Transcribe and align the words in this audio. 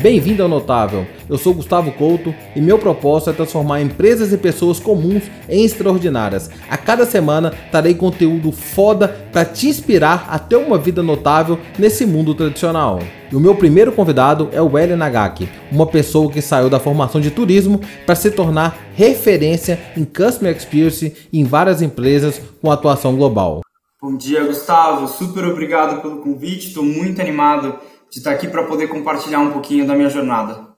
Bem-vindo 0.00 0.44
ao 0.44 0.48
Notável. 0.48 1.04
Eu 1.28 1.36
sou 1.36 1.52
Gustavo 1.52 1.90
Couto 1.90 2.32
e 2.54 2.60
meu 2.60 2.78
propósito 2.78 3.30
é 3.30 3.32
transformar 3.32 3.82
empresas 3.82 4.32
e 4.32 4.38
pessoas 4.38 4.78
comuns 4.78 5.24
em 5.48 5.64
extraordinárias. 5.64 6.48
A 6.70 6.76
cada 6.76 7.04
semana 7.04 7.52
trarei 7.72 7.94
conteúdo 7.94 8.52
foda 8.52 9.08
para 9.32 9.44
te 9.44 9.66
inspirar 9.66 10.28
a 10.30 10.38
ter 10.38 10.54
uma 10.54 10.78
vida 10.78 11.02
notável 11.02 11.58
nesse 11.76 12.06
mundo 12.06 12.32
tradicional. 12.32 13.00
E 13.32 13.34
o 13.34 13.40
meu 13.40 13.56
primeiro 13.56 13.90
convidado 13.90 14.48
é 14.52 14.62
o 14.62 14.78
Hélio 14.78 14.96
Nagaki, 14.96 15.48
uma 15.72 15.84
pessoa 15.84 16.30
que 16.30 16.40
saiu 16.40 16.70
da 16.70 16.78
formação 16.78 17.20
de 17.20 17.32
turismo 17.32 17.80
para 18.06 18.14
se 18.14 18.30
tornar 18.30 18.78
referência 18.94 19.80
em 19.96 20.04
Customer 20.04 20.56
Experience 20.56 21.12
em 21.32 21.42
várias 21.42 21.82
empresas 21.82 22.40
com 22.62 22.70
atuação 22.70 23.16
global. 23.16 23.62
Bom 24.00 24.16
dia, 24.16 24.44
Gustavo. 24.44 25.08
Super 25.08 25.44
obrigado 25.44 26.00
pelo 26.00 26.18
convite. 26.18 26.68
Estou 26.68 26.84
muito 26.84 27.20
animado 27.20 27.74
de 28.10 28.18
estar 28.18 28.32
aqui 28.32 28.48
para 28.48 28.64
poder 28.64 28.88
compartilhar 28.88 29.40
um 29.40 29.52
pouquinho 29.52 29.86
da 29.86 29.94
minha 29.94 30.10
jornada. 30.10 30.68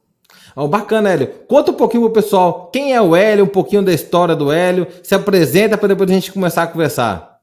Oh, 0.54 0.66
bacana, 0.66 1.10
Hélio. 1.10 1.28
Conta 1.46 1.70
um 1.70 1.74
pouquinho 1.74 2.02
pro 2.04 2.22
pessoal 2.22 2.70
quem 2.72 2.92
é 2.92 3.00
o 3.00 3.14
Hélio, 3.14 3.44
um 3.44 3.48
pouquinho 3.48 3.82
da 3.82 3.92
história 3.92 4.34
do 4.34 4.50
Hélio. 4.50 4.86
Se 5.02 5.14
apresenta 5.14 5.78
para 5.78 5.88
depois 5.88 6.10
a 6.10 6.14
gente 6.14 6.32
começar 6.32 6.64
a 6.64 6.66
conversar. 6.66 7.40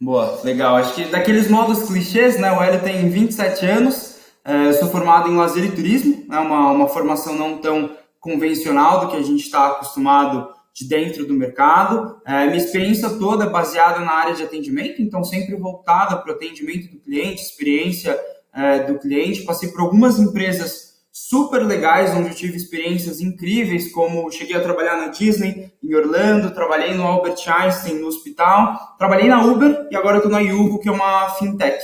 Boa, 0.00 0.40
legal. 0.44 0.76
Acho 0.76 0.94
que 0.94 1.04
daqueles 1.04 1.48
modos 1.48 1.84
clichês, 1.84 2.38
né? 2.38 2.52
O 2.52 2.62
Hélio 2.62 2.82
tem 2.82 3.08
27 3.08 3.64
anos, 3.64 4.16
é, 4.44 4.66
eu 4.68 4.74
sou 4.74 4.88
formado 4.88 5.30
em 5.30 5.36
lazer 5.36 5.64
e 5.64 5.72
turismo, 5.72 6.26
é 6.30 6.38
uma, 6.38 6.72
uma 6.72 6.88
formação 6.88 7.34
não 7.34 7.58
tão 7.58 7.90
convencional 8.20 9.00
do 9.00 9.08
que 9.08 9.16
a 9.16 9.22
gente 9.22 9.42
está 9.42 9.68
acostumado 9.68 10.48
de 10.74 10.86
dentro 10.86 11.26
do 11.26 11.32
mercado. 11.32 12.20
É, 12.26 12.44
minha 12.44 12.56
experiência 12.56 13.08
toda 13.10 13.44
é 13.44 13.48
baseada 13.48 14.00
na 14.00 14.12
área 14.12 14.34
de 14.34 14.42
atendimento, 14.42 15.00
então 15.00 15.24
sempre 15.24 15.54
voltada 15.54 16.16
para 16.16 16.32
o 16.32 16.34
atendimento 16.34 16.90
do 16.90 16.98
cliente, 16.98 17.40
experiência 17.40 18.18
é, 18.54 18.80
do 18.80 18.98
cliente. 18.98 19.42
Passei 19.42 19.68
por 19.70 19.80
algumas 19.80 20.18
empresas 20.18 20.94
super 21.16 21.64
legais, 21.64 22.12
onde 22.12 22.28
eu 22.28 22.34
tive 22.34 22.56
experiências 22.56 23.20
incríveis, 23.20 23.92
como 23.92 24.30
cheguei 24.32 24.56
a 24.56 24.62
trabalhar 24.62 24.96
na 24.96 25.08
Disney, 25.08 25.70
em 25.82 25.94
Orlando, 25.94 26.52
trabalhei 26.52 26.92
no 26.92 27.04
Albert 27.04 27.36
Einstein, 27.46 28.00
no 28.00 28.08
hospital, 28.08 28.96
trabalhei 28.98 29.28
na 29.28 29.44
Uber 29.44 29.86
e 29.92 29.96
agora 29.96 30.16
estou 30.16 30.32
na 30.32 30.40
Yugo, 30.40 30.80
que 30.80 30.88
é 30.88 30.92
uma 30.92 31.28
fintech. 31.30 31.78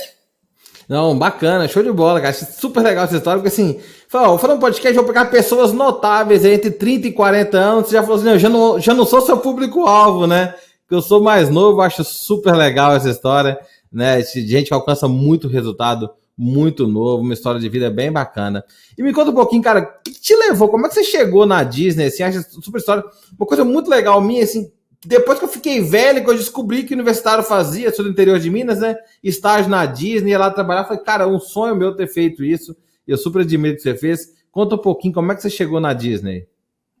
Não, 0.89 1.17
bacana, 1.17 1.69
show 1.69 1.81
de 1.81 1.91
bola, 1.93 2.19
cara. 2.19 2.33
Super 2.33 2.83
legal 2.83 3.05
essa 3.05 3.15
história, 3.15 3.41
porque 3.41 3.53
assim, 3.53 3.79
falou, 4.09 4.35
um 4.35 4.59
podcast, 4.59 4.93
vou 4.93 5.05
pegar 5.05 5.25
pessoas 5.27 5.71
notáveis 5.71 6.43
entre 6.43 6.69
30 6.69 7.07
e 7.07 7.13
40 7.13 7.57
anos. 7.57 7.87
Você 7.87 7.93
já 7.93 8.01
falou 8.01 8.17
assim, 8.17 8.31
eu 8.31 8.39
já 8.39 8.49
não, 8.49 8.77
já 8.77 8.93
não 8.93 9.05
sou 9.05 9.21
seu 9.21 9.37
público-alvo, 9.37 10.27
né? 10.27 10.53
Que 10.89 10.93
eu 10.93 11.01
sou 11.01 11.23
mais 11.23 11.49
novo, 11.49 11.79
acho 11.79 12.03
super 12.03 12.53
legal 12.53 12.93
essa 12.93 13.09
história, 13.09 13.57
né? 13.89 14.21
Gente 14.21 14.67
que 14.67 14.73
alcança 14.73 15.07
muito 15.07 15.47
resultado 15.47 16.09
muito 16.37 16.87
novo, 16.87 17.23
uma 17.23 17.33
história 17.33 17.59
de 17.59 17.69
vida 17.69 17.89
bem 17.89 18.11
bacana. 18.11 18.63
E 18.97 19.03
me 19.03 19.13
conta 19.13 19.31
um 19.31 19.35
pouquinho, 19.35 19.61
cara, 19.61 19.81
o 19.81 20.03
que 20.03 20.19
te 20.19 20.35
levou? 20.35 20.69
Como 20.69 20.85
é 20.85 20.89
que 20.89 20.95
você 20.95 21.03
chegou 21.03 21.45
na 21.45 21.63
Disney? 21.63 22.05
Assim, 22.05 22.23
acha 22.23 22.41
super 22.41 22.79
história. 22.79 23.03
Uma 23.37 23.45
coisa 23.45 23.63
muito 23.63 23.89
legal 23.89 24.21
minha, 24.21 24.43
assim, 24.43 24.71
depois 25.05 25.39
que 25.39 25.45
eu 25.45 25.49
fiquei 25.49 25.81
velho, 25.81 26.23
que 26.23 26.29
eu 26.29 26.37
descobri 26.37 26.83
que 26.83 26.93
o 26.93 26.95
universitário 26.95 27.43
fazia, 27.43 27.91
sou 27.91 28.05
do 28.05 28.11
interior 28.11 28.39
de 28.39 28.49
Minas, 28.49 28.79
né? 28.79 28.95
Estágio 29.23 29.69
na 29.69 29.85
Disney, 29.85 30.31
ia 30.31 30.39
lá 30.39 30.51
trabalhar. 30.51 30.83
Falei, 30.83 31.03
cara, 31.03 31.27
um 31.27 31.39
sonho 31.39 31.75
meu 31.75 31.95
ter 31.95 32.07
feito 32.07 32.43
isso. 32.43 32.75
Eu 33.07 33.17
super 33.17 33.41
admiro 33.41 33.75
que 33.75 33.81
você 33.81 33.95
fez. 33.95 34.33
Conta 34.51 34.75
um 34.75 34.77
pouquinho 34.79 35.13
como 35.13 35.31
é 35.31 35.35
que 35.35 35.41
você 35.41 35.49
chegou 35.49 35.79
na 35.79 35.93
Disney. 35.93 36.47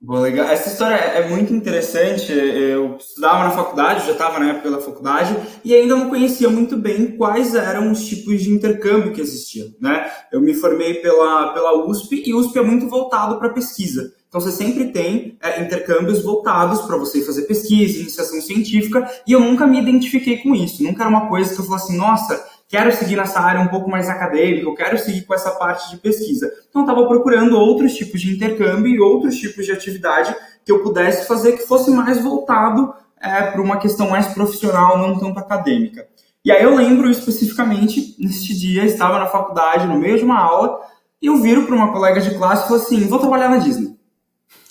Bom, 0.03 0.19
legal. 0.19 0.47
Essa 0.47 0.69
história 0.69 0.95
é 0.95 1.29
muito 1.29 1.53
interessante. 1.53 2.33
Eu 2.33 2.95
estudava 2.97 3.43
na 3.43 3.51
faculdade, 3.51 4.07
já 4.07 4.13
estava 4.13 4.39
na 4.39 4.49
época 4.49 4.71
da 4.71 4.81
faculdade, 4.81 5.37
e 5.63 5.75
ainda 5.75 5.95
não 5.95 6.09
conhecia 6.09 6.49
muito 6.49 6.75
bem 6.75 7.15
quais 7.15 7.53
eram 7.53 7.91
os 7.91 8.03
tipos 8.03 8.41
de 8.41 8.49
intercâmbio 8.49 9.13
que 9.13 9.21
existiam. 9.21 9.71
Né? 9.79 10.09
Eu 10.31 10.41
me 10.41 10.55
formei 10.55 10.95
pela, 10.95 11.53
pela 11.53 11.85
USP, 11.85 12.23
e 12.25 12.33
USP 12.33 12.57
é 12.57 12.63
muito 12.63 12.87
voltado 12.87 13.37
para 13.37 13.49
pesquisa. 13.49 14.11
Então 14.27 14.41
você 14.41 14.51
sempre 14.51 14.85
tem 14.93 15.37
é, 15.39 15.61
intercâmbios 15.61 16.23
voltados 16.23 16.81
para 16.81 16.97
você 16.97 17.21
fazer 17.21 17.43
pesquisa, 17.43 17.99
iniciação 17.99 18.41
científica, 18.41 19.07
e 19.27 19.33
eu 19.33 19.39
nunca 19.39 19.67
me 19.67 19.79
identifiquei 19.79 20.37
com 20.37 20.55
isso. 20.55 20.81
Nunca 20.81 21.03
era 21.03 21.09
uma 21.09 21.27
coisa 21.27 21.53
que 21.53 21.61
eu 21.61 21.65
falasse 21.65 21.89
assim, 21.89 21.97
nossa, 21.97 22.43
quero 22.71 22.89
seguir 22.95 23.17
nessa 23.17 23.41
área 23.41 23.59
um 23.59 23.67
pouco 23.67 23.89
mais 23.89 24.07
acadêmica, 24.07 24.65
eu 24.65 24.73
quero 24.73 24.97
seguir 24.97 25.23
com 25.23 25.33
essa 25.33 25.51
parte 25.51 25.89
de 25.91 25.97
pesquisa. 25.97 26.49
Então, 26.69 26.83
estava 26.83 27.05
procurando 27.05 27.59
outros 27.59 27.93
tipos 27.93 28.21
de 28.21 28.33
intercâmbio 28.33 28.87
e 28.87 28.99
outros 28.99 29.35
tipos 29.35 29.65
de 29.65 29.73
atividade 29.73 30.33
que 30.65 30.71
eu 30.71 30.79
pudesse 30.79 31.27
fazer 31.27 31.51
que 31.51 31.67
fosse 31.67 31.91
mais 31.91 32.23
voltado 32.23 32.93
é, 33.19 33.41
para 33.43 33.61
uma 33.61 33.77
questão 33.77 34.09
mais 34.09 34.27
profissional, 34.27 34.97
não 34.97 35.19
tanto 35.19 35.37
acadêmica. 35.37 36.07
E 36.45 36.51
aí 36.51 36.63
eu 36.63 36.73
lembro 36.73 37.09
especificamente, 37.09 38.15
neste 38.17 38.57
dia, 38.57 38.85
estava 38.85 39.19
na 39.19 39.27
faculdade, 39.27 39.85
no 39.85 39.99
meio 39.99 40.17
de 40.17 40.23
uma 40.23 40.39
aula, 40.39 40.79
e 41.21 41.27
eu 41.27 41.35
viro 41.37 41.65
para 41.65 41.75
uma 41.75 41.91
colega 41.91 42.21
de 42.21 42.35
classe 42.35 42.63
e 42.63 42.67
falo 42.69 42.79
assim, 42.79 43.05
vou 43.05 43.19
trabalhar 43.19 43.49
na 43.49 43.57
Disney. 43.57 43.97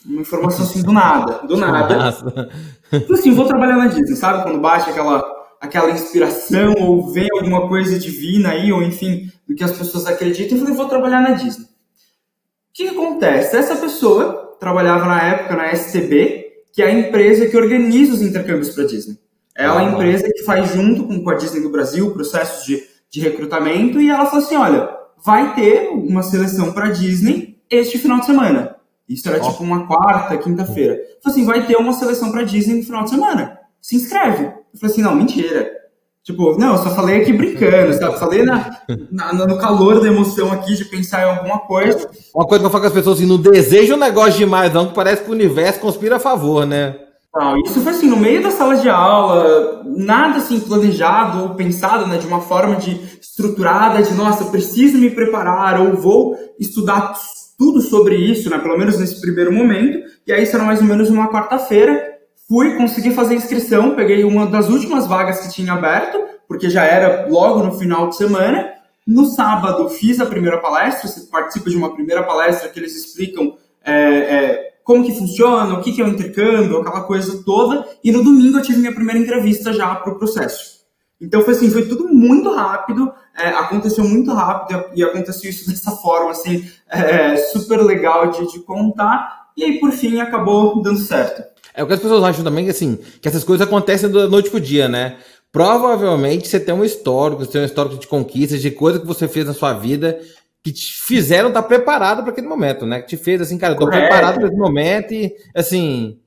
Uma 0.07 0.23
informação 0.23 0.65
assim, 0.65 0.83
do 0.83 0.91
nada, 0.91 1.47
do 1.47 1.59
nada. 1.59 2.13
Falei 2.91 3.07
assim, 3.13 3.35
vou 3.35 3.47
trabalhar 3.47 3.77
na 3.77 3.89
Disney, 3.89 4.17
sabe? 4.17 4.43
Quando 4.43 4.59
bate 4.59 4.89
aquela 4.89 5.40
aquela 5.61 5.91
inspiração 5.91 6.75
ou 6.81 7.13
vem 7.13 7.29
alguma 7.33 7.69
coisa 7.69 7.99
divina 7.99 8.53
aí, 8.53 8.73
ou 8.73 8.83
enfim, 8.83 9.31
do 9.47 9.55
que 9.55 9.63
as 9.63 9.77
pessoas 9.77 10.07
acreditam, 10.07 10.57
eu 10.57 10.65
falei, 10.65 10.77
vou 10.77 10.89
trabalhar 10.89 11.21
na 11.21 11.33
Disney. 11.33 11.65
O 11.65 11.69
que, 12.73 12.85
que 12.85 12.97
acontece? 12.97 13.57
Essa 13.57 13.77
pessoa 13.77 14.57
trabalhava 14.59 15.05
na 15.07 15.23
época 15.23 15.57
na 15.57 15.75
STB, 15.75 16.65
que 16.73 16.83
é 16.83 16.87
a 16.87 16.93
empresa 16.93 17.47
que 17.47 17.57
organiza 17.57 18.15
os 18.15 18.23
intercâmbios 18.23 18.71
para 18.71 18.85
a 18.85 18.87
Disney. 18.87 19.19
Ela 19.55 19.83
é 19.83 19.87
a 19.87 19.91
empresa 19.91 20.33
que 20.33 20.45
faz 20.45 20.73
junto 20.73 21.07
com 21.07 21.31
a 21.31 21.35
Disney 21.35 21.61
do 21.61 21.71
Brasil 21.71 22.13
processos 22.13 22.65
de, 22.65 22.83
de 23.11 23.21
recrutamento 23.21 24.01
e 24.01 24.09
ela 24.09 24.27
falou 24.27 24.45
assim, 24.45 24.57
olha, 24.57 24.89
vai 25.23 25.55
ter 25.55 25.91
uma 25.91 26.23
seleção 26.23 26.73
para 26.73 26.87
a 26.87 26.91
Disney 26.91 27.59
este 27.69 27.99
final 27.99 28.21
de 28.21 28.27
semana. 28.27 28.77
Isso 29.09 29.29
era 29.29 29.41
tipo 29.41 29.63
uma 29.63 29.87
quarta, 29.87 30.39
quinta-feira. 30.39 30.95
Falei 31.23 31.39
assim, 31.39 31.45
vai 31.45 31.67
ter 31.67 31.77
uma 31.77 31.93
seleção 31.93 32.31
para 32.31 32.45
Disney 32.45 32.77
no 32.77 32.85
final 32.85 33.05
de 33.05 33.11
semana. 33.11 33.59
Se 33.83 33.97
inscreve. 33.97 34.60
Eu 34.73 34.79
falei 34.79 34.93
assim, 34.93 35.03
não, 35.03 35.15
mentira. 35.15 35.71
Tipo, 36.23 36.59
não, 36.59 36.73
eu 36.73 36.79
só 36.79 36.91
falei 36.91 37.23
aqui 37.23 37.33
brincando, 37.33 37.95
sabe? 37.95 38.19
Falei 38.19 38.43
na, 38.43 38.79
na, 39.11 39.33
no 39.33 39.59
calor 39.59 40.01
da 40.01 40.07
emoção 40.07 40.53
aqui 40.53 40.75
de 40.75 40.85
pensar 40.85 41.23
em 41.23 41.31
alguma 41.31 41.61
coisa. 41.61 42.11
Uma 42.35 42.47
coisa 42.47 42.63
que 42.63 42.67
eu 42.67 42.71
falo 42.71 42.83
com 42.83 42.89
as 42.89 42.93
pessoas 42.93 43.19
assim, 43.19 43.27
não 43.27 43.39
deseja 43.39 43.95
um 43.95 43.99
negócio 43.99 44.39
demais, 44.39 44.73
não, 44.73 44.89
que 44.89 44.95
parece 44.95 45.25
que 45.25 45.31
o 45.31 45.35
universo 45.35 45.81
conspira 45.81 46.17
a 46.17 46.21
favor, 46.21 46.67
né? 46.67 46.97
Não, 47.35 47.59
isso 47.61 47.81
foi 47.81 47.93
assim, 47.93 48.09
no 48.09 48.17
meio 48.17 48.43
da 48.43 48.51
sala 48.51 48.77
de 48.77 48.89
aula, 48.89 49.83
nada 49.85 50.39
assim 50.39 50.59
planejado 50.59 51.43
ou 51.45 51.55
pensado, 51.55 52.07
né, 52.09 52.19
de 52.19 52.27
uma 52.27 52.41
forma 52.41 52.75
de 52.75 53.01
estruturada, 53.21 54.03
de 54.03 54.13
nossa, 54.15 54.47
preciso 54.47 54.99
me 54.99 55.11
preparar 55.11 55.81
ou 55.81 55.97
vou 55.97 56.37
estudar 56.59 57.15
tudo 57.57 57.81
sobre 57.81 58.17
isso, 58.17 58.51
né, 58.51 58.59
pelo 58.59 58.77
menos 58.77 58.99
nesse 58.99 59.21
primeiro 59.21 59.53
momento. 59.53 60.01
E 60.27 60.33
aí 60.33 60.45
será 60.45 60.65
mais 60.65 60.81
ou 60.81 60.87
menos 60.87 61.09
uma 61.09 61.31
quarta-feira, 61.31 62.10
Fui, 62.51 62.77
consegui 62.77 63.13
fazer 63.13 63.37
inscrição, 63.37 63.95
peguei 63.95 64.25
uma 64.25 64.45
das 64.45 64.69
últimas 64.69 65.07
vagas 65.07 65.39
que 65.39 65.53
tinha 65.53 65.73
aberto, 65.73 66.19
porque 66.49 66.69
já 66.69 66.83
era 66.83 67.29
logo 67.29 67.63
no 67.63 67.79
final 67.79 68.09
de 68.09 68.17
semana. 68.17 68.73
No 69.07 69.27
sábado 69.27 69.89
fiz 69.89 70.19
a 70.19 70.27
primeira 70.27 70.59
palestra, 70.59 71.09
você 71.09 71.21
participa 71.31 71.71
de 71.71 71.77
uma 71.77 71.95
primeira 71.95 72.25
palestra 72.25 72.69
que 72.69 72.81
eles 72.81 72.97
explicam 72.97 73.57
é, 73.85 73.95
é, 73.95 74.73
como 74.83 75.05
que 75.05 75.15
funciona, 75.15 75.75
o 75.75 75.81
que, 75.81 75.93
que 75.93 76.03
é 76.03 76.05
o 76.05 76.09
intercâmbio, 76.09 76.81
aquela 76.81 77.03
coisa 77.03 77.41
toda. 77.45 77.87
E 78.03 78.11
no 78.11 78.25
domingo 78.25 78.59
eu 78.59 78.63
tive 78.63 78.81
minha 78.81 78.93
primeira 78.93 79.21
entrevista 79.21 79.73
já 79.73 79.95
para 79.95 80.13
o 80.13 80.19
processo. 80.19 80.81
Então 81.21 81.43
foi 81.43 81.55
assim, 81.55 81.71
foi 81.71 81.87
tudo 81.87 82.09
muito 82.09 82.53
rápido, 82.53 83.13
é, 83.39 83.47
aconteceu 83.51 84.03
muito 84.03 84.33
rápido 84.33 84.87
e 84.93 85.05
aconteceu 85.05 85.49
isso 85.49 85.71
dessa 85.71 85.93
forma, 85.93 86.33
assim, 86.33 86.69
é, 86.89 87.37
super 87.37 87.81
legal 87.81 88.33
de, 88.33 88.51
de 88.51 88.59
contar. 88.59 89.51
E 89.57 89.63
aí, 89.63 89.79
por 89.79 89.93
fim, 89.93 90.19
acabou 90.19 90.83
dando 90.83 90.99
certo. 90.99 91.45
É 91.75 91.83
o 91.83 91.87
que 91.87 91.93
as 91.93 92.01
pessoas 92.01 92.23
acham 92.25 92.45
também 92.45 92.65
que 92.65 92.71
assim, 92.71 92.99
que 93.21 93.29
essas 93.29 93.45
coisas 93.45 93.67
acontecem 93.67 94.11
da 94.11 94.29
noite 94.29 94.51
pro 94.51 94.61
dia, 94.61 94.89
né? 94.89 95.17
Provavelmente 95.53 96.49
você 96.49 96.61
tem 96.61 96.75
um 96.75 96.85
histórico, 96.85 97.45
você 97.45 97.53
tem 97.53 97.63
um 97.63 97.65
histórico 97.65 97.99
de 97.99 98.07
conquistas, 98.07 98.63
de 98.63 98.71
coisas 98.71 99.01
que 99.01 99.07
você 99.07 99.27
fez 99.27 99.47
na 99.47 99.55
sua 99.55 99.73
vida 99.73 100.21
que 100.63 100.73
te 100.73 101.03
fizeram 101.03 101.49
estar 101.49 101.63
preparado 101.63 102.23
para 102.23 102.33
aquele 102.33 102.47
momento, 102.47 102.85
né? 102.85 103.01
Que 103.01 103.09
te 103.09 103.17
fez 103.17 103.41
assim, 103.41 103.57
cara, 103.57 103.75
eu 103.75 103.79
tô 103.79 103.89
preparado 103.89 104.37
para 104.37 104.49
esse 104.49 104.57
momento 104.57 105.13
e 105.15 105.35
assim. 105.55 106.19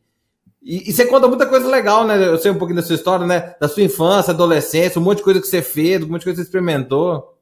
E, 0.61 0.89
e, 0.89 0.93
você 0.93 1.05
conta 1.05 1.27
muita 1.27 1.45
coisa 1.45 1.67
legal, 1.67 2.05
né? 2.05 2.25
Eu 2.25 2.37
sei 2.37 2.49
um 2.49 2.57
pouquinho 2.57 2.79
da 2.79 2.85
sua 2.85 2.95
história, 2.95 3.27
né? 3.27 3.53
Da 3.59 3.67
sua 3.67 3.83
infância, 3.83 4.31
adolescência, 4.31 4.99
um 4.99 5.03
monte 5.03 5.17
de 5.17 5.23
coisa 5.23 5.41
que 5.41 5.47
você 5.47 5.61
fez, 5.61 6.01
um 6.01 6.07
monte 6.07 6.19
de 6.19 6.25
coisa 6.25 6.31
que 6.31 6.35
você 6.37 6.47
experimentou. 6.47 7.37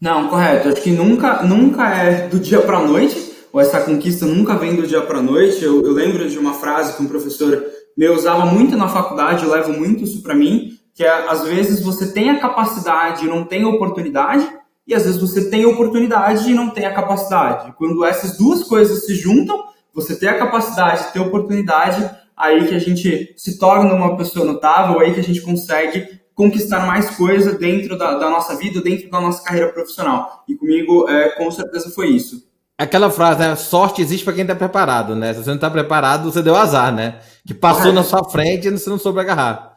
Não, 0.00 0.28
correto. 0.28 0.68
Acho 0.68 0.82
que 0.82 0.90
nunca, 0.90 1.42
nunca 1.42 1.88
é 1.96 2.28
do 2.28 2.38
dia 2.38 2.60
para 2.60 2.80
noite 2.80 3.31
ou 3.52 3.60
essa 3.60 3.80
conquista 3.80 4.24
nunca 4.24 4.56
vem 4.56 4.74
do 4.74 4.86
dia 4.86 5.02
para 5.02 5.18
a 5.18 5.22
noite. 5.22 5.62
Eu, 5.62 5.84
eu, 5.84 5.92
lembro 5.92 6.28
de 6.28 6.38
uma 6.38 6.54
frase 6.54 6.96
que 6.96 7.02
um 7.02 7.08
professor 7.08 7.62
meu 7.96 8.14
usava 8.14 8.46
muito 8.46 8.76
na 8.76 8.88
faculdade, 8.88 9.44
eu 9.44 9.50
levo 9.50 9.72
muito 9.72 10.04
isso 10.04 10.22
para 10.22 10.34
mim, 10.34 10.78
que 10.94 11.04
é 11.04 11.28
às 11.28 11.46
vezes 11.46 11.84
você 11.84 12.10
tem 12.12 12.30
a 12.30 12.40
capacidade 12.40 13.24
e 13.24 13.28
não 13.28 13.44
tem 13.44 13.62
a 13.64 13.68
oportunidade, 13.68 14.48
e 14.86 14.94
às 14.94 15.04
vezes 15.04 15.20
você 15.20 15.50
tem 15.50 15.64
a 15.64 15.68
oportunidade 15.68 16.50
e 16.50 16.54
não 16.54 16.70
tem 16.70 16.86
a 16.86 16.94
capacidade. 16.94 17.72
Quando 17.76 18.04
essas 18.04 18.38
duas 18.38 18.64
coisas 18.64 19.04
se 19.04 19.14
juntam, 19.14 19.64
você 19.94 20.16
tem 20.16 20.28
a 20.28 20.38
capacidade 20.38 21.12
tem 21.12 21.22
a 21.22 21.26
oportunidade, 21.26 22.10
aí 22.34 22.66
que 22.66 22.74
a 22.74 22.78
gente 22.78 23.34
se 23.36 23.58
torna 23.58 23.92
uma 23.92 24.16
pessoa 24.16 24.46
notável, 24.46 24.98
aí 24.98 25.12
que 25.12 25.20
a 25.20 25.24
gente 25.24 25.42
consegue 25.42 26.22
conquistar 26.34 26.86
mais 26.86 27.10
coisa 27.10 27.52
dentro 27.52 27.96
da, 27.98 28.18
da 28.18 28.30
nossa 28.30 28.56
vida, 28.56 28.80
dentro 28.80 29.10
da 29.10 29.20
nossa 29.20 29.44
carreira 29.44 29.70
profissional. 29.70 30.42
E 30.48 30.54
comigo, 30.54 31.06
é, 31.08 31.28
com 31.36 31.50
certeza, 31.50 31.90
foi 31.90 32.08
isso. 32.08 32.50
Aquela 32.82 33.10
frase, 33.10 33.40
né? 33.40 33.56
Sorte 33.56 34.02
existe 34.02 34.24
para 34.24 34.34
quem 34.34 34.46
tá 34.46 34.54
preparado, 34.54 35.14
né? 35.14 35.32
Se 35.32 35.42
você 35.42 35.50
não 35.50 35.58
tá 35.58 35.70
preparado, 35.70 36.30
você 36.30 36.42
deu 36.42 36.56
azar, 36.56 36.92
né? 36.92 37.20
Que 37.46 37.54
passou 37.54 37.90
é. 37.90 37.94
na 37.94 38.02
sua 38.02 38.24
frente 38.24 38.68
e 38.68 38.70
você 38.70 38.90
não 38.90 38.98
soube 38.98 39.20
agarrar. 39.20 39.72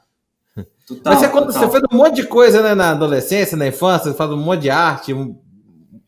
Total, 0.88 1.14
Mas 1.14 1.20
você, 1.20 1.30
quando, 1.30 1.52
você 1.52 1.68
fez 1.68 1.84
um 1.92 1.98
monte 1.98 2.16
de 2.16 2.28
coisa 2.28 2.62
né, 2.62 2.76
na 2.76 2.92
adolescência, 2.92 3.58
na 3.58 3.68
infância, 3.68 4.12
você 4.12 4.18
faz 4.18 4.30
um 4.30 4.38
monte 4.38 4.62
de 4.62 4.70
arte. 4.70 5.16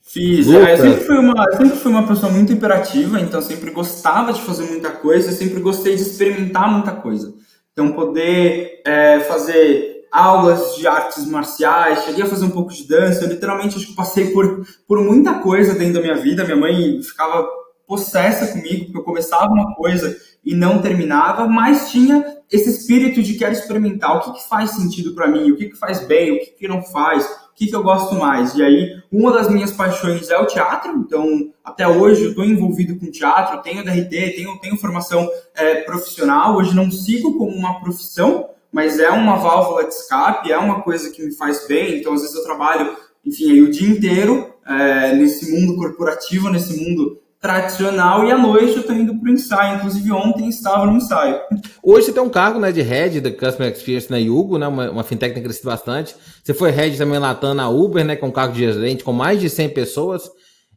Fiz. 0.03 0.47
É, 0.49 0.73
eu, 0.73 0.77
sempre 0.77 1.03
fui 1.03 1.17
uma, 1.17 1.51
sempre 1.51 1.77
fui 1.77 1.91
uma 1.91 2.07
pessoa 2.07 2.31
muito 2.31 2.53
imperativa, 2.53 3.19
então 3.19 3.41
sempre 3.41 3.71
gostava 3.71 4.31
de 4.31 4.41
fazer 4.41 4.63
muita 4.65 4.91
coisa, 4.91 5.31
sempre 5.31 5.59
gostei 5.59 5.95
de 5.95 6.03
experimentar 6.03 6.71
muita 6.71 6.91
coisa. 6.91 7.33
Então, 7.73 7.91
poder 7.91 8.81
é, 8.85 9.19
fazer 9.21 9.96
aulas 10.11 10.75
de 10.75 10.87
artes 10.87 11.25
marciais, 11.25 12.03
cheguei 12.03 12.23
a 12.23 12.27
fazer 12.27 12.45
um 12.45 12.51
pouco 12.51 12.73
de 12.73 12.87
dança, 12.87 13.23
eu 13.23 13.29
literalmente 13.29 13.75
acho 13.75 13.87
que 13.87 13.95
passei 13.95 14.31
por, 14.31 14.65
por 14.87 14.99
muita 15.01 15.35
coisa 15.35 15.73
dentro 15.73 15.95
da 15.95 16.01
minha 16.01 16.17
vida. 16.17 16.43
Minha 16.43 16.57
mãe 16.57 17.01
ficava 17.01 17.47
possessa 17.87 18.47
comigo, 18.47 18.85
porque 18.85 18.97
eu 18.99 19.03
começava 19.03 19.51
uma 19.51 19.73
coisa 19.73 20.15
e 20.43 20.53
não 20.53 20.81
terminava, 20.81 21.47
mas 21.47 21.89
tinha 21.89 22.37
esse 22.51 22.69
espírito 22.69 23.23
de 23.23 23.35
quero 23.35 23.53
experimentar 23.53 24.15
o 24.15 24.19
que, 24.21 24.33
que 24.33 24.47
faz 24.47 24.71
sentido 24.71 25.13
para 25.13 25.27
mim, 25.27 25.51
o 25.51 25.57
que, 25.57 25.69
que 25.69 25.77
faz 25.77 26.05
bem, 26.05 26.31
o 26.31 26.39
que, 26.39 26.45
que 26.51 26.67
não 26.67 26.81
faz, 26.81 27.25
o 27.25 27.55
que, 27.55 27.67
que 27.67 27.75
eu 27.75 27.83
gosto 27.83 28.15
mais. 28.15 28.53
E 28.55 28.63
aí, 28.63 29.01
uma 29.11 29.31
das 29.31 29.49
minhas 29.49 29.71
paixões 29.71 30.29
é 30.29 30.37
o 30.37 30.45
teatro, 30.45 30.93
então 30.97 31.51
até 31.63 31.87
hoje 31.87 32.23
eu 32.23 32.29
estou 32.29 32.45
envolvido 32.45 32.97
com 32.97 33.11
teatro, 33.11 33.61
tenho 33.61 33.83
DRT, 33.83 34.09
tenho, 34.35 34.59
tenho 34.59 34.77
formação 34.77 35.29
é, 35.55 35.81
profissional, 35.81 36.55
hoje 36.55 36.75
não 36.75 36.91
sigo 36.91 37.37
como 37.37 37.51
uma 37.51 37.79
profissão, 37.79 38.49
mas 38.77 38.99
é 38.99 39.09
uma 39.09 39.37
válvula 39.37 39.85
de 39.85 39.89
escape, 39.91 40.51
é 40.51 40.57
uma 40.57 40.83
coisa 40.83 41.09
que 41.09 41.23
me 41.23 41.35
faz 41.35 41.65
bem, 41.67 41.97
então 41.97 42.13
às 42.13 42.21
vezes 42.21 42.35
eu 42.35 42.43
trabalho, 42.43 42.95
enfim, 43.25 43.49
aí 43.49 43.59
o 43.63 43.71
dia 43.71 43.89
inteiro 43.89 44.53
é, 44.67 45.15
nesse 45.15 45.51
mundo 45.51 45.75
corporativo, 45.77 46.47
nesse 46.51 46.79
mundo 46.79 47.19
tradicional 47.41 48.23
e 48.23 48.31
à 48.31 48.37
noite 48.37 48.73
eu 48.73 48.81
estou 48.81 48.95
indo 48.95 49.19
para 49.19 49.31
o 49.31 49.33
ensaio. 49.33 49.77
Inclusive 49.77 50.11
ontem 50.11 50.47
estava 50.47 50.85
no 50.85 50.95
ensaio. 50.95 51.39
Hoje 51.81 52.05
você 52.05 52.13
tem 52.13 52.21
um 52.21 52.29
cargo 52.29 52.59
né, 52.59 52.71
de 52.71 52.83
Head 52.83 53.19
da 53.19 53.31
Customer 53.31 53.73
Experience 53.73 54.11
na 54.11 54.17
Yugo, 54.17 54.59
né, 54.59 54.67
uma, 54.67 54.91
uma 54.91 55.03
fintech 55.03 55.29
que 55.29 55.39
tem 55.39 55.43
crescido 55.43 55.69
bastante. 55.71 56.15
Você 56.43 56.53
foi 56.53 56.69
Head 56.69 56.99
também 56.99 57.17
Latam 57.17 57.55
na 57.55 57.67
Uber, 57.69 58.05
né, 58.05 58.15
com 58.15 58.31
cargo 58.31 58.53
de 58.53 58.59
gerente, 58.59 59.03
com 59.03 59.11
mais 59.11 59.41
de 59.41 59.49
100 59.49 59.69
pessoas. 59.69 60.29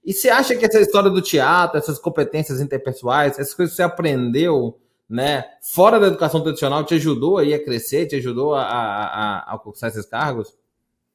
E 0.03 0.15
você 0.15 0.31
acha 0.31 0.57
que 0.57 0.65
essa 0.65 0.81
história 0.81 1.11
do 1.11 1.21
teatro, 1.21 1.77
essas 1.77 1.99
competências 1.99 2.63
interpessoais, 2.63 3.39
essas 3.39 3.53
coisas 3.53 3.75
que 3.75 3.77
você 3.77 3.83
aprendeu 3.83 4.79
né, 5.11 5.45
fora 5.61 5.99
da 5.99 6.07
educação 6.07 6.41
tradicional, 6.41 6.85
te 6.85 6.95
ajudou 6.95 7.39
aí 7.39 7.53
a 7.53 7.63
crescer, 7.63 8.07
te 8.07 8.15
ajudou 8.15 8.55
a, 8.55 8.63
a, 8.63 9.39
a 9.41 9.53
alcançar 9.53 9.89
esses 9.89 10.07
cargos? 10.07 10.55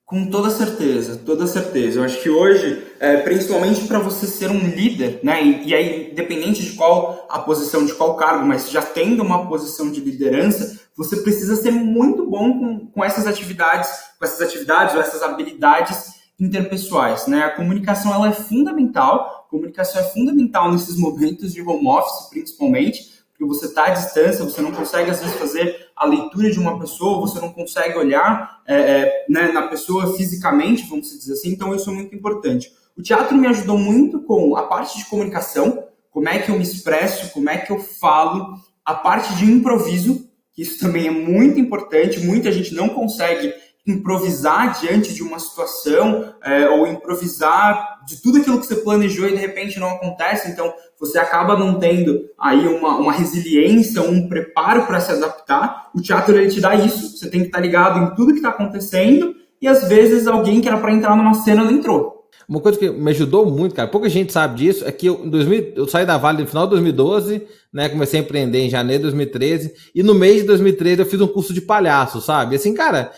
Com 0.05 0.29
toda 0.29 0.51
certeza, 0.51 1.19
toda 1.25 1.47
certeza. 1.47 1.99
Eu 1.99 2.03
acho 2.03 2.21
que 2.21 2.29
hoje, 2.29 2.85
é, 2.99 3.17
principalmente 3.17 3.87
para 3.87 3.97
você 3.97 4.27
ser 4.27 4.51
um 4.51 4.59
líder, 4.59 5.19
né? 5.23 5.43
E, 5.43 5.69
e, 5.69 5.73
aí, 5.73 6.11
independente 6.11 6.63
de 6.63 6.73
qual 6.73 7.25
a 7.27 7.39
posição, 7.39 7.83
de 7.85 7.93
qual 7.93 8.15
cargo, 8.15 8.45
mas 8.45 8.69
já 8.69 8.83
tendo 8.83 9.23
uma 9.23 9.47
posição 9.47 9.89
de 9.89 9.99
liderança, 10.01 10.79
você 10.95 11.17
precisa 11.17 11.55
ser 11.55 11.71
muito 11.71 12.27
bom 12.27 12.59
com, 12.59 12.87
com 12.87 13.03
essas 13.03 13.25
atividades, 13.25 13.89
com 14.19 14.25
essas 14.25 14.41
atividades 14.41 14.93
ou 14.93 15.01
essas 15.01 15.23
habilidades 15.23 16.13
interpessoais, 16.39 17.25
né? 17.25 17.43
A 17.43 17.55
comunicação 17.55 18.13
ela 18.13 18.27
é 18.27 18.33
fundamental. 18.33 19.45
A 19.47 19.49
comunicação 19.49 20.01
é 20.01 20.03
fundamental 20.03 20.71
nesses 20.71 20.97
momentos 20.97 21.51
de 21.51 21.63
home 21.63 21.87
office, 21.87 22.29
principalmente 22.29 23.14
porque 23.37 23.45
você 23.45 23.65
está 23.65 23.87
à 23.87 23.89
distância, 23.89 24.45
você 24.45 24.61
não 24.61 24.71
consegue 24.71 25.11
às 25.11 25.19
vezes 25.19 25.35
fazer 25.35 25.89
a 25.93 26.05
leitura 26.05 26.49
de 26.49 26.57
uma 26.57 26.79
pessoa, 26.79 27.19
você 27.19 27.39
não 27.39 27.51
consegue 27.51 27.97
olhar 27.97 28.61
é, 28.65 28.75
é, 28.75 29.25
né, 29.29 29.51
na 29.51 29.67
pessoa 29.67 30.15
fisicamente, 30.15 30.87
vamos 30.89 31.09
dizer 31.09 31.33
assim, 31.33 31.49
então 31.49 31.75
isso 31.75 31.89
é 31.89 31.93
muito 31.93 32.15
importante. 32.15 32.71
O 32.97 33.01
teatro 33.01 33.35
me 33.35 33.45
ajudou 33.47 33.77
muito 33.77 34.21
com 34.21 34.55
a 34.55 34.63
parte 34.63 34.97
de 34.97 35.05
comunicação, 35.05 35.83
como 36.09 36.29
é 36.29 36.39
que 36.39 36.49
eu 36.49 36.55
me 36.55 36.63
expresso, 36.63 37.33
como 37.33 37.49
é 37.49 37.57
que 37.57 37.73
eu 37.73 37.79
falo, 37.79 38.55
a 38.85 38.93
parte 38.93 39.35
de 39.35 39.43
improviso, 39.43 40.29
que 40.53 40.61
isso 40.61 40.79
também 40.79 41.07
é 41.07 41.11
muito 41.11 41.59
importante, 41.59 42.21
muita 42.21 42.49
gente 42.53 42.73
não 42.73 42.87
consegue 42.87 43.53
improvisar 43.85 44.79
diante 44.79 45.13
de 45.13 45.21
uma 45.21 45.37
situação 45.37 46.33
é, 46.43 46.67
ou 46.69 46.87
improvisar 46.87 48.03
de 48.05 48.21
tudo 48.21 48.39
aquilo 48.39 48.59
que 48.59 48.65
você 48.65 48.77
planejou 48.77 49.27
e 49.27 49.33
de 49.33 49.37
repente 49.37 49.79
não 49.79 49.89
acontece, 49.89 50.49
então 50.49 50.73
você 50.99 51.19
acaba 51.19 51.57
não 51.57 51.79
tendo 51.79 52.21
aí 52.39 52.67
uma, 52.67 52.97
uma 52.97 53.11
resiliência, 53.11 54.01
um 54.01 54.27
preparo 54.27 54.85
para 54.85 54.99
se 54.99 55.11
adaptar. 55.11 55.89
O 55.93 56.01
teatro 56.01 56.35
ele 56.35 56.49
te 56.49 56.61
dá 56.61 56.75
isso, 56.75 57.17
você 57.17 57.29
tem 57.29 57.41
que 57.41 57.47
estar 57.47 57.59
ligado 57.59 57.99
em 57.99 58.15
tudo 58.15 58.31
que 58.31 58.39
está 58.39 58.49
acontecendo 58.49 59.35
e 59.61 59.67
às 59.67 59.87
vezes 59.87 60.27
alguém 60.27 60.61
que 60.61 60.67
era 60.67 60.77
para 60.77 60.91
entrar 60.91 61.15
numa 61.15 61.33
cena 61.33 61.63
não 61.63 61.71
entrou. 61.71 62.15
Uma 62.47 62.59
coisa 62.59 62.77
que 62.77 62.89
me 62.89 63.09
ajudou 63.09 63.45
muito, 63.45 63.73
cara, 63.73 63.87
pouca 63.87 64.07
gente 64.07 64.31
sabe 64.31 64.57
disso, 64.57 64.85
é 64.85 64.91
que 64.91 65.07
eu, 65.07 65.25
em 65.25 65.29
2000, 65.29 65.73
eu 65.75 65.87
saí 65.87 66.05
da 66.05 66.17
Vale 66.17 66.43
no 66.43 66.47
final 66.47 66.65
de 66.65 66.71
2012, 66.71 67.41
né, 67.73 67.89
comecei 67.89 68.19
a 68.19 68.23
empreender 68.23 68.59
em 68.59 68.69
janeiro 68.69 69.01
de 69.01 69.09
2013, 69.09 69.73
e 69.95 70.03
no 70.03 70.13
mês 70.13 70.41
de 70.41 70.43
2013 70.43 71.01
eu 71.01 71.05
fiz 71.07 71.19
um 71.19 71.27
curso 71.27 71.53
de 71.53 71.61
palhaço, 71.61 72.21
sabe? 72.21 72.55
Assim, 72.55 72.73
cara, 72.75 73.11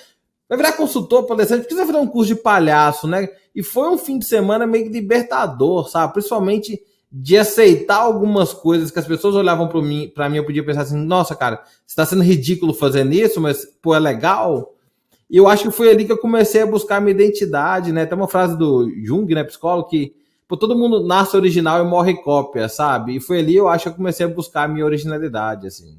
vai 0.47 0.57
virar 0.57 0.73
consultor, 0.73 1.25
palestrante, 1.25 1.63
por 1.63 1.67
que 1.69 1.73
você 1.73 1.85
vai 1.85 1.93
fazer 1.93 1.99
um 2.05 2.07
curso 2.07 2.33
de 2.33 2.41
palhaço, 2.41 3.07
né? 3.07 3.27
E 3.53 3.63
foi 3.63 3.89
um 3.89 3.97
fim 3.97 4.17
de 4.17 4.25
semana 4.25 4.67
meio 4.67 4.89
libertador, 4.89 5.89
sabe? 5.89 6.13
Principalmente 6.13 6.81
de 7.11 7.37
aceitar 7.37 7.97
algumas 7.97 8.53
coisas 8.53 8.91
que 8.91 8.99
as 8.99 9.07
pessoas 9.07 9.35
olhavam 9.35 9.67
para 9.67 9.81
mim, 9.81 10.11
para 10.13 10.29
mim, 10.29 10.37
eu 10.37 10.45
podia 10.45 10.65
pensar 10.65 10.81
assim, 10.81 10.97
nossa, 10.97 11.35
cara, 11.35 11.63
está 11.85 12.05
sendo 12.05 12.21
ridículo 12.21 12.73
fazendo 12.73 13.13
isso, 13.13 13.39
mas 13.39 13.65
pô, 13.81 13.95
é 13.95 13.99
legal. 13.99 14.73
E 15.29 15.37
eu 15.37 15.47
acho 15.47 15.63
que 15.63 15.71
foi 15.71 15.89
ali 15.89 16.05
que 16.05 16.11
eu 16.11 16.17
comecei 16.17 16.61
a 16.61 16.65
buscar 16.65 17.01
minha 17.01 17.15
identidade, 17.15 17.91
né? 17.91 18.05
Tem 18.05 18.17
uma 18.17 18.27
frase 18.27 18.57
do 18.57 18.89
Jung, 19.03 19.33
né, 19.33 19.43
psicólogo, 19.43 19.89
que 19.89 20.13
pô, 20.47 20.55
todo 20.55 20.77
mundo 20.77 21.05
nasce 21.05 21.35
original 21.35 21.83
e 21.83 21.87
morre 21.87 22.13
cópia, 22.21 22.69
sabe? 22.69 23.17
E 23.17 23.19
foi 23.19 23.39
ali 23.39 23.55
eu 23.55 23.67
acho 23.67 23.85
que 23.85 23.89
eu 23.89 23.95
comecei 23.95 24.25
a 24.25 24.29
buscar 24.29 24.63
a 24.63 24.67
minha 24.67 24.85
originalidade, 24.85 25.67
assim. 25.67 25.97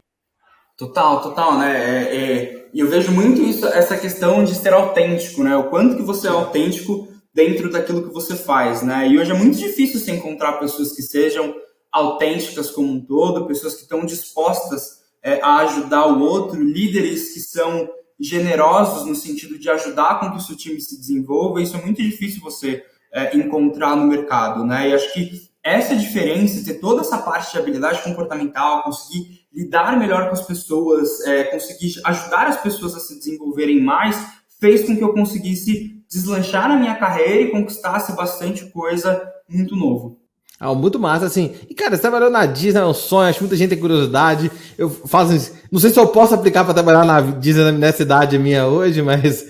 Total, 0.78 1.20
total, 1.20 1.58
né? 1.58 1.76
É, 1.76 2.16
é, 2.16 2.68
eu 2.72 2.86
vejo 2.88 3.10
muito 3.10 3.42
isso, 3.42 3.66
essa 3.66 3.98
questão 3.98 4.44
de 4.44 4.54
ser 4.54 4.72
autêntico, 4.72 5.42
né? 5.42 5.56
O 5.56 5.68
quanto 5.70 5.96
que 5.96 6.02
você 6.02 6.28
é 6.28 6.30
autêntico 6.30 7.08
dentro 7.34 7.68
daquilo 7.68 8.06
que 8.06 8.14
você 8.14 8.36
faz, 8.36 8.80
né? 8.80 9.08
E 9.08 9.18
hoje 9.18 9.32
é 9.32 9.34
muito 9.34 9.58
difícil 9.58 9.98
se 9.98 10.12
encontrar 10.12 10.60
pessoas 10.60 10.92
que 10.92 11.02
sejam 11.02 11.52
autênticas 11.90 12.70
como 12.70 12.92
um 12.92 13.04
todo, 13.04 13.48
pessoas 13.48 13.74
que 13.74 13.82
estão 13.82 14.06
dispostas 14.06 15.00
é, 15.20 15.40
a 15.42 15.56
ajudar 15.62 16.06
o 16.06 16.20
outro, 16.20 16.62
líderes 16.62 17.34
que 17.34 17.40
são 17.40 17.88
generosos 18.20 19.04
no 19.04 19.16
sentido 19.16 19.58
de 19.58 19.68
ajudar 19.68 20.20
com 20.20 20.30
que 20.30 20.36
o 20.36 20.40
seu 20.40 20.56
time 20.56 20.80
se 20.80 20.96
desenvolva. 20.96 21.60
Isso 21.60 21.76
é 21.76 21.82
muito 21.82 22.00
difícil 22.00 22.40
você 22.40 22.84
é, 23.12 23.36
encontrar 23.36 23.96
no 23.96 24.06
mercado, 24.06 24.64
né? 24.64 24.90
E 24.90 24.94
acho 24.94 25.12
que 25.12 25.48
essa 25.60 25.96
diferença, 25.96 26.64
ter 26.64 26.78
toda 26.78 27.00
essa 27.00 27.18
parte 27.18 27.50
de 27.50 27.58
habilidade 27.58 28.02
comportamental, 28.02 28.84
conseguir 28.84 29.47
lidar 29.58 29.98
melhor 29.98 30.28
com 30.28 30.34
as 30.34 30.46
pessoas, 30.46 31.20
é, 31.26 31.42
conseguir 31.44 31.92
ajudar 32.04 32.46
as 32.46 32.62
pessoas 32.62 32.94
a 32.94 33.00
se 33.00 33.18
desenvolverem 33.18 33.82
mais, 33.82 34.16
fez 34.60 34.86
com 34.86 34.96
que 34.96 35.02
eu 35.02 35.12
conseguisse 35.12 36.00
deslanchar 36.08 36.68
na 36.68 36.76
minha 36.76 36.94
carreira 36.94 37.40
e 37.40 37.50
conquistasse 37.50 38.14
bastante 38.14 38.66
coisa 38.66 39.20
muito 39.48 39.74
novo. 39.74 40.20
Ah, 40.60 40.72
muito 40.74 40.98
massa, 40.98 41.26
assim. 41.26 41.54
E, 41.68 41.74
cara, 41.74 41.96
você 41.96 42.02
trabalhou 42.02 42.30
na 42.30 42.46
Disney, 42.46 42.80
é 42.80 42.86
um 42.86 42.94
sonho, 42.94 43.28
acho 43.28 43.38
que 43.38 43.44
muita 43.44 43.56
gente 43.56 43.70
tem 43.70 43.78
curiosidade. 43.78 44.50
Eu 44.76 44.90
faço 44.90 45.52
Não 45.72 45.80
sei 45.80 45.90
se 45.90 45.98
eu 45.98 46.06
posso 46.06 46.34
aplicar 46.34 46.64
para 46.64 46.74
trabalhar 46.74 47.04
na 47.04 47.20
Disney 47.20 47.72
nessa 47.72 48.02
idade 48.02 48.38
minha 48.38 48.66
hoje, 48.66 49.02
mas, 49.02 49.44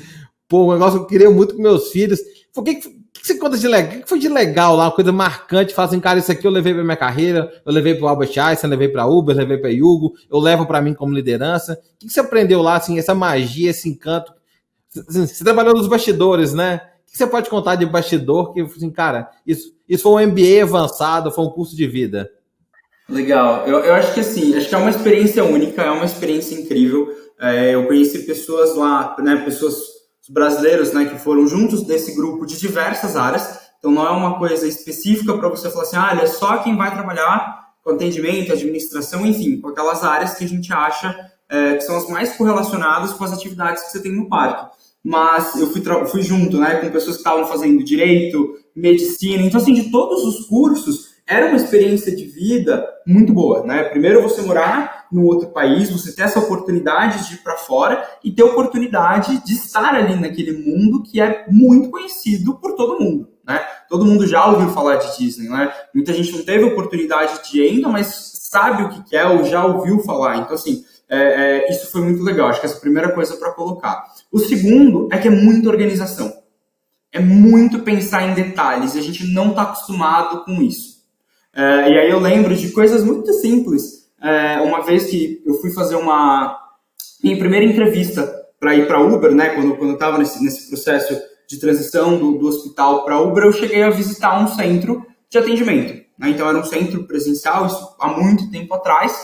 pô, 0.49 0.69
um 0.69 0.73
negócio 0.73 1.01
que 1.01 1.05
eu 1.05 1.09
queria 1.09 1.31
muito 1.31 1.55
com 1.55 1.63
meus 1.63 1.91
filhos. 1.91 2.19
O 2.57 2.63
que, 2.63 2.81
que, 3.21 3.27
você 3.27 3.35
conta 3.37 3.59
de 3.59 3.67
legal? 3.67 3.99
O 3.99 4.03
que 4.03 4.09
foi 4.09 4.19
de 4.19 4.29
legal 4.29 4.77
lá? 4.77 4.85
Uma 4.85 4.95
coisa 4.95 5.13
marcante? 5.13 5.75
Fala 5.75 5.89
assim, 5.89 6.01
cara, 6.01 6.19
isso 6.19 6.31
aqui 6.31 6.47
eu 6.47 6.51
levei 6.51 6.75
pra 6.75 6.85
minha 6.85 6.97
carreira, 6.97 7.51
eu 7.65 7.73
levei 7.73 7.95
pro 7.95 8.09
Albert 8.09 8.33
Einstein, 8.39 8.71
levei 8.71 8.89
pra 8.89 9.07
Uber, 9.07 9.37
levei 9.37 9.59
pra 9.59 9.71
Yugo, 9.71 10.15
eu 10.31 10.39
levo 10.39 10.67
para 10.67 10.81
mim 10.81 10.95
como 10.95 11.15
liderança. 11.15 11.81
O 11.95 11.99
que, 11.99 12.11
você 12.11 12.21
aprendeu 12.21 12.63
lá, 12.63 12.77
assim, 12.77 12.99
essa 12.99 13.15
magia, 13.15 13.71
esse 13.71 13.89
encanto? 13.89 14.33
Você 14.91 15.45
trabalhou 15.45 15.75
nos 15.75 15.87
bastidores, 15.87 16.53
né? 16.53 16.81
O 17.07 17.11
que 17.11 17.17
você 17.17 17.27
pode 17.27 17.49
contar 17.49 17.75
de 17.75 17.87
bastidor 17.87 18.53
que, 18.53 18.61
assim, 18.61 18.91
cara, 18.91 19.31
isso, 19.47 19.75
isso 19.89 20.03
foi 20.03 20.25
um 20.25 20.29
MBA 20.29 20.63
avançado, 20.63 21.31
foi 21.31 21.45
um 21.45 21.51
curso 21.51 21.77
de 21.77 21.87
vida? 21.87 22.31
Legal. 23.09 23.67
Eu, 23.67 23.79
eu 23.79 23.95
acho 23.95 24.13
que 24.13 24.21
assim, 24.21 24.55
acho 24.55 24.69
que 24.69 24.75
é 24.75 24.79
uma 24.79 24.91
experiência 24.91 25.43
única, 25.43 25.83
é 25.83 25.91
uma 25.91 26.05
experiência 26.05 26.55
incrível. 26.55 27.09
É, 27.41 27.75
eu 27.75 27.87
conheci 27.87 28.21
pessoas 28.21 28.75
lá, 28.77 29.17
né, 29.21 29.37
pessoas 29.45 29.98
brasileiros, 30.29 30.93
né, 30.93 31.07
que 31.07 31.19
foram 31.19 31.47
juntos 31.47 31.83
desse 31.83 32.15
grupo 32.15 32.47
de 32.47 32.59
diversas 32.59 33.17
áreas. 33.17 33.59
Então 33.79 33.91
não 33.91 34.07
é 34.07 34.11
uma 34.11 34.39
coisa 34.39 34.67
específica 34.67 35.37
para 35.37 35.49
você 35.49 35.71
falar 35.71 35.83
assim, 35.83 35.97
ah, 35.97 36.19
é 36.23 36.27
só 36.27 36.59
quem 36.59 36.77
vai 36.77 36.93
trabalhar 36.93 37.69
com 37.83 37.91
atendimento, 37.91 38.53
administração, 38.53 39.25
enfim, 39.25 39.61
com 39.61 39.69
aquelas 39.69 40.03
áreas 40.05 40.35
que 40.35 40.45
a 40.45 40.49
gente 40.49 40.73
acha 40.73 41.15
é, 41.49 41.75
que 41.77 41.81
são 41.83 41.97
as 41.97 42.09
mais 42.09 42.37
correlacionadas 42.37 43.13
com 43.13 43.25
as 43.25 43.33
atividades 43.33 43.85
que 43.85 43.91
você 43.91 44.03
tem 44.03 44.13
no 44.13 44.29
parque 44.29 44.79
mas 45.09 45.55
eu 45.59 45.71
fui, 45.71 45.83
fui 46.11 46.23
junto, 46.23 46.59
né, 46.59 46.77
com 46.77 46.91
pessoas 46.91 47.17
que 47.17 47.23
estavam 47.23 47.47
fazendo 47.47 47.83
direito, 47.85 48.55
medicina, 48.75 49.43
então 49.43 49.59
assim, 49.61 49.73
de 49.73 49.91
todos 49.91 50.25
os 50.25 50.47
cursos, 50.47 51.09
era 51.27 51.47
uma 51.47 51.57
experiência 51.57 52.15
de 52.15 52.25
vida 52.25 52.87
muito 53.07 53.33
boa, 53.33 53.63
né? 53.65 53.85
Primeiro 53.85 54.23
você 54.23 54.41
morar 54.43 54.98
no 55.11 55.25
outro 55.25 55.49
país, 55.49 55.91
você 55.91 56.13
ter 56.13 56.23
essa 56.23 56.39
oportunidade 56.39 57.29
de 57.29 57.35
ir 57.35 57.39
para 57.39 57.57
fora 57.57 58.07
e 58.23 58.31
ter 58.31 58.43
oportunidade 58.43 59.43
de 59.45 59.55
estar 59.55 59.95
ali 59.95 60.15
naquele 60.17 60.53
mundo 60.53 61.03
que 61.03 61.21
é 61.21 61.47
muito 61.49 61.91
conhecido 61.91 62.55
por 62.57 62.75
todo 62.75 63.01
mundo, 63.01 63.29
né? 63.47 63.61
Todo 63.89 64.05
mundo 64.05 64.27
já 64.27 64.47
ouviu 64.47 64.69
falar 64.69 64.97
de 64.97 65.19
Disney, 65.19 65.49
né? 65.49 65.73
Muita 65.95 66.13
gente 66.13 66.33
não 66.33 66.45
teve 66.45 66.65
oportunidade 66.65 67.51
de 67.51 67.61
ir 67.61 67.69
ainda, 67.69 67.89
mas 67.89 68.39
sabe 68.51 68.83
o 68.83 68.89
que 68.89 69.17
é 69.17 69.27
ou 69.27 69.45
já 69.45 69.65
ouviu 69.65 70.01
falar. 70.01 70.37
Então, 70.37 70.55
assim, 70.55 70.85
é, 71.09 71.19
é, 71.19 71.71
isso 71.71 71.91
foi 71.91 72.03
muito 72.03 72.23
legal. 72.23 72.49
Acho 72.49 72.61
que 72.61 72.67
essa 72.67 72.77
é 72.77 72.79
a 72.79 72.83
primeira 72.83 73.13
coisa 73.13 73.37
para 73.37 73.53
colocar. 73.53 74.05
O 74.31 74.39
segundo 74.39 75.09
é 75.11 75.19
que 75.19 75.29
é 75.29 75.31
muita 75.31 75.69
organização. 75.69 76.33
É 77.11 77.19
muito 77.19 77.81
pensar 77.81 78.23
em 78.23 78.35
detalhes 78.35 78.95
e 78.95 78.99
a 78.99 79.03
gente 79.03 79.27
não 79.33 79.51
está 79.51 79.63
acostumado 79.63 80.45
com 80.45 80.61
isso. 80.61 80.99
É, 81.55 81.91
e 81.91 81.99
aí 81.99 82.11
eu 82.11 82.21
lembro 82.21 82.55
de 82.55 82.71
coisas 82.71 83.03
muito 83.03 83.33
simples. 83.33 83.98
É, 84.23 84.61
uma 84.61 84.83
vez 84.83 85.07
que 85.07 85.43
eu 85.47 85.55
fui 85.55 85.71
fazer 85.73 85.97
uma 85.97 86.59
minha 87.23 87.39
primeira 87.39 87.65
entrevista 87.65 88.27
para 88.59 88.75
ir 88.75 88.87
para 88.87 89.01
Uber, 89.01 89.33
né? 89.33 89.51
Quando, 89.51 89.77
quando 89.77 89.91
eu 89.91 89.95
estava 89.95 90.19
nesse, 90.19 90.43
nesse 90.43 90.69
processo 90.69 91.21
de 91.49 91.59
transição 91.59 92.19
do, 92.19 92.39
do 92.39 92.47
hospital 92.47 93.05
para 93.05 93.21
Uber, 93.21 93.45
eu 93.45 93.53
cheguei 93.53 93.83
a 93.83 93.91
visitar 93.91 94.39
um 94.39 94.49
centro 94.49 95.07
de 95.31 95.39
atendimento. 95.39 95.95
Né? 96.19 96.31
Então 96.31 96.49
era 96.49 96.59
um 96.59 96.65
centro 96.65 97.05
presencial, 97.05 97.67
isso 97.67 97.97
há 97.99 98.09
muito 98.09 98.51
tempo 98.51 98.75
atrás. 98.75 99.17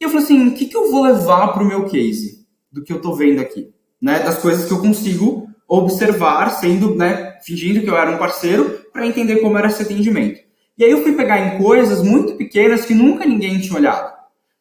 E 0.00 0.04
eu 0.04 0.08
falei 0.08 0.24
assim, 0.24 0.48
o 0.48 0.54
que, 0.54 0.66
que 0.66 0.76
eu 0.76 0.90
vou 0.90 1.04
levar 1.04 1.48
para 1.48 1.62
o 1.62 1.66
meu 1.66 1.84
case 1.84 2.44
do 2.72 2.82
que 2.82 2.92
eu 2.92 2.96
estou 2.96 3.14
vendo 3.14 3.40
aqui? 3.40 3.72
Né? 4.00 4.20
Das 4.20 4.38
coisas 4.38 4.66
que 4.66 4.72
eu 4.72 4.80
consigo 4.80 5.48
observar, 5.68 6.50
sendo, 6.50 6.94
né, 6.94 7.38
fingindo 7.42 7.80
que 7.80 7.88
eu 7.88 7.96
era 7.96 8.10
um 8.10 8.18
parceiro, 8.18 8.84
para 8.92 9.06
entender 9.06 9.36
como 9.36 9.56
era 9.56 9.68
esse 9.68 9.82
atendimento. 9.82 10.40
E 10.76 10.84
aí 10.84 10.90
eu 10.90 11.02
fui 11.02 11.12
pegar 11.12 11.38
em 11.38 11.58
coisas 11.62 12.02
muito 12.02 12.34
pequenas 12.34 12.84
que 12.84 12.94
nunca 12.94 13.24
ninguém 13.24 13.60
tinha 13.60 13.78
olhado. 13.78 14.12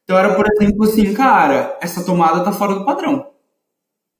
Então 0.04 0.18
era, 0.18 0.36
por 0.36 0.46
exemplo, 0.52 0.84
assim, 0.84 1.14
cara, 1.14 1.78
essa 1.82 2.04
tomada 2.04 2.40
está 2.40 2.52
fora 2.52 2.76
do 2.76 2.86
padrão. 2.86 3.28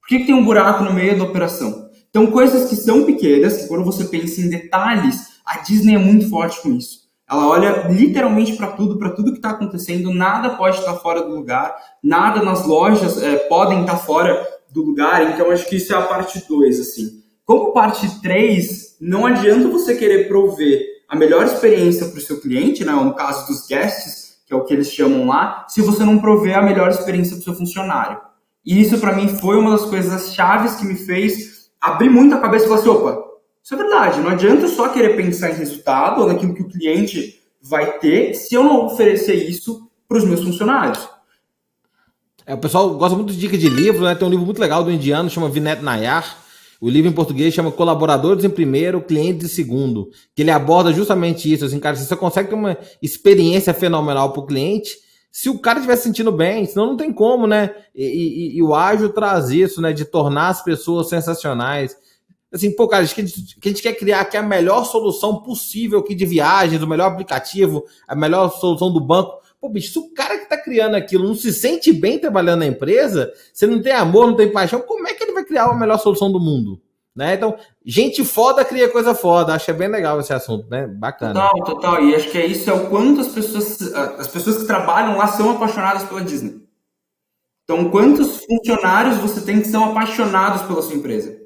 Por 0.00 0.08
que, 0.08 0.18
que 0.18 0.26
tem 0.26 0.34
um 0.34 0.44
buraco 0.44 0.84
no 0.84 0.92
meio 0.92 1.16
da 1.16 1.24
operação? 1.24 1.88
Então, 2.10 2.30
coisas 2.30 2.68
que 2.68 2.76
são 2.76 3.04
pequenas, 3.04 3.62
que 3.62 3.68
quando 3.68 3.84
você 3.84 4.04
pensa 4.04 4.40
em 4.40 4.48
detalhes, 4.48 5.40
a 5.44 5.58
Disney 5.58 5.94
é 5.94 5.98
muito 5.98 6.30
forte 6.30 6.60
com 6.62 6.70
isso. 6.72 7.08
Ela 7.28 7.48
olha 7.48 7.88
literalmente 7.88 8.54
para 8.54 8.68
tudo, 8.68 8.98
para 8.98 9.10
tudo 9.10 9.32
que 9.32 9.38
está 9.38 9.50
acontecendo, 9.50 10.12
nada 10.12 10.50
pode 10.50 10.78
estar 10.78 10.92
tá 10.92 10.98
fora 10.98 11.22
do 11.22 11.34
lugar, 11.34 11.74
nada 12.02 12.42
nas 12.42 12.66
lojas 12.66 13.20
é, 13.20 13.36
podem 13.48 13.80
estar 13.80 13.94
tá 13.94 13.98
fora 13.98 14.46
do 14.70 14.82
lugar, 14.82 15.32
então 15.32 15.50
acho 15.50 15.68
que 15.68 15.76
isso 15.76 15.92
é 15.92 15.96
a 15.96 16.02
parte 16.02 16.46
2, 16.46 16.80
assim. 16.80 17.22
Como 17.44 17.72
parte 17.72 18.20
3, 18.20 18.96
não 19.00 19.26
adianta 19.26 19.68
você 19.68 19.96
querer 19.96 20.28
prover 20.28 20.93
a 21.14 21.16
melhor 21.16 21.46
experiência 21.46 22.08
para 22.08 22.18
o 22.18 22.20
seu 22.20 22.40
cliente, 22.40 22.84
né, 22.84 22.92
no 22.92 23.14
caso 23.14 23.46
dos 23.46 23.66
guests, 23.68 24.38
que 24.44 24.52
é 24.52 24.56
o 24.56 24.64
que 24.64 24.74
eles 24.74 24.92
chamam 24.92 25.28
lá, 25.28 25.64
se 25.68 25.80
você 25.80 26.04
não 26.04 26.18
prover 26.18 26.58
a 26.58 26.62
melhor 26.62 26.90
experiência 26.90 27.36
para 27.36 27.40
o 27.40 27.44
seu 27.44 27.54
funcionário. 27.54 28.18
E 28.66 28.80
isso 28.80 28.98
para 28.98 29.14
mim 29.14 29.28
foi 29.28 29.56
uma 29.56 29.70
das 29.70 29.84
coisas 29.86 30.34
chaves 30.34 30.74
que 30.74 30.84
me 30.84 30.96
fez 30.96 31.70
abrir 31.80 32.10
muito 32.10 32.34
a 32.34 32.40
cabeça 32.40 32.64
e 32.64 32.68
falar 32.68 32.80
assim, 32.80 32.88
opa, 32.88 33.22
isso 33.62 33.74
é 33.74 33.76
verdade, 33.76 34.20
não 34.20 34.30
adianta 34.30 34.66
só 34.66 34.88
querer 34.88 35.16
pensar 35.16 35.50
em 35.50 35.54
resultado 35.54 36.20
ou 36.20 36.26
naquilo 36.26 36.52
que 36.52 36.62
o 36.62 36.68
cliente 36.68 37.40
vai 37.62 37.98
ter 37.98 38.34
se 38.34 38.54
eu 38.54 38.64
não 38.64 38.86
oferecer 38.86 39.34
isso 39.34 39.88
para 40.08 40.18
os 40.18 40.24
meus 40.24 40.42
funcionários. 40.42 41.08
É, 42.44 42.54
o 42.54 42.58
pessoal 42.58 42.92
gosta 42.94 43.16
muito 43.16 43.32
de 43.32 43.38
dica 43.38 43.56
de 43.56 43.68
livro, 43.68 44.02
né? 44.04 44.14
Tem 44.14 44.26
um 44.26 44.30
livro 44.30 44.44
muito 44.44 44.60
legal 44.60 44.82
do 44.82 44.90
indiano, 44.90 45.30
chama 45.30 45.48
Vinete 45.48 45.82
Nayar. 45.82 46.43
O 46.84 46.90
livro 46.90 47.10
em 47.10 47.14
português 47.14 47.54
chama 47.54 47.72
Colaboradores 47.72 48.44
em 48.44 48.50
Primeiro, 48.50 49.00
Clientes 49.00 49.50
em 49.50 49.54
Segundo, 49.54 50.10
que 50.36 50.42
ele 50.42 50.50
aborda 50.50 50.92
justamente 50.92 51.50
isso. 51.50 51.64
Assim, 51.64 51.80
cara, 51.80 51.96
se 51.96 52.04
você 52.04 52.14
consegue 52.14 52.50
ter 52.50 52.54
uma 52.54 52.76
experiência 53.00 53.72
fenomenal 53.72 54.34
para 54.34 54.42
o 54.42 54.46
cliente, 54.46 54.90
se 55.32 55.48
o 55.48 55.58
cara 55.58 55.78
estiver 55.78 55.96
se 55.96 56.02
sentindo 56.02 56.30
bem, 56.30 56.66
senão 56.66 56.88
não 56.88 56.96
tem 56.98 57.10
como, 57.10 57.46
né? 57.46 57.74
E, 57.94 58.04
e, 58.04 58.58
e, 58.58 58.62
o 58.62 58.74
ágil 58.74 59.08
traz 59.08 59.48
isso, 59.48 59.80
né? 59.80 59.94
De 59.94 60.04
tornar 60.04 60.48
as 60.48 60.62
pessoas 60.62 61.08
sensacionais. 61.08 61.96
Assim, 62.52 62.70
pô, 62.70 62.86
cara, 62.86 63.06
que 63.06 63.18
a, 63.18 63.24
gente, 63.24 63.58
que 63.58 63.66
a 63.66 63.72
gente 63.72 63.82
quer 63.82 63.94
criar 63.94 64.20
aqui 64.20 64.36
a 64.36 64.42
melhor 64.42 64.84
solução 64.84 65.40
possível 65.40 66.00
aqui 66.00 66.14
de 66.14 66.26
viagens, 66.26 66.82
o 66.82 66.86
melhor 66.86 67.10
aplicativo, 67.10 67.82
a 68.06 68.14
melhor 68.14 68.50
solução 68.60 68.92
do 68.92 69.00
banco. 69.00 69.38
Pô, 69.64 69.68
bicho, 69.70 69.94
se 69.94 69.98
o 69.98 70.12
cara 70.12 70.36
que 70.36 70.46
tá 70.46 70.58
criando 70.58 70.94
aquilo 70.94 71.26
não 71.26 71.34
se 71.34 71.50
sente 71.50 71.90
bem 71.90 72.18
trabalhando 72.18 72.58
na 72.58 72.66
empresa, 72.66 73.32
se 73.50 73.66
não 73.66 73.80
tem 73.80 73.94
amor, 73.94 74.26
não 74.26 74.36
tem 74.36 74.52
paixão, 74.52 74.82
como 74.82 75.08
é 75.08 75.14
que 75.14 75.24
ele 75.24 75.32
vai 75.32 75.42
criar 75.42 75.64
a 75.64 75.74
melhor 75.74 75.96
solução 75.96 76.30
do 76.30 76.38
mundo? 76.38 76.82
Né? 77.16 77.32
Então, 77.32 77.56
gente 77.82 78.22
foda 78.26 78.62
cria 78.62 78.90
coisa 78.90 79.14
foda. 79.14 79.54
Acho 79.54 79.70
é 79.70 79.72
bem 79.72 79.88
legal 79.88 80.20
esse 80.20 80.34
assunto, 80.34 80.68
né? 80.68 80.86
Bacana. 80.86 81.32
Total, 81.32 81.64
total. 81.64 82.04
E 82.04 82.14
acho 82.14 82.30
que 82.30 82.36
é 82.36 82.44
isso, 82.44 82.68
é 82.68 82.74
o 82.74 82.90
quanto 82.90 83.22
as 83.22 83.28
pessoas, 83.28 83.80
as 84.18 84.28
pessoas 84.28 84.58
que 84.58 84.66
trabalham 84.66 85.16
lá 85.16 85.28
são 85.28 85.52
apaixonadas 85.52 86.02
pela 86.02 86.20
Disney. 86.20 86.60
Então, 87.62 87.90
quantos 87.90 88.44
funcionários 88.44 89.16
você 89.16 89.40
tem 89.40 89.62
que 89.62 89.68
são 89.68 89.92
apaixonados 89.92 90.60
pela 90.60 90.82
sua 90.82 90.94
empresa? 90.94 91.38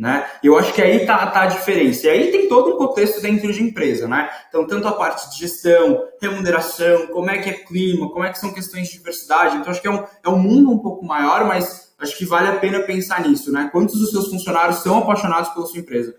Né? 0.00 0.24
Eu 0.42 0.56
acho 0.56 0.72
que 0.72 0.80
aí 0.80 1.04
tá, 1.04 1.26
tá 1.26 1.42
a 1.42 1.46
diferença. 1.46 2.06
E 2.06 2.08
aí 2.08 2.30
tem 2.32 2.48
todo 2.48 2.74
um 2.74 2.78
contexto 2.78 3.20
dentro 3.20 3.52
de 3.52 3.62
empresa, 3.62 4.08
né? 4.08 4.30
Então, 4.48 4.66
tanto 4.66 4.88
a 4.88 4.92
parte 4.92 5.28
de 5.28 5.40
gestão, 5.40 6.02
remuneração, 6.18 7.08
como 7.08 7.30
é 7.30 7.36
que 7.36 7.50
é 7.50 7.52
clima, 7.52 8.08
como 8.08 8.24
é 8.24 8.30
que 8.30 8.38
são 8.38 8.50
questões 8.50 8.88
de 8.88 8.94
diversidade. 8.94 9.58
Então, 9.58 9.70
acho 9.70 9.82
que 9.82 9.86
é 9.86 9.90
um, 9.90 10.02
é 10.24 10.28
um 10.30 10.38
mundo 10.38 10.70
um 10.70 10.78
pouco 10.78 11.04
maior, 11.04 11.44
mas 11.44 11.92
acho 11.98 12.16
que 12.16 12.24
vale 12.24 12.48
a 12.48 12.56
pena 12.56 12.80
pensar 12.80 13.28
nisso, 13.28 13.52
né? 13.52 13.68
Quantos 13.70 14.00
dos 14.00 14.10
seus 14.10 14.28
funcionários 14.28 14.78
são 14.78 15.00
apaixonados 15.00 15.50
pela 15.50 15.66
sua 15.66 15.80
empresa? 15.80 16.14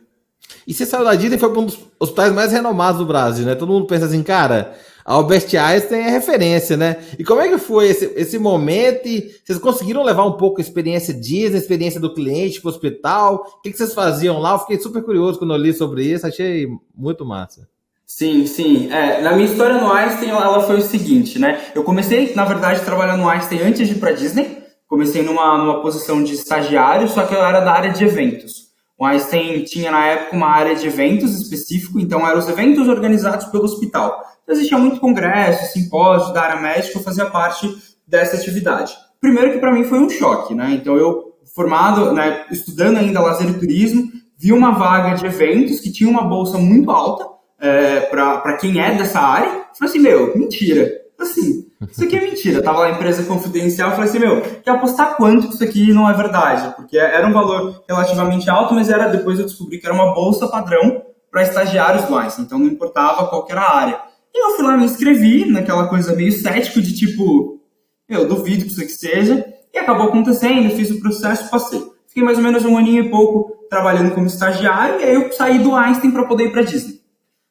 E 0.68 0.76
você 0.76 0.86
saiu 0.86 1.04
da 1.04 1.16
Disney 1.16 1.40
foi 1.40 1.50
para 1.50 1.62
um 1.62 1.66
dos 1.66 1.80
hospitais 2.00 2.32
mais 2.32 2.52
renomados 2.52 3.00
do 3.00 3.08
Brasil, 3.08 3.48
né? 3.48 3.56
Todo 3.56 3.74
mundo 3.74 3.88
pensa 3.88 4.06
assim, 4.06 4.22
cara, 4.22 4.76
Albert 5.12 5.56
Einstein 5.56 6.02
é 6.02 6.10
referência, 6.10 6.78
né? 6.78 6.98
E 7.18 7.24
como 7.24 7.42
é 7.42 7.50
que 7.50 7.58
foi 7.58 7.90
esse, 7.90 8.12
esse 8.16 8.38
momento? 8.40 9.08
E 9.08 9.32
vocês 9.44 9.60
conseguiram 9.60 10.04
levar 10.04 10.26
um 10.26 10.34
pouco 10.34 10.60
a 10.60 10.62
experiência 10.62 11.14
Disney, 11.14 11.56
a 11.56 11.62
experiência 11.62 12.00
do 12.00 12.14
cliente 12.14 12.62
para 12.62 12.70
o 12.70 12.72
hospital? 12.72 13.46
O 13.58 13.62
que, 13.62 13.72
que 13.72 13.78
vocês 13.78 13.94
faziam 13.94 14.40
lá? 14.40 14.54
Eu 14.54 14.60
fiquei 14.60 14.80
super 14.80 15.04
curioso 15.04 15.40
quando 15.40 15.54
eu 15.54 15.60
li 15.60 15.74
sobre 15.74 16.04
isso, 16.04 16.26
achei 16.26 16.68
muito 16.96 17.26
massa. 17.26 17.68
Sim, 18.06 18.46
sim. 18.46 18.92
É, 18.92 19.22
na 19.22 19.34
minha 19.34 19.50
história 19.50 19.80
no 19.80 19.92
Einstein, 19.92 20.30
ela 20.30 20.62
foi 20.62 20.78
o 20.78 20.82
seguinte, 20.82 21.40
né? 21.40 21.62
Eu 21.74 21.84
comecei, 21.84 22.34
na 22.36 22.46
verdade, 22.46 22.82
trabalhando 22.82 23.22
no 23.22 23.30
Einstein 23.30 23.62
antes 23.62 23.88
de 23.88 23.96
ir 23.96 24.00
para 24.00 24.12
Disney 24.12 24.62
comecei 24.92 25.24
numa, 25.24 25.58
numa 25.58 25.82
posição 25.82 26.22
de 26.22 26.34
estagiário, 26.34 27.08
só 27.08 27.26
que 27.26 27.34
eu 27.34 27.42
era 27.42 27.62
da 27.62 27.72
área 27.72 27.94
de 27.94 28.04
eventos. 28.04 28.72
O 28.98 29.06
Einstein 29.06 29.64
tinha 29.64 29.90
na 29.90 30.06
época 30.06 30.36
uma 30.36 30.48
área 30.48 30.76
de 30.76 30.86
eventos 30.86 31.34
específico, 31.40 31.98
então 31.98 32.28
eram 32.28 32.38
os 32.38 32.50
eventos 32.50 32.90
organizados 32.90 33.46
pelo 33.46 33.64
hospital. 33.64 34.22
Então, 34.52 34.60
existia 34.60 34.78
muito 34.78 35.00
congresso, 35.00 35.72
simpósio 35.72 36.34
da 36.34 36.42
área 36.42 36.62
médica, 36.62 36.98
eu 36.98 37.04
fazia 37.04 37.26
parte 37.26 37.74
dessa 38.06 38.36
atividade. 38.36 38.94
Primeiro 39.20 39.54
que 39.54 39.60
para 39.60 39.72
mim 39.72 39.86
foi 39.86 40.00
um 40.00 40.10
choque, 40.10 40.54
né? 40.54 40.72
Então 40.74 40.98
eu 40.98 41.32
formado, 41.56 42.12
né, 42.12 42.46
estudando 42.52 42.98
ainda 42.98 43.22
lazer 43.22 43.50
e 43.50 43.54
turismo, 43.54 44.12
vi 44.38 44.52
uma 44.52 44.72
vaga 44.72 45.16
de 45.16 45.26
eventos 45.26 45.80
que 45.80 45.92
tinha 45.92 46.10
uma 46.10 46.24
bolsa 46.24 46.58
muito 46.58 46.90
alta 46.92 47.26
é, 47.60 48.02
para 48.02 48.58
quem 48.58 48.82
é 48.82 48.96
dessa 48.96 49.20
área. 49.20 49.66
Falei 49.78 49.90
assim, 49.90 50.00
meu, 50.00 50.38
mentira. 50.38 50.92
Assim, 51.20 51.68
isso 51.90 52.04
aqui 52.04 52.18
é 52.18 52.22
mentira. 52.22 52.62
Tava 52.62 52.80
lá 52.80 52.92
empresa 52.92 53.24
confidencial, 53.24 53.92
falei 53.92 54.10
assim, 54.10 54.20
meu, 54.20 54.42
quer 54.42 54.72
apostar 54.72 55.16
quanto 55.16 55.48
que 55.48 55.54
isso 55.54 55.64
aqui 55.64 55.94
não 55.94 56.10
é 56.10 56.14
verdade? 56.14 56.74
Porque 56.76 56.98
era 56.98 57.26
um 57.26 57.34
valor 57.34 57.84
relativamente 57.88 58.50
alto, 58.50 58.74
mas 58.74 58.90
era 58.90 59.08
depois 59.08 59.40
eu 59.40 59.46
descobri 59.46 59.78
que 59.78 59.86
era 59.86 59.96
uma 59.96 60.14
bolsa 60.14 60.48
padrão 60.48 61.04
para 61.30 61.44
estagiários 61.44 62.10
lá, 62.10 62.28
então 62.40 62.60
não 62.60 62.68
importava 62.68 63.28
qual 63.28 63.48
era 63.50 63.62
a 63.62 63.78
área. 63.78 64.11
E 64.34 64.44
eu 64.44 64.56
fui 64.56 64.66
lá 64.66 64.78
me 64.78 64.86
inscrevi 64.86 65.46
naquela 65.46 65.88
coisa 65.88 66.16
meio 66.16 66.32
cético 66.32 66.82
de 66.82 66.94
tipo, 66.96 67.60
eu 68.08 68.28
duvido 68.28 68.66
que 68.66 68.72
isso 68.72 68.82
aqui 68.82 68.92
seja, 68.92 69.46
e 69.74 69.78
acabou 69.78 70.08
acontecendo, 70.08 70.76
fiz 70.76 70.92
o 70.92 71.00
processo, 71.00 71.50
passei. 71.50 71.82
Fiquei 72.08 72.24
mais 72.24 72.38
ou 72.38 72.44
menos 72.44 72.66
um 72.66 72.78
aninho 72.78 73.06
e 73.06 73.10
pouco 73.10 73.66
trabalhando 73.70 74.14
como 74.14 74.28
estagiário, 74.28 75.00
e 75.00 75.04
aí 75.04 75.16
eu 75.16 75.32
saí 75.32 75.60
do 75.60 75.76
Einstein 75.76 76.12
para 76.12 76.26
poder 76.26 76.46
ir 76.46 76.52
para 76.52 76.62
Disney. 76.62 77.02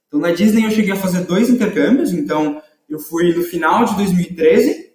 Então 0.08 0.20
na 0.20 0.32
Disney 0.32 0.64
eu 0.64 0.70
cheguei 0.70 0.92
a 0.92 0.96
fazer 0.96 1.20
dois 1.20 1.48
intercâmbios, 1.48 2.12
então 2.12 2.60
eu 2.88 2.98
fui 2.98 3.34
no 3.34 3.42
final 3.42 3.84
de 3.84 3.96
2013 3.96 4.90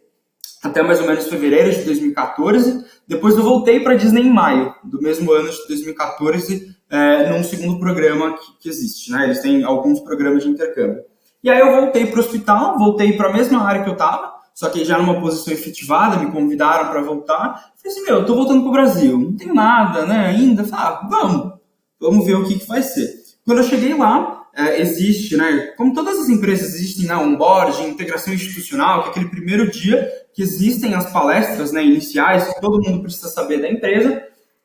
até 0.65 0.81
mais 0.81 0.99
ou 0.99 1.07
menos 1.07 1.27
fevereiro 1.27 1.71
de 1.71 1.83
2014. 1.83 2.83
Depois 3.07 3.35
eu 3.35 3.43
voltei 3.43 3.79
para 3.79 3.95
Disney 3.95 4.23
em 4.23 4.33
maio 4.33 4.73
do 4.83 5.01
mesmo 5.01 5.31
ano 5.31 5.49
de 5.49 5.67
2014, 5.67 6.75
é, 6.89 7.29
num 7.29 7.43
segundo 7.43 7.79
programa 7.79 8.37
que, 8.37 8.59
que, 8.61 8.69
existe. 8.69 9.11
Né? 9.11 9.25
Eles 9.25 9.41
têm 9.41 9.63
alguns 9.63 9.99
programas 9.99 10.43
de 10.43 10.49
intercâmbio. 10.49 11.03
E 11.45 11.49
aí 11.51 11.59
eu 11.59 11.79
voltei 11.79 12.07
para 12.07 12.17
o 12.17 12.23
hospital, 12.23 12.75
voltei 12.75 13.13
para 13.13 13.29
a 13.29 13.31
mesma 13.31 13.61
área 13.61 13.83
que 13.83 13.89
eu 13.89 13.93
estava, 13.93 14.33
só 14.51 14.67
que 14.67 14.83
já 14.83 14.97
numa 14.97 15.21
posição 15.21 15.53
efetivada, 15.53 16.17
me 16.17 16.31
convidaram 16.31 16.89
para 16.89 17.03
voltar. 17.03 17.71
Falei 17.75 17.91
assim, 17.91 18.03
meu, 18.03 18.15
eu 18.15 18.25
tô 18.25 18.33
voltando 18.33 18.63
pro 18.63 18.71
Brasil, 18.71 19.15
não 19.15 19.37
tenho 19.37 19.53
nada, 19.53 20.07
né, 20.07 20.25
ainda. 20.25 20.63
Falei, 20.63 20.85
ah, 20.85 21.07
vamos, 21.07 21.53
vamos 21.99 22.25
ver 22.25 22.33
o 22.33 22.47
que, 22.47 22.57
que 22.57 22.67
vai 22.67 22.81
ser. 22.81 23.13
Quando 23.45 23.59
eu 23.59 23.63
cheguei 23.63 23.93
lá, 23.93 24.47
é, 24.55 24.81
existe, 24.81 25.37
né? 25.37 25.71
Como 25.77 25.93
todas 25.93 26.17
as 26.17 26.29
empresas 26.29 26.73
existem 26.73 27.05
né, 27.05 27.15
onboarding, 27.15 27.89
integração 27.89 28.33
institucional, 28.33 29.03
que 29.03 29.09
é 29.09 29.11
aquele 29.11 29.29
primeiro 29.29 29.69
dia 29.69 30.09
que 30.33 30.41
existem 30.41 30.95
as 30.95 31.13
palestras 31.13 31.71
né, 31.71 31.85
iniciais, 31.85 32.51
que 32.51 32.59
todo 32.59 32.81
mundo 32.81 33.03
precisa 33.03 33.27
saber 33.27 33.61
da 33.61 33.69
empresa. 33.69 34.19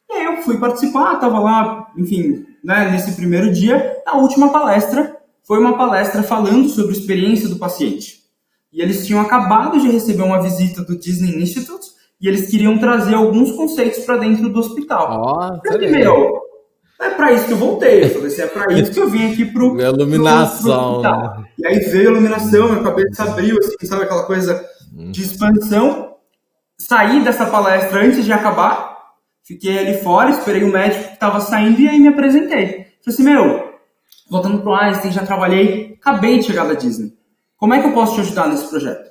E 0.09 0.15
aí 0.15 0.25
eu 0.25 0.43
fui 0.43 0.57
participar, 0.57 1.13
estava 1.13 1.41
lá, 1.41 1.93
enfim, 1.95 2.47
né, 2.65 2.91
nesse 2.91 3.13
primeiro 3.13 3.53
dia. 3.53 4.01
A 4.07 4.17
última 4.17 4.51
palestra 4.51 5.20
foi 5.51 5.59
uma 5.59 5.77
palestra 5.77 6.23
falando 6.23 6.69
sobre 6.69 6.95
a 6.95 6.97
experiência 6.97 7.49
do 7.49 7.57
paciente. 7.57 8.21
E 8.73 8.81
eles 8.81 9.05
tinham 9.05 9.21
acabado 9.21 9.81
de 9.81 9.91
receber 9.91 10.23
uma 10.23 10.41
visita 10.41 10.81
do 10.85 10.97
Disney 10.97 11.43
Institute 11.43 11.89
e 12.21 12.29
eles 12.29 12.49
queriam 12.49 12.79
trazer 12.79 13.17
alguns 13.17 13.51
conceitos 13.57 14.05
para 14.05 14.19
dentro 14.19 14.49
do 14.49 14.61
hospital. 14.61 15.61
Oh, 15.61 15.79
meu, 15.81 16.41
É 17.01 17.11
para 17.11 17.33
isso 17.33 17.47
que 17.47 17.53
eu 17.53 17.57
voltei. 17.57 18.05
Eu 18.05 18.11
falei 18.11 18.27
assim, 18.29 18.43
é 18.43 18.47
para 18.47 18.73
isso 18.75 18.93
que 18.93 19.01
eu 19.01 19.09
vim 19.09 19.33
aqui 19.33 19.45
pro. 19.45 19.75
Minha 19.75 19.89
iluminação. 19.89 21.03
Pro, 21.03 21.11
pro, 21.11 21.41
né? 21.41 21.45
E 21.59 21.67
aí 21.67 21.81
veio 21.81 22.11
a 22.11 22.13
iluminação, 22.13 22.69
minha 22.69 22.85
cabeça 22.85 23.25
abriu, 23.25 23.59
assim, 23.59 23.87
sabe 23.87 24.05
aquela 24.05 24.27
coisa 24.27 24.65
de 25.11 25.21
expansão. 25.21 26.15
Saí 26.79 27.25
dessa 27.25 27.47
palestra 27.47 28.05
antes 28.05 28.25
de 28.25 28.33
acabar, 28.33 28.99
fiquei 29.43 29.81
ali 29.81 29.99
fora, 30.01 30.31
esperei 30.31 30.63
o 30.63 30.73
médico 30.73 31.09
que 31.09 31.15
estava 31.15 31.41
saindo 31.41 31.81
e 31.81 31.89
aí 31.89 31.99
me 31.99 32.07
apresentei. 32.07 32.87
Falei 33.03 33.09
assim, 33.09 33.25
meu, 33.25 33.70
voltando 34.31 34.63
pro 34.63 34.75
Einstein, 34.75 35.11
já 35.11 35.27
trabalhei, 35.27 35.99
acabei 36.01 36.39
de 36.39 36.47
chegar 36.47 36.65
da 36.65 36.75
Disney. 36.75 37.13
Como 37.57 37.75
é 37.75 37.81
que 37.81 37.89
eu 37.89 37.93
posso 37.93 38.15
te 38.15 38.21
ajudar 38.21 38.49
nesse 38.49 38.69
projeto? 38.69 39.11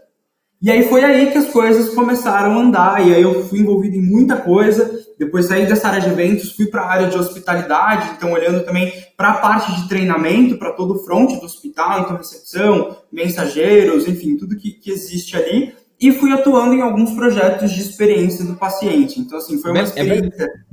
E 0.62 0.70
aí 0.70 0.84
foi 0.90 1.04
aí 1.04 1.32
que 1.32 1.38
as 1.38 1.48
coisas 1.48 1.94
começaram 1.94 2.54
a 2.54 2.62
andar, 2.62 3.08
e 3.08 3.14
aí 3.14 3.22
eu 3.22 3.46
fui 3.46 3.60
envolvido 3.60 3.96
em 3.96 4.02
muita 4.02 4.36
coisa. 4.36 4.92
Depois 5.18 5.46
saí 5.46 5.66
dessa 5.66 5.88
área 5.88 6.02
de 6.02 6.10
eventos, 6.10 6.54
fui 6.54 6.66
para 6.66 6.82
a 6.82 6.90
área 6.90 7.08
de 7.08 7.18
hospitalidade, 7.18 8.12
então 8.16 8.32
olhando 8.32 8.66
também 8.66 8.92
para 9.16 9.32
a 9.32 9.38
parte 9.38 9.74
de 9.76 9.88
treinamento, 9.88 10.58
para 10.58 10.74
todo 10.74 10.96
o 10.96 11.00
front 11.00 11.40
do 11.40 11.46
hospital, 11.46 12.02
então 12.02 12.18
recepção, 12.18 12.98
mensageiros, 13.12 14.08
enfim, 14.08 14.36
tudo 14.38 14.58
que, 14.58 14.72
que 14.72 14.92
existe 14.92 15.38
ali. 15.38 15.74
E 16.00 16.12
fui 16.12 16.32
atuando 16.32 16.74
em 16.74 16.82
alguns 16.82 17.12
projetos 17.12 17.72
de 17.72 17.82
experiência 17.82 18.44
do 18.46 18.56
paciente. 18.56 19.20
Então, 19.20 19.38
assim, 19.38 19.62
foi 19.62 19.72
uma 19.72 19.80
é 19.80 19.84
experiência. 19.84 20.44
É 20.44 20.69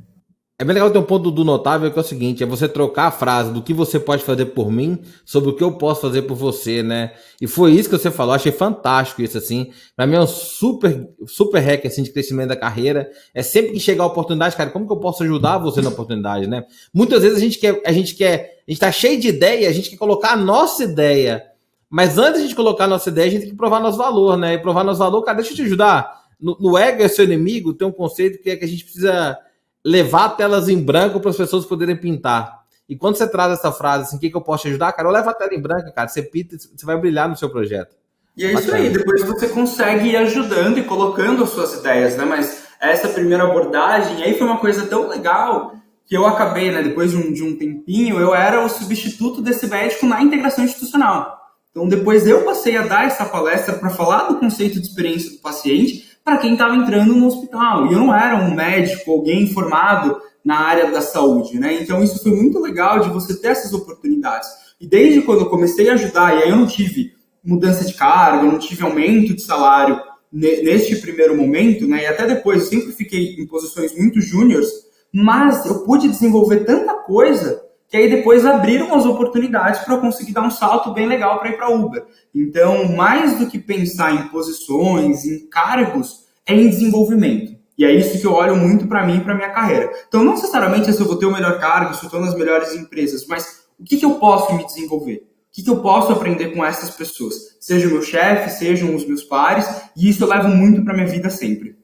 bem 0.65 0.73
legal 0.73 0.91
ter 0.91 0.97
um 0.97 1.03
ponto 1.03 1.31
do 1.31 1.45
notável 1.45 1.91
que 1.91 1.99
é 1.99 2.01
o 2.01 2.05
seguinte: 2.05 2.43
é 2.43 2.47
você 2.47 2.67
trocar 2.67 3.09
a 3.09 3.11
frase 3.11 3.53
do 3.53 3.61
que 3.61 3.75
você 3.75 4.01
pode 4.01 4.25
fazer 4.25 4.47
por 4.47 4.73
mim 4.73 4.99
sobre 5.23 5.51
o 5.51 5.53
que 5.53 5.63
eu 5.63 5.73
posso 5.73 6.01
fazer 6.01 6.23
por 6.23 6.35
você, 6.35 6.83
né? 6.83 7.13
E 7.39 7.47
foi 7.47 7.73
isso 7.73 7.91
que 7.91 7.99
você 7.99 8.11
falou, 8.11 8.35
achei 8.35 8.51
fantástico 8.51 9.21
isso, 9.21 9.37
assim. 9.37 9.71
Pra 9.95 10.07
mim 10.07 10.15
é 10.15 10.21
um 10.21 10.27
super, 10.27 11.11
super 11.27 11.61
hack, 11.61 11.85
assim, 11.85 12.03
de 12.03 12.11
crescimento 12.11 12.49
da 12.49 12.57
carreira. 12.57 13.11
É 13.35 13.43
sempre 13.43 13.73
que 13.73 13.81
chegar 13.81 14.05
a 14.05 14.07
oportunidade, 14.07 14.57
cara, 14.57 14.71
como 14.71 14.87
que 14.87 14.93
eu 14.95 14.97
posso 14.97 15.23
ajudar 15.25 15.59
você 15.59 15.83
na 15.83 15.91
oportunidade, 15.91 16.47
né? 16.47 16.65
Muitas 16.93 17.23
vezes 17.23 17.37
a 17.37 17.41
gente 17.41 17.59
quer, 17.59 17.83
a 17.85 17.93
gente 17.93 18.15
quer, 18.15 18.63
a 18.67 18.71
gente 18.71 18.81
tá 18.81 18.91
cheio 18.91 19.21
de 19.21 19.29
ideia, 19.29 19.69
a 19.69 19.73
gente 19.75 19.91
quer 19.91 19.97
colocar 19.99 20.33
a 20.33 20.37
nossa 20.37 20.85
ideia. 20.85 21.45
Mas 21.91 22.17
antes 22.17 22.49
de 22.49 22.55
colocar 22.55 22.85
a 22.85 22.89
nossa 22.89 23.11
ideia, 23.11 23.27
a 23.27 23.31
gente 23.31 23.43
tem 23.43 23.51
que 23.51 23.57
provar 23.57 23.79
nosso 23.79 23.99
valor, 23.99 24.39
né? 24.39 24.55
E 24.55 24.59
provar 24.59 24.85
nosso 24.85 25.01
valor, 25.01 25.23
cara, 25.23 25.37
deixa 25.37 25.53
eu 25.53 25.57
te 25.57 25.63
ajudar. 25.63 26.25
No, 26.41 26.57
no 26.59 26.79
ego 26.79 27.03
é 27.03 27.09
seu 27.09 27.27
inimigo, 27.27 27.75
tem 27.75 27.87
um 27.87 27.93
conceito 27.93 28.43
que 28.43 28.49
é 28.49 28.57
que 28.57 28.65
a 28.65 28.69
gente 28.69 28.85
precisa 28.85 29.39
levar 29.87 30.31
telas 30.31 30.69
em 30.69 30.83
branco 30.83 31.21
para 31.21 31.31
as 31.31 31.37
pessoas 31.37 31.65
poderem 31.65 31.97
pintar. 31.97 32.65
E 32.89 32.97
quando 32.97 33.15
você 33.15 33.29
traz 33.29 33.53
essa 33.53 33.71
frase 33.71 34.03
assim, 34.03 34.17
o 34.17 34.19
que, 34.19 34.31
que 34.31 34.37
eu 34.37 34.41
posso 34.41 34.65
te 34.65 34.69
ajudar, 34.71 34.93
cara, 34.93 35.07
eu 35.07 35.13
levo 35.13 35.31
a 35.31 35.35
tela 35.35 35.55
em 35.55 35.63
branco, 35.63 35.95
cara, 35.95 36.09
você 36.09 36.23
pinta, 36.23 36.57
você 36.59 36.85
vai 36.85 36.99
brilhar 36.99 37.29
no 37.29 37.37
seu 37.37 37.49
projeto. 37.49 37.95
E 38.37 38.45
é 38.45 38.53
isso 38.53 38.75
aí, 38.75 38.91
depois 38.91 39.23
você 39.23 39.47
consegue 39.49 40.09
ir 40.09 40.17
ajudando 40.17 40.79
e 40.79 40.83
colocando 40.83 41.45
as 41.45 41.51
suas 41.51 41.75
ideias, 41.75 42.17
né? 42.17 42.25
Mas 42.25 42.65
essa 42.81 43.09
primeira 43.09 43.45
abordagem, 43.45 44.25
aí 44.25 44.37
foi 44.37 44.47
uma 44.47 44.59
coisa 44.59 44.87
tão 44.87 45.09
legal 45.09 45.73
que 46.05 46.17
eu 46.17 46.27
acabei, 46.27 46.71
né, 46.71 46.83
depois 46.83 47.13
de 47.13 47.17
um, 47.17 47.33
de 47.33 47.43
um 47.43 47.57
tempinho, 47.57 48.19
eu 48.19 48.35
era 48.35 48.65
o 48.65 48.69
substituto 48.69 49.41
desse 49.41 49.67
médico 49.67 50.07
na 50.07 50.23
integração 50.23 50.65
institucional. 50.65 51.37
Então, 51.71 51.89
depois 51.89 52.27
eu 52.27 52.45
passei 52.45 52.77
a 52.77 52.83
dar 52.83 53.07
essa 53.07 53.25
palestra 53.25 53.75
para 53.75 53.91
falar 53.91 54.25
do 54.25 54.37
conceito 54.37 54.81
de 54.81 54.87
experiência 54.87 55.31
do 55.31 55.39
paciente 55.39 56.06
para 56.27 56.39
quem 56.39 56.55
estava 56.55 56.75
entrando 56.75 57.15
no 57.15 57.29
hospital. 57.29 57.87
E 57.87 57.93
eu 57.93 58.01
não 58.01 58.13
era 58.13 58.35
um 58.35 58.53
médico, 58.53 59.13
alguém 59.13 59.49
formado 59.49 60.21
na 60.45 60.59
área 60.59 60.91
da 60.91 61.01
saúde, 61.01 61.57
né? 61.57 61.81
Então 61.81 62.03
isso 62.03 62.21
foi 62.21 62.33
muito 62.33 62.59
legal 62.59 62.99
de 62.99 63.09
você 63.11 63.41
ter 63.41 63.49
essas 63.49 63.73
oportunidades. 63.73 64.49
E 64.81 64.89
desde 64.89 65.23
quando 65.23 65.43
eu 65.43 65.49
comecei 65.49 65.89
a 65.89 65.93
ajudar, 65.93 66.35
e 66.35 66.43
aí 66.43 66.51
eu 66.51 66.57
não 66.57 66.67
tive 66.67 67.13
mudança 67.45 67.85
de 67.85 67.95
cargo, 67.95 68.45
eu 68.45 68.53
não 68.53 68.59
tive 68.59 68.83
aumento 68.83 69.37
de 69.37 69.43
salário 69.43 70.01
neste 70.33 70.97
primeiro 70.97 71.37
momento, 71.37 71.87
né? 71.87 72.03
E 72.03 72.07
até 72.07 72.27
depois 72.27 72.63
eu 72.63 72.69
sempre 72.71 72.93
fiquei 72.93 73.37
em 73.37 73.47
posições 73.47 73.97
muito 73.97 74.21
júniores, 74.21 74.69
mas 75.15 75.65
eu 75.65 75.85
pude 75.85 76.09
desenvolver 76.09 76.65
tanta 76.65 76.93
coisa 77.05 77.63
que 77.89 77.97
aí 77.97 78.11
depois 78.11 78.45
abriram 78.45 78.95
as 78.95 79.05
oportunidades 79.07 79.81
para 79.81 79.95
eu 79.95 80.01
conseguir 80.01 80.33
dar 80.33 80.43
um 80.43 80.51
salto 80.51 80.93
bem 80.93 81.07
legal 81.07 81.39
para 81.39 81.51
ir 81.51 81.57
para 81.57 81.71
Uber. 81.71 82.05
Então, 82.35 82.89
mais 82.95 83.39
do 83.39 83.47
que 83.47 83.59
pensar 83.59 84.13
em 84.15 84.29
posições, 84.29 85.25
em 85.25 85.49
cargos, 85.49 86.27
é 86.45 86.55
em 86.55 86.69
desenvolvimento. 86.69 87.57
E 87.79 87.85
é 87.85 87.93
isso 87.93 88.19
que 88.19 88.27
eu 88.27 88.33
olho 88.33 88.57
muito 88.57 88.87
para 88.87 89.07
mim 89.07 89.19
e 89.19 89.21
para 89.21 89.35
minha 89.35 89.51
carreira. 89.51 89.91
Então, 90.09 90.25
não 90.25 90.33
necessariamente 90.33 90.93
se 90.93 91.01
eu 91.01 91.07
vou 91.07 91.17
ter 91.17 91.27
o 91.27 91.33
melhor 91.33 91.59
cargo, 91.61 91.95
se 91.95 92.03
eu 92.03 92.07
estou 92.07 92.21
nas 92.21 92.35
melhores 92.35 92.75
empresas, 92.75 93.27
mas 93.27 93.67
o 93.79 93.85
que, 93.85 93.99
que 93.99 94.05
eu 94.05 94.15
posso 94.15 94.55
me 94.55 94.65
desenvolver? 94.65 95.17
O 95.17 95.53
que, 95.53 95.63
que 95.63 95.71
eu 95.71 95.81
posso 95.81 96.13
aprender 96.13 96.55
com 96.55 96.65
essas 96.65 96.91
pessoas? 96.91 97.35
Seja 97.61 97.89
o 97.89 97.91
meu 97.91 98.03
chefe, 98.03 98.51
sejam 98.51 98.95
os 98.95 99.07
meus 99.07 99.23
pares, 99.23 99.67
e 99.97 100.09
isso 100.09 100.25
eu 100.25 100.29
levo 100.29 100.49
muito 100.49 100.83
para 100.85 100.95
minha 100.95 101.07
vida 101.07 101.31
sempre. 101.31 101.76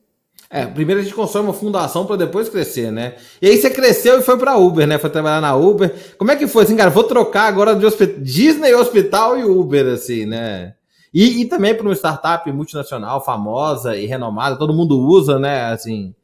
É, 0.55 0.67
primeiro 0.67 1.01
a 1.01 1.03
gente 1.03 1.15
constrói 1.15 1.45
uma 1.45 1.55
fundação 1.55 2.05
para 2.05 2.17
depois 2.17 2.47
crescer, 2.47 2.93
né? 2.93 3.15
E 3.41 3.49
aí 3.49 3.57
você 3.57 3.71
cresceu 3.71 4.19
e 4.19 4.23
foi 4.23 4.37
para 4.37 4.59
Uber, 4.59 4.87
né? 4.87 4.99
Foi 4.99 5.09
trabalhar 5.09 5.41
na 5.41 5.57
Uber. 5.57 5.95
Como 6.19 6.31
é 6.31 6.37
que 6.37 6.47
foi 6.47 6.65
assim, 6.65 6.77
cara? 6.77 6.91
Vou 6.91 7.05
trocar 7.05 7.45
agora 7.45 7.75
de 7.75 7.89
Disney 8.19 8.75
Hospital 8.75 9.39
e 9.39 9.45
Uber, 9.45 9.87
assim, 9.87 10.27
né? 10.27 10.75
E, 11.13 11.41
e 11.41 11.45
também 11.47 11.75
para 11.75 11.87
uma 11.87 11.95
startup 11.95 12.53
multinacional, 12.53 13.25
famosa 13.25 13.97
e 13.97 14.05
renomada, 14.05 14.59
todo 14.59 14.75
mundo 14.75 15.01
usa, 15.01 15.39
né? 15.39 15.73
Assim. 15.73 16.15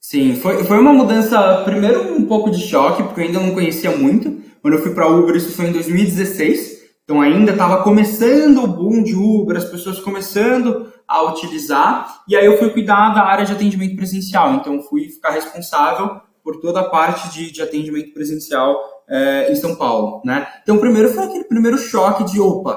Sim, 0.00 0.34
foi, 0.34 0.64
foi 0.64 0.80
uma 0.80 0.92
mudança, 0.92 1.62
primeiro 1.64 2.12
um 2.12 2.26
pouco 2.26 2.50
de 2.50 2.60
choque, 2.60 3.04
porque 3.04 3.20
eu 3.20 3.26
ainda 3.26 3.38
não 3.38 3.54
conhecia 3.54 3.96
muito. 3.96 4.36
Quando 4.60 4.74
eu 4.74 4.82
fui 4.82 4.94
para 4.94 5.06
Uber, 5.06 5.36
isso 5.36 5.52
foi 5.52 5.66
em 5.66 5.72
2016. 5.72 6.82
Então 7.04 7.20
ainda 7.20 7.52
estava 7.52 7.84
começando 7.84 8.64
o 8.64 8.66
boom 8.66 9.04
de 9.04 9.14
Uber, 9.14 9.56
as 9.56 9.64
pessoas 9.64 10.00
começando 10.00 10.91
a 11.12 11.22
utilizar. 11.30 12.22
E 12.28 12.36
aí 12.36 12.46
eu 12.46 12.58
fui 12.58 12.70
cuidar 12.70 13.14
da 13.14 13.22
área 13.22 13.44
de 13.44 13.52
atendimento 13.52 13.96
presencial. 13.96 14.54
Então 14.54 14.82
fui 14.82 15.08
ficar 15.08 15.30
responsável 15.30 16.20
por 16.42 16.60
toda 16.60 16.80
a 16.80 16.84
parte 16.84 17.30
de, 17.32 17.52
de 17.52 17.62
atendimento 17.62 18.12
presencial 18.12 18.78
é, 19.08 19.52
em 19.52 19.54
São 19.54 19.76
Paulo, 19.76 20.22
né? 20.24 20.46
Então 20.62 20.78
primeiro 20.78 21.10
foi 21.10 21.24
aquele 21.24 21.44
primeiro 21.44 21.78
choque 21.78 22.24
de 22.24 22.40
opa, 22.40 22.72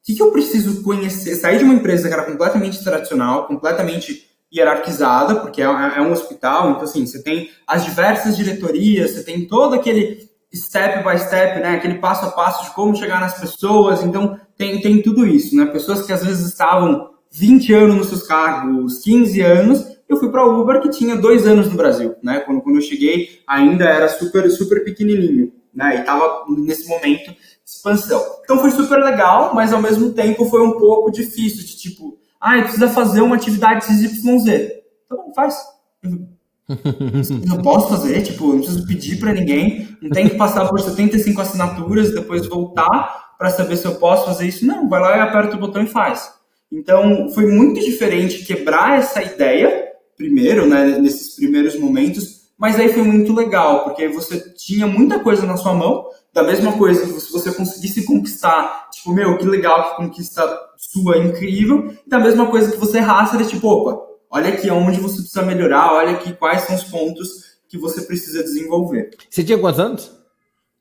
o 0.00 0.02
que, 0.02 0.14
que 0.14 0.22
eu 0.22 0.32
preciso 0.32 0.82
conhecer? 0.82 1.34
Sair 1.36 1.58
de 1.58 1.64
uma 1.64 1.74
empresa 1.74 2.08
que 2.08 2.14
era 2.14 2.24
completamente 2.24 2.82
tradicional, 2.82 3.46
completamente 3.46 4.30
hierarquizada, 4.52 5.36
porque 5.36 5.60
é, 5.60 5.64
é 5.66 6.00
um 6.00 6.10
hospital, 6.10 6.70
então 6.70 6.84
assim, 6.84 7.04
você 7.04 7.22
tem 7.22 7.50
as 7.66 7.84
diversas 7.84 8.34
diretorias, 8.36 9.10
você 9.10 9.22
tem 9.22 9.46
todo 9.46 9.74
aquele 9.74 10.30
step 10.52 11.04
by 11.04 11.18
step, 11.18 11.60
né? 11.60 11.76
Aquele 11.76 11.98
passo 11.98 12.24
a 12.24 12.30
passo 12.30 12.64
de 12.64 12.74
como 12.74 12.96
chegar 12.96 13.20
nas 13.20 13.38
pessoas. 13.38 14.02
Então, 14.02 14.38
tem, 14.56 14.80
tem 14.80 15.00
tudo 15.00 15.26
isso, 15.26 15.54
né? 15.54 15.66
Pessoas 15.66 16.04
que 16.04 16.12
às 16.12 16.24
vezes 16.24 16.46
estavam 16.46 17.10
20 17.30 17.72
anos 17.72 17.96
nos 17.96 18.08
seus 18.08 18.22
cargos, 18.24 18.98
15 18.98 19.40
anos, 19.40 19.86
eu 20.08 20.16
fui 20.16 20.28
para 20.30 20.44
Uber 20.44 20.80
que 20.80 20.90
tinha 20.90 21.14
dois 21.14 21.46
anos 21.46 21.68
no 21.68 21.76
Brasil, 21.76 22.16
né? 22.20 22.40
Quando, 22.40 22.60
quando 22.60 22.76
eu 22.76 22.82
cheguei, 22.82 23.40
ainda 23.46 23.84
era 23.84 24.08
super, 24.08 24.50
super 24.50 24.82
pequenininho, 24.82 25.52
né? 25.72 25.96
E 25.96 26.00
estava 26.00 26.44
nesse 26.48 26.88
momento 26.88 27.30
de 27.30 27.38
expansão. 27.64 28.20
Então 28.42 28.58
foi 28.58 28.72
super 28.72 28.98
legal, 28.98 29.54
mas 29.54 29.72
ao 29.72 29.80
mesmo 29.80 30.12
tempo 30.12 30.46
foi 30.46 30.60
um 30.60 30.72
pouco 30.72 31.12
difícil, 31.12 31.64
de 31.64 31.76
tipo, 31.76 32.18
ah, 32.40 32.60
precisa 32.60 32.88
fazer 32.88 33.20
uma 33.20 33.36
atividade 33.36 33.84
XYZ. 33.84 34.72
Então, 35.04 35.32
faz. 35.32 35.56
Não 37.46 37.62
posso 37.62 37.88
fazer, 37.88 38.22
tipo, 38.22 38.46
não 38.46 38.58
preciso 38.58 38.86
pedir 38.86 39.18
para 39.18 39.32
ninguém, 39.32 39.88
não 40.00 40.08
tem 40.08 40.28
que 40.28 40.36
passar 40.36 40.68
por 40.68 40.78
75 40.78 41.40
assinaturas 41.40 42.10
e 42.10 42.14
depois 42.14 42.46
voltar 42.46 43.34
para 43.36 43.50
saber 43.50 43.76
se 43.76 43.86
eu 43.86 43.96
posso 43.96 44.26
fazer 44.26 44.46
isso. 44.46 44.64
Não, 44.64 44.88
vai 44.88 45.00
lá 45.00 45.16
e 45.16 45.20
aperta 45.20 45.56
o 45.56 45.58
botão 45.58 45.82
e 45.82 45.88
faz. 45.88 46.32
Então, 46.70 47.30
foi 47.30 47.46
muito 47.46 47.80
diferente 47.80 48.44
quebrar 48.44 48.98
essa 48.98 49.22
ideia, 49.22 49.88
primeiro, 50.16 50.66
né, 50.66 50.98
nesses 50.98 51.34
primeiros 51.34 51.78
momentos, 51.78 52.40
mas 52.56 52.78
aí 52.78 52.92
foi 52.92 53.02
muito 53.02 53.32
legal, 53.32 53.84
porque 53.84 54.06
você 54.08 54.38
tinha 54.54 54.86
muita 54.86 55.18
coisa 55.18 55.46
na 55.46 55.56
sua 55.56 55.74
mão, 55.74 56.06
da 56.32 56.42
mesma 56.42 56.72
coisa 56.76 57.06
que 57.06 57.20
se 57.20 57.32
você 57.32 57.50
conseguisse 57.52 58.04
conquistar, 58.04 58.88
tipo, 58.92 59.12
meu, 59.12 59.36
que 59.38 59.46
legal, 59.46 59.90
que 59.90 59.96
conquista 59.96 60.42
sua 60.76 61.18
incrível, 61.18 61.92
e 62.06 62.08
da 62.08 62.18
mesma 62.18 62.46
coisa 62.46 62.70
que 62.70 62.76
você 62.76 62.98
errasse, 62.98 63.34
era 63.34 63.44
tipo, 63.44 63.66
opa, 63.66 63.98
olha 64.30 64.50
aqui 64.50 64.70
onde 64.70 65.00
você 65.00 65.16
precisa 65.16 65.42
melhorar, 65.42 65.94
olha 65.94 66.12
aqui 66.12 66.32
quais 66.34 66.62
são 66.62 66.76
os 66.76 66.84
pontos 66.84 67.50
que 67.68 67.78
você 67.78 68.02
precisa 68.02 68.42
desenvolver. 68.42 69.10
Você 69.28 69.42
tinha 69.42 69.58
quantos 69.58 69.80
anos? 69.80 70.12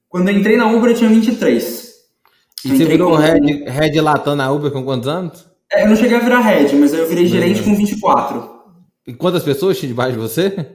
Quando 0.08 0.30
eu 0.30 0.38
entrei 0.38 0.58
na 0.58 0.72
Uber, 0.72 0.92
eu 0.92 0.96
tinha 0.96 1.10
23. 1.10 1.94
E 2.66 2.70
você 2.70 2.86
virou 2.86 3.12
com... 3.12 3.16
Red, 3.16 3.64
Red 3.66 4.02
Latam 4.02 4.36
na 4.36 4.52
Uber 4.52 4.72
com 4.72 4.84
quantos 4.84 5.08
anos? 5.08 5.49
É, 5.72 5.84
eu 5.84 5.90
não 5.90 5.96
cheguei 5.96 6.18
a 6.18 6.20
virar 6.20 6.40
Red, 6.40 6.76
mas 6.76 6.94
eu 6.94 7.08
virei 7.08 7.26
gerente 7.28 7.62
com 7.62 7.76
24. 7.76 8.50
E 9.08 9.14
quantas 9.14 9.44
pessoas 9.44 9.78
tinha 9.78 9.90
debaixo 9.90 10.14
de 10.14 10.20
você? 10.20 10.68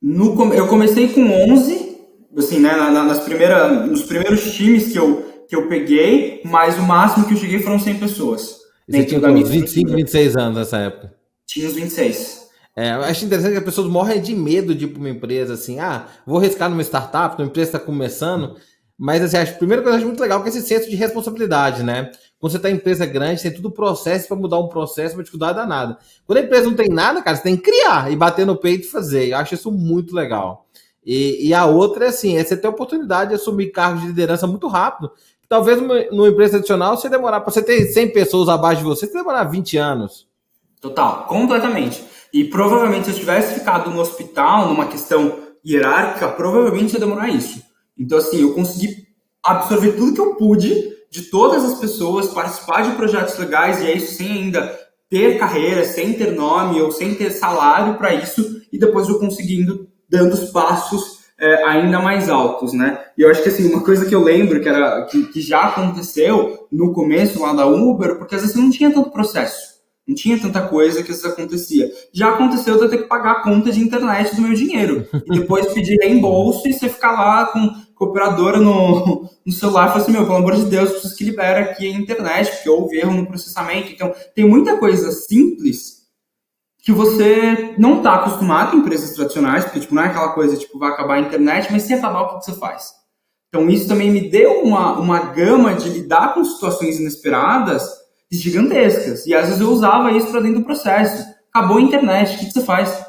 No, 0.00 0.54
eu 0.54 0.66
comecei 0.68 1.08
com 1.08 1.22
11, 1.52 1.98
assim, 2.36 2.60
né, 2.60 2.72
nas 2.74 3.20
primeiras, 3.20 3.88
nos 3.88 4.02
primeiros 4.02 4.52
times 4.54 4.92
que 4.92 4.98
eu, 4.98 5.24
que 5.48 5.56
eu 5.56 5.68
peguei, 5.68 6.40
mas 6.44 6.78
o 6.78 6.82
máximo 6.82 7.26
que 7.26 7.34
eu 7.34 7.38
cheguei 7.38 7.60
foram 7.60 7.78
100 7.78 7.98
pessoas. 7.98 8.58
E 8.88 8.92
você 8.92 9.04
tinha 9.04 9.20
uns 9.20 9.48
25, 9.48 9.92
26 9.92 10.36
anos 10.36 10.58
nessa 10.58 10.78
época? 10.78 11.14
Tinha 11.46 11.68
uns 11.68 11.74
26. 11.74 12.48
É, 12.76 12.92
eu 12.92 13.02
acho 13.02 13.24
interessante 13.24 13.52
que 13.52 13.58
as 13.58 13.64
pessoas 13.64 13.88
morrem 13.88 14.22
de 14.22 14.36
medo 14.36 14.72
de 14.72 14.84
ir 14.84 14.88
para 14.88 15.00
uma 15.00 15.10
empresa 15.10 15.54
assim, 15.54 15.80
ah, 15.80 16.06
vou 16.24 16.38
arriscar 16.38 16.70
numa 16.70 16.82
startup, 16.82 17.36
uma 17.36 17.48
empresa 17.48 17.70
está 17.70 17.78
começando, 17.80 18.56
mas 18.96 19.20
assim, 19.20 19.36
acho, 19.36 19.54
a 19.54 19.56
primeira 19.56 19.82
coisa 19.82 19.98
que 19.98 20.04
eu 20.04 20.06
acho 20.06 20.08
muito 20.08 20.20
legal 20.20 20.40
é, 20.42 20.46
é 20.46 20.48
esse 20.48 20.62
senso 20.62 20.88
de 20.88 20.94
responsabilidade, 20.94 21.82
né? 21.82 22.12
Quando 22.38 22.52
você 22.52 22.56
está 22.58 22.70
em 22.70 22.74
empresa 22.74 23.04
grande, 23.04 23.42
tem 23.42 23.52
tudo 23.52 23.70
processo 23.70 24.28
para 24.28 24.36
mudar 24.36 24.58
um 24.58 24.68
processo, 24.68 25.14
uma 25.14 25.22
dificuldade 25.22 25.58
danada. 25.58 25.98
Quando 26.24 26.38
a 26.38 26.42
empresa 26.42 26.66
não 26.66 26.76
tem 26.76 26.88
nada, 26.88 27.20
cara, 27.20 27.36
você 27.36 27.42
tem 27.42 27.56
que 27.56 27.62
criar 27.62 28.12
e 28.12 28.16
bater 28.16 28.46
no 28.46 28.56
peito 28.56 28.86
e 28.86 28.90
fazer. 28.90 29.28
Eu 29.28 29.38
acho 29.38 29.54
isso 29.54 29.72
muito 29.72 30.14
legal. 30.14 30.66
E, 31.04 31.48
e 31.48 31.54
a 31.54 31.64
outra 31.66 32.04
é 32.04 32.08
assim, 32.08 32.36
é 32.36 32.44
você 32.44 32.56
ter 32.56 32.68
a 32.68 32.70
oportunidade 32.70 33.30
de 33.30 33.36
assumir 33.36 33.72
cargos 33.72 34.02
de 34.02 34.08
liderança 34.08 34.46
muito 34.46 34.68
rápido. 34.68 35.10
Talvez 35.48 35.80
numa, 35.80 36.00
numa 36.12 36.28
empresa 36.28 36.52
tradicional, 36.52 36.96
você 36.96 37.08
demorar, 37.08 37.40
para 37.40 37.50
você 37.50 37.62
ter 37.62 37.86
100 37.86 38.12
pessoas 38.12 38.48
abaixo 38.48 38.82
de 38.82 38.88
você, 38.88 39.06
você 39.06 39.14
demorar 39.14 39.44
20 39.44 39.76
anos. 39.76 40.28
Total, 40.80 41.24
completamente. 41.24 42.04
E 42.32 42.44
provavelmente 42.44 43.06
se 43.06 43.12
eu 43.12 43.16
tivesse 43.16 43.54
ficado 43.54 43.90
no 43.90 44.00
hospital, 44.00 44.68
numa 44.68 44.86
questão 44.86 45.38
hierárquica, 45.66 46.28
provavelmente 46.28 46.92
ia 46.92 47.00
demorar 47.00 47.28
isso. 47.30 47.62
Então, 47.98 48.18
assim, 48.18 48.42
eu 48.42 48.54
consegui 48.54 49.08
absorver 49.42 49.92
tudo 49.92 50.14
que 50.14 50.20
eu 50.20 50.36
pude 50.36 50.97
de 51.10 51.22
todas 51.22 51.64
as 51.64 51.78
pessoas, 51.78 52.28
participar 52.28 52.82
de 52.82 52.96
projetos 52.96 53.38
legais, 53.38 53.80
e 53.80 53.86
é 53.86 53.96
isso 53.96 54.14
sem 54.14 54.30
ainda 54.30 54.78
ter 55.08 55.38
carreira, 55.38 55.84
sem 55.84 56.12
ter 56.12 56.32
nome 56.32 56.80
ou 56.80 56.92
sem 56.92 57.14
ter 57.14 57.30
salário 57.30 57.96
para 57.96 58.14
isso, 58.14 58.62
e 58.72 58.78
depois 58.78 59.08
eu 59.08 59.18
conseguindo 59.18 59.88
dando 60.08 60.34
os 60.34 60.50
passos 60.50 61.18
é, 61.40 61.64
ainda 61.64 62.00
mais 62.00 62.28
altos, 62.28 62.72
né? 62.72 62.98
E 63.16 63.22
eu 63.22 63.30
acho 63.30 63.42
que 63.42 63.48
assim, 63.48 63.72
uma 63.72 63.84
coisa 63.84 64.04
que 64.06 64.14
eu 64.14 64.22
lembro 64.22 64.60
que, 64.60 64.68
era, 64.68 65.04
que, 65.06 65.26
que 65.26 65.40
já 65.40 65.68
aconteceu 65.68 66.66
no 66.70 66.92
começo 66.92 67.40
lá 67.40 67.52
da 67.52 67.66
Uber, 67.66 68.16
porque 68.18 68.34
às 68.34 68.42
vezes 68.42 68.56
não 68.56 68.70
tinha 68.70 68.92
tanto 68.92 69.10
processo. 69.10 69.78
Não 70.06 70.14
tinha 70.14 70.40
tanta 70.40 70.62
coisa 70.62 71.02
que 71.02 71.12
isso 71.12 71.26
acontecia. 71.26 71.86
Já 72.12 72.30
aconteceu 72.30 72.78
de 72.78 72.84
eu 72.84 72.88
ter 72.88 72.98
que 72.98 73.08
pagar 73.08 73.32
a 73.32 73.42
conta 73.42 73.70
de 73.70 73.80
internet 73.80 74.34
do 74.34 74.40
meu 74.40 74.54
dinheiro. 74.54 75.06
E 75.12 75.38
depois 75.38 75.70
pedir 75.74 75.98
reembolso 76.02 76.66
e 76.66 76.72
você 76.72 76.88
ficar 76.88 77.12
lá 77.12 77.46
com, 77.46 77.70
com 77.98 78.04
a 78.04 78.08
operadora 78.08 78.58
no, 78.58 79.28
no 79.44 79.52
celular 79.52 79.86
e 79.86 79.88
falar 79.88 80.02
assim, 80.02 80.12
meu, 80.12 80.24
pelo 80.24 80.36
amor 80.36 80.54
de 80.54 80.66
Deus, 80.66 80.92
preciso 80.92 81.16
que 81.16 81.24
libere 81.24 81.64
aqui 81.64 81.86
a 81.86 81.96
internet, 81.96 82.50
porque 82.52 82.70
houve 82.70 82.96
erro 82.98 83.12
no 83.12 83.26
processamento. 83.26 83.92
Então, 83.92 84.14
tem 84.34 84.46
muita 84.46 84.78
coisa 84.78 85.10
simples 85.10 85.98
que 86.80 86.92
você 86.92 87.74
não 87.76 87.98
está 87.98 88.14
acostumado 88.14 88.74
em 88.74 88.80
empresas 88.80 89.14
tradicionais, 89.14 89.64
porque 89.64 89.80
tipo, 89.80 89.94
não 89.94 90.02
é 90.02 90.06
aquela 90.06 90.32
coisa, 90.32 90.56
tipo, 90.56 90.78
vai 90.78 90.90
acabar 90.90 91.14
a 91.14 91.20
internet, 91.20 91.68
mas 91.70 91.82
se 91.82 91.92
acabar, 91.92 92.22
o 92.22 92.38
que, 92.38 92.44
você 92.44 92.54
faz? 92.54 92.92
Então, 93.48 93.68
isso 93.68 93.88
também 93.88 94.10
me 94.10 94.30
deu 94.30 94.62
uma, 94.62 94.92
uma 94.98 95.18
gama 95.32 95.74
de 95.74 95.88
lidar 95.88 96.34
com 96.34 96.44
situações 96.44 96.98
inesperadas 96.98 97.82
gigantescas. 98.30 99.26
E 99.26 99.34
às 99.34 99.46
vezes 99.46 99.60
eu 99.60 99.70
usava 99.70 100.12
isso 100.12 100.30
para 100.30 100.40
dentro 100.40 100.60
do 100.60 100.64
processo. 100.64 101.26
Acabou 101.52 101.78
a 101.78 101.82
internet, 101.82 102.36
o 102.36 102.38
que 102.38 102.52
você 102.52 102.62
faz? 102.62 103.07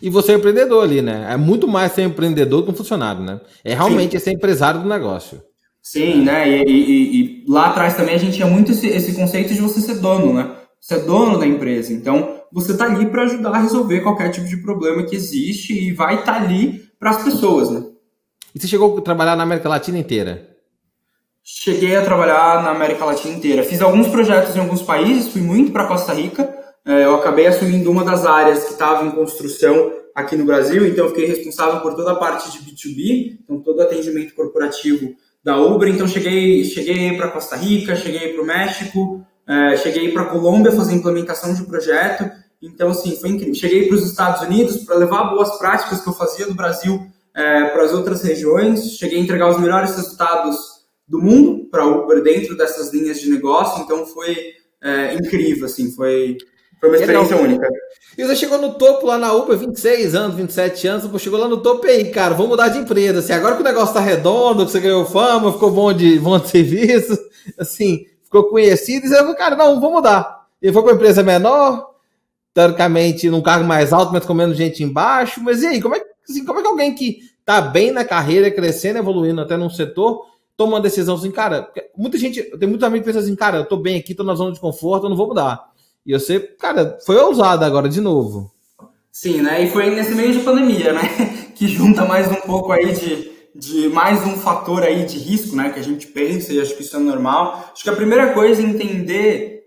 E 0.00 0.10
você 0.10 0.32
é 0.32 0.34
empreendedor 0.36 0.82
ali, 0.82 1.00
né? 1.00 1.28
É 1.30 1.36
muito 1.36 1.66
mais 1.66 1.92
ser 1.92 2.02
empreendedor 2.02 2.60
do 2.60 2.66
que 2.66 2.72
um 2.72 2.76
funcionário, 2.76 3.22
né? 3.22 3.40
É 3.64 3.74
realmente 3.74 4.18
ser 4.18 4.32
empresário 4.32 4.80
do 4.80 4.88
negócio. 4.88 5.42
Sim, 5.82 6.22
né? 6.22 6.48
E, 6.48 6.62
e, 6.62 7.20
e, 7.20 7.44
lá 7.46 7.66
atrás 7.66 7.94
também 7.94 8.14
a 8.14 8.18
gente 8.18 8.36
tinha 8.36 8.46
muito 8.46 8.72
esse, 8.72 8.86
esse, 8.86 9.14
conceito 9.14 9.52
de 9.52 9.60
você 9.60 9.80
ser 9.80 9.96
dono, 9.96 10.32
né? 10.32 10.50
Você 10.80 10.94
é 10.94 10.98
dono 11.00 11.38
da 11.38 11.46
empresa. 11.46 11.92
Então, 11.92 12.40
você 12.50 12.76
tá 12.76 12.84
ali 12.84 13.06
para 13.06 13.24
ajudar 13.24 13.50
a 13.50 13.60
resolver 13.60 14.00
qualquer 14.00 14.30
tipo 14.30 14.46
de 14.46 14.56
problema 14.58 15.02
que 15.02 15.14
existe 15.14 15.72
e 15.72 15.92
vai 15.92 16.20
estar 16.20 16.34
tá 16.34 16.42
ali 16.42 16.84
para 16.98 17.10
as 17.10 17.22
pessoas, 17.22 17.70
né? 17.70 17.84
E 18.54 18.60
você 18.60 18.66
chegou 18.66 18.96
a 18.96 19.00
trabalhar 19.02 19.36
na 19.36 19.42
América 19.42 19.68
Latina 19.68 19.98
inteira? 19.98 20.54
Cheguei 21.42 21.94
a 21.94 22.02
trabalhar 22.02 22.62
na 22.62 22.70
América 22.70 23.04
Latina 23.04 23.34
inteira. 23.34 23.62
Fiz 23.62 23.82
alguns 23.82 24.08
projetos 24.08 24.56
em 24.56 24.60
alguns 24.60 24.80
países, 24.80 25.30
fui 25.30 25.42
muito 25.42 25.72
para 25.72 25.86
Costa 25.86 26.14
Rica. 26.14 26.63
É, 26.86 27.04
eu 27.04 27.14
acabei 27.14 27.46
assumindo 27.46 27.90
uma 27.90 28.04
das 28.04 28.26
áreas 28.26 28.64
que 28.64 28.72
estava 28.72 29.06
em 29.06 29.10
construção 29.10 29.92
aqui 30.14 30.36
no 30.36 30.44
Brasil, 30.44 30.86
então 30.86 31.08
fiquei 31.08 31.26
responsável 31.26 31.80
por 31.80 31.94
toda 31.94 32.12
a 32.12 32.16
parte 32.16 32.52
de 32.52 32.58
B2B, 32.58 33.38
então 33.42 33.60
todo 33.60 33.80
atendimento 33.80 34.34
corporativo 34.34 35.14
da 35.42 35.58
Uber. 35.58 35.88
Então 35.88 36.06
cheguei, 36.06 36.64
cheguei 36.64 37.16
para 37.16 37.30
Costa 37.30 37.56
Rica, 37.56 37.96
cheguei 37.96 38.32
para 38.32 38.42
o 38.42 38.46
México, 38.46 39.24
é, 39.46 39.76
cheguei 39.76 40.12
para 40.12 40.26
Colômbia 40.26 40.72
fazer 40.72 40.94
implementação 40.94 41.54
de 41.54 41.64
projeto. 41.64 42.30
Então, 42.62 42.90
assim, 42.90 43.16
foi 43.16 43.30
incrível. 43.30 43.54
Cheguei 43.54 43.86
para 43.86 43.96
os 43.96 44.06
Estados 44.06 44.40
Unidos 44.42 44.78
para 44.84 44.96
levar 44.96 45.24
boas 45.24 45.58
práticas 45.58 46.00
que 46.00 46.08
eu 46.08 46.14
fazia 46.14 46.46
do 46.46 46.54
Brasil 46.54 47.06
é, 47.34 47.64
para 47.66 47.84
as 47.84 47.92
outras 47.92 48.22
regiões. 48.22 48.96
Cheguei 48.96 49.18
a 49.18 49.22
entregar 49.22 49.50
os 49.50 49.60
melhores 49.60 49.94
resultados 49.96 50.56
do 51.06 51.20
mundo 51.20 51.68
para 51.70 51.84
Uber 51.86 52.22
dentro 52.22 52.56
dessas 52.56 52.92
linhas 52.92 53.20
de 53.20 53.28
negócio, 53.28 53.82
então 53.82 54.06
foi 54.06 54.54
é, 54.82 55.14
incrível, 55.14 55.66
assim, 55.66 55.92
foi, 55.92 56.38
foi 56.84 56.88
uma 56.90 56.96
experiência 56.96 57.36
única. 57.36 57.68
E 58.16 58.24
você 58.24 58.36
chegou 58.36 58.58
no 58.58 58.74
topo 58.74 59.06
lá 59.06 59.18
na 59.18 59.32
Uber, 59.32 59.56
26 59.56 60.14
anos, 60.14 60.36
27 60.36 60.86
anos, 60.86 61.06
você 61.06 61.24
chegou 61.24 61.38
lá 61.38 61.48
no 61.48 61.56
topo 61.56 61.86
aí, 61.86 62.10
cara, 62.10 62.34
vamos 62.34 62.50
mudar 62.50 62.68
de 62.68 62.78
empresa, 62.78 63.18
assim, 63.18 63.32
agora 63.32 63.56
que 63.56 63.62
o 63.62 63.64
negócio 63.64 63.94
tá 63.94 64.00
redondo, 64.00 64.64
que 64.64 64.72
você 64.72 64.80
ganhou 64.80 65.04
fama, 65.04 65.52
ficou 65.52 65.70
bom 65.70 65.92
de, 65.92 66.18
bom 66.20 66.38
de 66.38 66.48
serviço, 66.48 67.18
assim, 67.58 68.04
ficou 68.22 68.44
conhecido, 68.44 69.06
e 69.06 69.08
você 69.08 69.16
falou, 69.16 69.34
cara, 69.34 69.56
não, 69.56 69.80
vamos 69.80 69.96
mudar. 69.96 70.44
E 70.62 70.72
foi 70.72 70.82
para 70.82 70.92
uma 70.92 70.96
empresa 70.96 71.22
menor, 71.22 71.90
teoricamente 72.52 73.28
num 73.28 73.42
cargo 73.42 73.64
mais 73.64 73.92
alto, 73.92 74.12
mas 74.12 74.24
com 74.24 74.34
menos 74.34 74.56
gente 74.56 74.84
embaixo, 74.84 75.42
mas 75.42 75.62
e 75.62 75.66
aí, 75.66 75.82
como 75.82 75.96
é, 75.96 76.02
assim, 76.28 76.44
como 76.44 76.60
é 76.60 76.62
que 76.62 76.68
alguém 76.68 76.94
que 76.94 77.18
tá 77.44 77.60
bem 77.60 77.90
na 77.90 78.04
carreira, 78.04 78.50
crescendo, 78.50 78.98
evoluindo 78.98 79.40
até 79.40 79.56
num 79.56 79.70
setor, 79.70 80.26
toma 80.56 80.74
uma 80.74 80.80
decisão 80.80 81.16
assim, 81.16 81.32
cara, 81.32 81.68
muita 81.96 82.16
gente, 82.16 82.42
tem 82.42 82.68
muita 82.68 82.86
amigos 82.86 83.06
que 83.06 83.12
pensa 83.12 83.24
assim, 83.24 83.34
cara, 83.34 83.58
eu 83.58 83.64
tô 83.64 83.76
bem 83.76 83.98
aqui, 83.98 84.14
tô 84.14 84.22
na 84.22 84.34
zona 84.34 84.52
de 84.52 84.60
conforto, 84.60 85.06
eu 85.06 85.10
não 85.10 85.16
vou 85.16 85.26
mudar. 85.26 85.73
E 86.06 86.12
você, 86.12 86.38
cara, 86.38 86.98
foi 87.06 87.16
ousado 87.16 87.64
agora 87.64 87.88
de 87.88 88.00
novo. 88.00 88.52
Sim, 89.10 89.42
né? 89.42 89.64
E 89.64 89.70
foi 89.70 89.90
nesse 89.90 90.14
meio 90.14 90.32
de 90.32 90.40
pandemia, 90.40 90.92
né? 90.92 91.02
Que 91.54 91.68
junta 91.68 92.04
mais 92.04 92.28
um 92.28 92.40
pouco 92.40 92.72
aí 92.72 92.92
de, 92.92 93.30
de 93.54 93.88
mais 93.88 94.26
um 94.26 94.36
fator 94.36 94.82
aí 94.82 95.06
de 95.06 95.16
risco, 95.18 95.54
né? 95.54 95.70
Que 95.70 95.78
a 95.78 95.82
gente 95.84 96.08
pensa 96.08 96.52
e 96.52 96.60
acho 96.60 96.74
que 96.76 96.82
isso 96.82 96.96
é 96.96 96.98
normal. 96.98 97.70
Acho 97.72 97.84
que 97.84 97.90
a 97.90 97.94
primeira 97.94 98.34
coisa 98.34 98.60
é 98.60 98.64
entender 98.64 99.62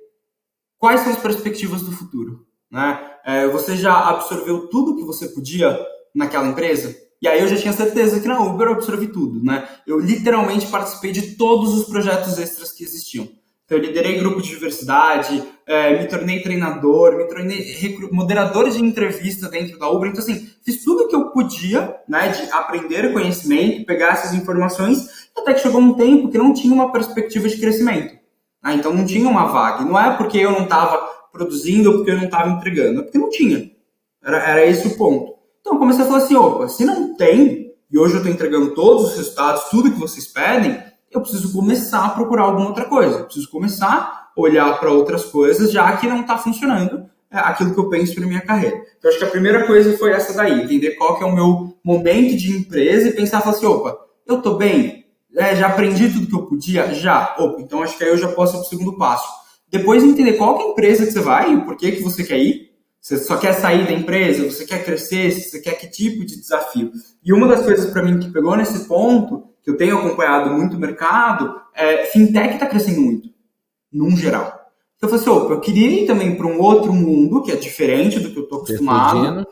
quais 0.78 1.00
são 1.00 1.14
as 1.14 1.18
perspectivas 1.18 1.82
do 1.82 1.94
futuro, 1.94 2.46
né? 2.70 3.00
É, 3.26 3.48
você 3.48 3.78
já 3.78 4.10
absorveu 4.10 4.68
tudo 4.68 4.98
que 4.98 5.06
você 5.06 5.30
podia 5.30 5.80
naquela 6.14 6.48
empresa? 6.48 6.94
E 7.22 7.28
aí 7.28 7.40
eu 7.40 7.48
já 7.48 7.56
tinha 7.56 7.74
certeza 7.74 8.20
que 8.20 8.28
na 8.28 8.42
Uber 8.42 8.68
eu 8.68 8.74
absorvi 8.74 9.08
tudo, 9.08 9.44
né? 9.44 9.68
Eu 9.88 9.98
literalmente 9.98 10.68
participei 10.68 11.14
de 11.14 11.36
todos 11.36 11.74
os 11.74 11.88
projetos 11.88 12.38
extras 12.38 12.74
que 12.74 12.84
existiam. 12.84 13.28
Então 13.68 13.78
eu 13.78 13.84
liderei 13.84 14.18
grupo 14.18 14.42
de 14.42 14.48
diversidade, 14.48 15.44
é, 15.66 16.02
me 16.02 16.08
tornei 16.08 16.42
treinador, 16.42 17.18
me 17.18 17.28
tornei 17.28 17.98
moderador 18.14 18.70
de 18.70 18.82
entrevista 18.82 19.50
dentro 19.50 19.78
da 19.78 19.90
Uber. 19.90 20.10
Então 20.10 20.24
assim, 20.24 20.50
fiz 20.64 20.86
tudo 20.86 21.04
o 21.04 21.08
que 21.10 21.16
eu 21.16 21.32
podia, 21.32 21.94
né, 22.08 22.30
de 22.30 22.50
aprender 22.50 23.12
conhecimento, 23.12 23.86
pegar 23.86 24.14
essas 24.14 24.34
informações, 24.34 25.30
até 25.38 25.54
que 25.54 25.60
chegou 25.60 25.82
um 25.82 25.96
tempo 25.96 26.30
que 26.30 26.38
não 26.38 26.54
tinha 26.54 26.74
uma 26.74 26.94
perspectiva 26.94 27.50
de 27.50 27.58
crescimento. 27.58 28.16
Ah, 28.64 28.74
então 28.74 28.94
não 28.94 29.06
tinha 29.06 29.28
uma 29.28 29.48
vaga. 29.48 29.84
não 29.84 30.00
é 30.00 30.16
porque 30.16 30.38
eu 30.38 30.52
não 30.52 30.64
estava 30.64 30.98
produzindo 31.34 31.90
ou 31.90 31.98
porque 31.98 32.12
eu 32.12 32.18
não 32.18 32.26
estava 32.26 32.50
entregando, 32.50 33.02
é 33.02 33.04
porque 33.04 33.18
não 33.18 33.30
tinha. 33.30 33.70
Era, 34.24 34.38
era 34.50 34.66
esse 34.66 34.88
o 34.88 34.98
ponto. 34.98 35.36
Então 35.60 35.74
eu 35.74 35.80
comecei 35.80 36.06
a 36.06 36.08
falar 36.08 36.20
assim, 36.20 36.36
opa, 36.36 36.70
se 36.70 36.86
não 36.86 37.18
tem, 37.18 37.74
e 37.92 37.98
hoje 38.00 38.14
eu 38.14 38.20
estou 38.20 38.32
entregando 38.32 38.74
todos 38.74 39.10
os 39.10 39.18
resultados, 39.18 39.66
tudo 39.70 39.92
que 39.92 40.00
vocês 40.00 40.26
pedem, 40.26 40.87
eu 41.12 41.22
preciso 41.22 41.52
começar 41.54 42.06
a 42.06 42.10
procurar 42.10 42.44
alguma 42.44 42.68
outra 42.68 42.86
coisa. 42.86 43.20
Eu 43.20 43.26
preciso 43.26 43.50
começar 43.50 44.30
a 44.36 44.42
olhar 44.42 44.80
para 44.80 44.92
outras 44.92 45.26
coisas, 45.26 45.72
já 45.72 45.96
que 45.98 46.08
não 46.08 46.22
está 46.22 46.38
funcionando 46.38 47.10
é, 47.32 47.38
aquilo 47.40 47.74
que 47.74 47.80
eu 47.80 47.90
penso 47.90 48.16
para 48.16 48.26
minha 48.26 48.42
carreira. 48.42 48.82
Então 48.98 49.10
acho 49.10 49.20
que 49.20 49.26
a 49.26 49.30
primeira 49.30 49.66
coisa 49.66 49.98
foi 49.98 50.12
essa 50.12 50.34
daí, 50.34 50.62
entender 50.62 50.92
qual 50.92 51.18
que 51.18 51.24
é 51.24 51.28
o 51.28 51.36
meu 51.36 51.76
momento 51.84 52.38
de 52.38 52.58
empresa 52.58 53.10
e 53.10 53.14
pensar 53.14 53.42
falar 53.42 53.56
assim, 53.56 53.66
opa, 53.66 53.98
eu 54.26 54.38
estou 54.38 54.58
bem, 54.58 55.06
é, 55.36 55.56
já 55.56 55.68
aprendi 55.68 56.10
tudo 56.12 56.28
que 56.28 56.36
eu 56.36 56.46
podia, 56.46 56.94
já, 56.94 57.36
opa, 57.38 57.62
então 57.62 57.84
acho 57.84 57.98
que 57.98 58.04
aí 58.04 58.10
eu 58.10 58.18
já 58.18 58.30
posso 58.30 58.54
ir 58.54 58.60
para 58.60 58.66
o 58.66 58.70
segundo 58.70 58.98
passo. 58.98 59.28
Depois 59.70 60.04
entender 60.04 60.34
qual 60.34 60.60
é 60.60 60.64
a 60.64 60.68
empresa 60.70 61.06
que 61.06 61.12
você 61.12 61.20
vai 61.20 61.54
e 61.54 61.62
por 61.62 61.76
que, 61.76 61.92
que 61.92 62.04
você 62.04 62.24
quer 62.24 62.40
ir, 62.40 62.68
você 63.02 63.18
só 63.18 63.38
quer 63.38 63.54
sair 63.54 63.86
da 63.86 63.94
empresa? 63.94 64.44
Você 64.50 64.66
quer 64.66 64.84
crescer? 64.84 65.32
Você 65.32 65.62
quer 65.62 65.76
que 65.76 65.88
tipo 65.88 66.26
de 66.26 66.36
desafio? 66.42 66.92
E 67.24 67.32
uma 67.32 67.48
das 67.48 67.64
coisas 67.64 67.90
para 67.90 68.04
mim 68.04 68.20
que 68.20 68.30
pegou 68.30 68.56
nesse 68.58 68.86
ponto, 68.86 69.46
que 69.68 69.72
eu 69.72 69.76
tenho 69.76 69.98
acompanhado 69.98 70.50
muito 70.50 70.78
o 70.78 70.80
mercado, 70.80 71.60
é 71.76 72.06
fintech 72.06 72.54
está 72.54 72.66
crescendo 72.66 73.02
muito, 73.02 73.28
num 73.92 74.16
geral. 74.16 74.46
Então 74.96 75.10
eu 75.10 75.20
falei 75.20 75.22
assim, 75.22 75.30
opa, 75.30 75.54
eu 75.56 75.60
queria 75.60 75.90
ir 75.90 76.08
também 76.08 76.38
para 76.38 76.48
um 76.48 76.58
outro 76.62 76.94
mundo 76.94 77.44
que 77.44 77.52
é 77.52 77.56
diferente 77.58 78.18
do 78.18 78.32
que 78.32 78.40
eu 78.40 78.44
estou 78.44 78.60
acostumado. 78.60 79.46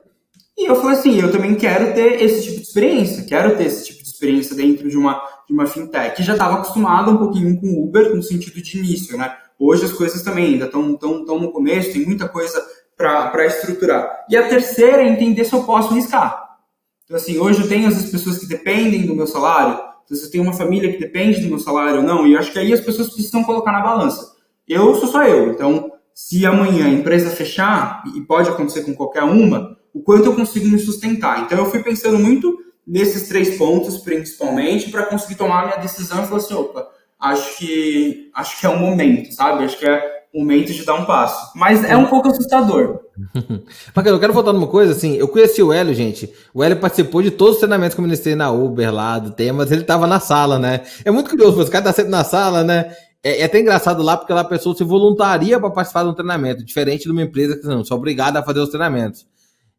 E 0.57 0.69
eu 0.69 0.75
falei 0.77 0.97
assim, 0.97 1.19
eu 1.19 1.29
também 1.33 1.53
quero 1.55 1.93
ter 1.93 2.23
esse 2.23 2.43
tipo 2.43 2.55
de 2.55 2.61
experiência, 2.61 3.25
quero 3.25 3.57
ter 3.57 3.65
esse 3.65 3.87
tipo 3.87 4.01
de 4.01 4.07
experiência 4.07 4.55
dentro 4.55 4.89
de 4.89 4.95
uma, 4.95 5.21
de 5.45 5.53
uma 5.53 5.67
fintech. 5.67 6.23
Já 6.23 6.31
estava 6.31 6.55
acostumado 6.55 7.11
um 7.11 7.17
pouquinho 7.17 7.59
com 7.59 7.83
Uber 7.83 8.15
no 8.15 8.23
sentido 8.23 8.61
de 8.61 8.77
início, 8.77 9.17
né? 9.17 9.35
Hoje 9.59 9.83
as 9.83 9.91
coisas 9.91 10.21
também 10.21 10.53
ainda 10.53 10.63
estão 10.63 10.95
tão, 10.95 11.25
tão 11.25 11.39
no 11.39 11.51
começo, 11.51 11.91
tem 11.91 12.05
muita 12.05 12.29
coisa 12.29 12.65
para 12.95 13.45
estruturar. 13.45 14.25
E 14.29 14.37
a 14.37 14.47
terceira 14.47 15.03
é 15.03 15.09
entender 15.09 15.43
se 15.43 15.51
eu 15.51 15.63
posso 15.63 15.93
riscar. 15.93 16.55
Então, 17.03 17.17
assim, 17.17 17.37
hoje 17.37 17.63
eu 17.63 17.67
tenho 17.67 17.89
as 17.89 18.09
pessoas 18.09 18.37
que 18.39 18.47
dependem 18.47 19.05
do 19.05 19.13
meu 19.13 19.27
salário, 19.27 19.93
se 20.13 20.25
eu 20.25 20.31
tenho 20.31 20.43
uma 20.43 20.53
família 20.53 20.91
que 20.91 20.99
depende 20.99 21.41
do 21.41 21.47
meu 21.47 21.59
salário 21.59 21.97
ou 21.97 22.03
não, 22.03 22.27
e 22.27 22.33
eu 22.33 22.39
acho 22.39 22.51
que 22.51 22.59
aí 22.59 22.71
as 22.73 22.81
pessoas 22.81 23.07
precisam 23.07 23.43
colocar 23.43 23.71
na 23.71 23.81
balança. 23.81 24.35
Eu 24.67 24.95
sou 24.95 25.07
só 25.07 25.23
eu, 25.23 25.51
então, 25.51 25.91
se 26.13 26.45
amanhã 26.45 26.85
a 26.85 26.89
empresa 26.89 27.29
fechar, 27.29 28.03
e 28.15 28.21
pode 28.21 28.49
acontecer 28.49 28.83
com 28.83 28.93
qualquer 28.93 29.23
uma, 29.23 29.77
o 29.93 30.01
quanto 30.01 30.25
eu 30.25 30.35
consigo 30.35 30.67
me 30.67 30.77
sustentar. 30.77 31.43
Então, 31.43 31.57
eu 31.57 31.65
fui 31.71 31.81
pensando 31.81 32.19
muito 32.19 32.57
nesses 32.85 33.27
três 33.27 33.57
pontos, 33.57 33.97
principalmente, 33.97 34.91
para 34.91 35.05
conseguir 35.05 35.35
tomar 35.35 35.63
a 35.63 35.65
minha 35.67 35.77
decisão 35.77 36.23
e 36.23 36.27
falar 36.27 36.37
assim, 36.37 36.53
opa, 36.53 36.87
acho 37.19 37.57
que, 37.57 38.29
acho 38.33 38.59
que 38.59 38.65
é 38.65 38.69
o 38.69 38.79
momento, 38.79 39.33
sabe? 39.33 39.63
Acho 39.63 39.79
que 39.79 39.87
é 39.87 40.14
momento 40.39 40.73
de 40.73 40.85
dar 40.85 40.95
um 40.95 41.05
passo. 41.05 41.51
Mas 41.55 41.83
é 41.83 41.95
um 41.95 42.07
pouco 42.07 42.27
assustador. 42.29 42.99
Mas 43.95 44.05
eu 44.05 44.19
quero 44.19 44.33
voltar 44.33 44.51
numa 44.51 44.67
coisa, 44.67 44.91
assim, 44.91 45.15
eu 45.15 45.27
conheci 45.27 45.63
o 45.63 45.71
Hélio, 45.71 45.95
gente. 45.95 46.31
O 46.53 46.63
Hélio 46.63 46.77
participou 46.77 47.21
de 47.21 47.31
todos 47.31 47.55
os 47.55 47.59
treinamentos 47.59 47.95
que 47.95 48.01
eu 48.01 48.03
ministrei 48.03 48.35
na 48.35 48.51
Uber 48.51 48.93
lá, 48.93 49.17
do 49.19 49.31
Temas, 49.31 49.71
ele 49.71 49.83
tava 49.83 50.05
na 50.05 50.19
sala, 50.19 50.59
né? 50.59 50.81
É 51.05 51.11
muito 51.11 51.29
curioso, 51.29 51.61
esse 51.61 51.71
cara 51.71 51.85
tá 51.85 51.93
sempre 51.93 52.11
na 52.11 52.23
sala, 52.23 52.63
né? 52.63 52.93
É, 53.23 53.41
é 53.41 53.45
até 53.45 53.59
engraçado 53.59 54.03
lá, 54.03 54.15
porque 54.15 54.31
lá 54.31 54.41
a 54.41 54.45
pessoa 54.45 54.75
se 54.75 54.83
voluntaria 54.83 55.59
para 55.59 55.71
participar 55.71 56.03
de 56.03 56.09
um 56.09 56.13
treinamento, 56.13 56.63
diferente 56.63 57.05
de 57.05 57.11
uma 57.11 57.23
empresa 57.23 57.57
que 57.57 57.65
não, 57.65 57.83
são 57.83 57.97
obrigada 57.97 58.39
a 58.39 58.43
fazer 58.43 58.59
os 58.59 58.69
treinamentos. 58.69 59.25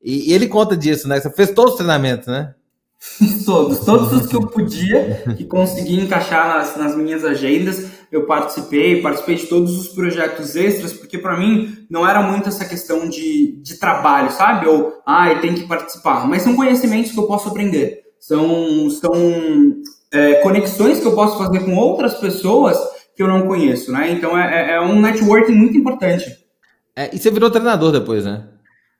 E, 0.02 0.30
e, 0.30 0.32
ele 0.32 0.48
conta 0.48 0.76
disso, 0.76 1.06
né? 1.06 1.20
Você 1.20 1.30
fez 1.30 1.50
todos 1.50 1.72
os 1.72 1.76
treinamentos, 1.76 2.26
né? 2.26 2.54
todos, 3.46 3.80
todos 3.80 4.12
os 4.12 4.26
que 4.26 4.34
eu 4.34 4.46
podia, 4.46 5.22
que 5.36 5.44
consegui 5.44 6.00
encaixar 6.00 6.48
nas, 6.48 6.76
nas 6.76 6.96
minhas 6.96 7.24
agendas, 7.24 7.86
eu 8.10 8.26
participei, 8.26 9.02
participei 9.02 9.34
de 9.36 9.46
todos 9.46 9.78
os 9.78 9.88
projetos 9.88 10.56
extras, 10.56 10.92
porque 10.92 11.18
para 11.18 11.36
mim 11.36 11.86
não 11.90 12.08
era 12.08 12.22
muito 12.22 12.48
essa 12.48 12.64
questão 12.64 13.08
de, 13.08 13.60
de 13.62 13.78
trabalho, 13.78 14.30
sabe? 14.30 14.66
Ou, 14.66 14.92
ah, 15.06 15.34
tem 15.36 15.54
que 15.54 15.66
participar, 15.66 16.26
mas 16.28 16.42
são 16.42 16.56
conhecimentos 16.56 17.12
que 17.12 17.18
eu 17.18 17.26
posso 17.26 17.48
aprender, 17.48 18.02
são, 18.18 18.88
são 18.90 19.12
é, 20.12 20.34
conexões 20.36 21.00
que 21.00 21.06
eu 21.06 21.14
posso 21.14 21.38
fazer 21.38 21.60
com 21.60 21.74
outras 21.76 22.14
pessoas 22.14 22.78
que 23.14 23.22
eu 23.22 23.28
não 23.28 23.46
conheço, 23.46 23.90
né? 23.90 24.10
Então 24.12 24.38
é, 24.38 24.72
é, 24.72 24.74
é 24.74 24.80
um 24.80 25.00
networking 25.00 25.52
muito 25.52 25.76
importante. 25.76 26.30
É, 26.94 27.14
e 27.14 27.18
você 27.18 27.30
virou 27.30 27.50
treinador 27.50 27.92
depois, 27.92 28.24
né? 28.24 28.44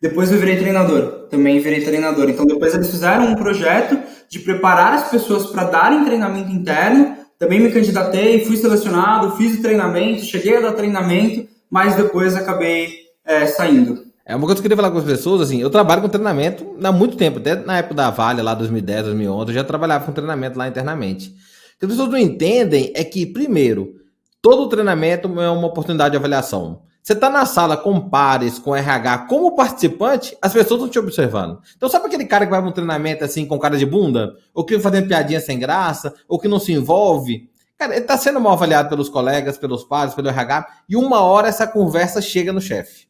Depois 0.01 0.31
eu 0.31 0.39
virei 0.39 0.59
treinador, 0.59 1.27
também 1.31 1.59
virei 1.59 1.83
treinador. 1.83 2.29
Então 2.29 2.47
depois 2.47 2.75
eles 2.75 2.91
fizeram 2.91 3.27
um 3.27 3.35
projeto 3.35 3.99
de 4.29 4.39
preparar 4.41 4.95
as 4.95 5.11
pessoas 5.11 5.47
para 5.47 5.65
darem 5.65 6.05
treinamento 6.05 6.51
interno. 6.51 7.17
Também 7.39 7.61
me 7.61 7.71
candidatei, 7.71 8.45
fui 8.45 8.57
selecionado, 8.57 9.37
fiz 9.37 9.59
o 9.59 9.63
treinamento, 9.63 10.25
cheguei 10.25 10.57
a 10.57 10.61
dar 10.61 10.73
treinamento, 10.73 11.47
mas 11.71 11.95
depois 11.95 12.35
acabei 12.35 12.89
é, 13.25 13.47
saindo. 13.47 14.07
É 14.25 14.35
uma 14.35 14.47
coisa 14.47 14.55
que 14.55 14.61
eu 14.61 14.63
queria 14.63 14.77
falar 14.77 14.91
com 14.91 14.99
as 14.99 15.05
pessoas, 15.05 15.43
assim, 15.43 15.61
eu 15.61 15.71
trabalho 15.71 16.03
com 16.03 16.09
treinamento 16.09 16.77
há 16.83 16.91
muito 16.91 17.17
tempo, 17.17 17.39
até 17.39 17.55
na 17.55 17.79
época 17.79 17.95
da 17.95 18.11
Vale, 18.11 18.43
lá 18.43 18.55
2010, 18.55 19.05
2011, 19.05 19.51
eu 19.51 19.55
já 19.55 19.65
trabalhava 19.65 20.05
com 20.05 20.13
treinamento 20.13 20.59
lá 20.59 20.67
internamente. 20.67 21.29
O 21.29 21.79
que 21.79 21.85
as 21.85 21.91
pessoas 21.91 22.09
não 22.09 22.19
entendem 22.19 22.93
é 22.95 23.05
que, 23.05 23.27
primeiro, 23.27 23.95
todo 24.41 24.69
treinamento 24.69 25.29
é 25.41 25.51
uma 25.51 25.69
oportunidade 25.69 26.13
de 26.13 26.17
avaliação. 26.17 26.86
Você 27.07 27.13
está 27.13 27.31
na 27.31 27.47
sala 27.47 27.77
com 27.77 28.01
pares, 28.01 28.59
com 28.59 28.75
RH, 28.75 29.27
como 29.29 29.55
participante, 29.55 30.37
as 30.43 30.53
pessoas 30.53 30.81
estão 30.81 30.89
te 30.89 30.99
observando. 30.99 31.61
Então, 31.77 31.89
sabe 31.89 32.07
aquele 32.07 32.25
cara 32.25 32.45
que 32.45 32.51
vai 32.51 32.61
para 32.61 32.69
um 32.69 32.73
treinamento 32.73 33.23
assim 33.23 33.47
com 33.47 33.61
cara 33.61 33.79
de 33.79 33.87
bunda? 33.87 34.35
Ou 34.53 34.65
que 34.65 34.77
fazendo 34.81 35.07
piadinha 35.07 35.39
sem 35.39 35.57
graça? 35.57 36.13
Ou 36.27 36.37
que 36.37 36.49
não 36.49 36.59
se 36.59 36.73
envolve? 36.73 37.49
Cara, 37.79 37.93
ele 37.93 38.01
está 38.01 38.19
sendo 38.19 38.41
mal 38.41 38.55
avaliado 38.55 38.89
pelos 38.89 39.09
colegas, 39.09 39.57
pelos 39.57 39.85
pares, 39.85 40.15
pelo 40.15 40.29
RH, 40.29 40.67
e 40.89 40.97
uma 40.97 41.21
hora 41.21 41.47
essa 41.47 41.65
conversa 41.65 42.21
chega 42.21 42.53
no 42.53 42.61
chefe. 42.61 43.07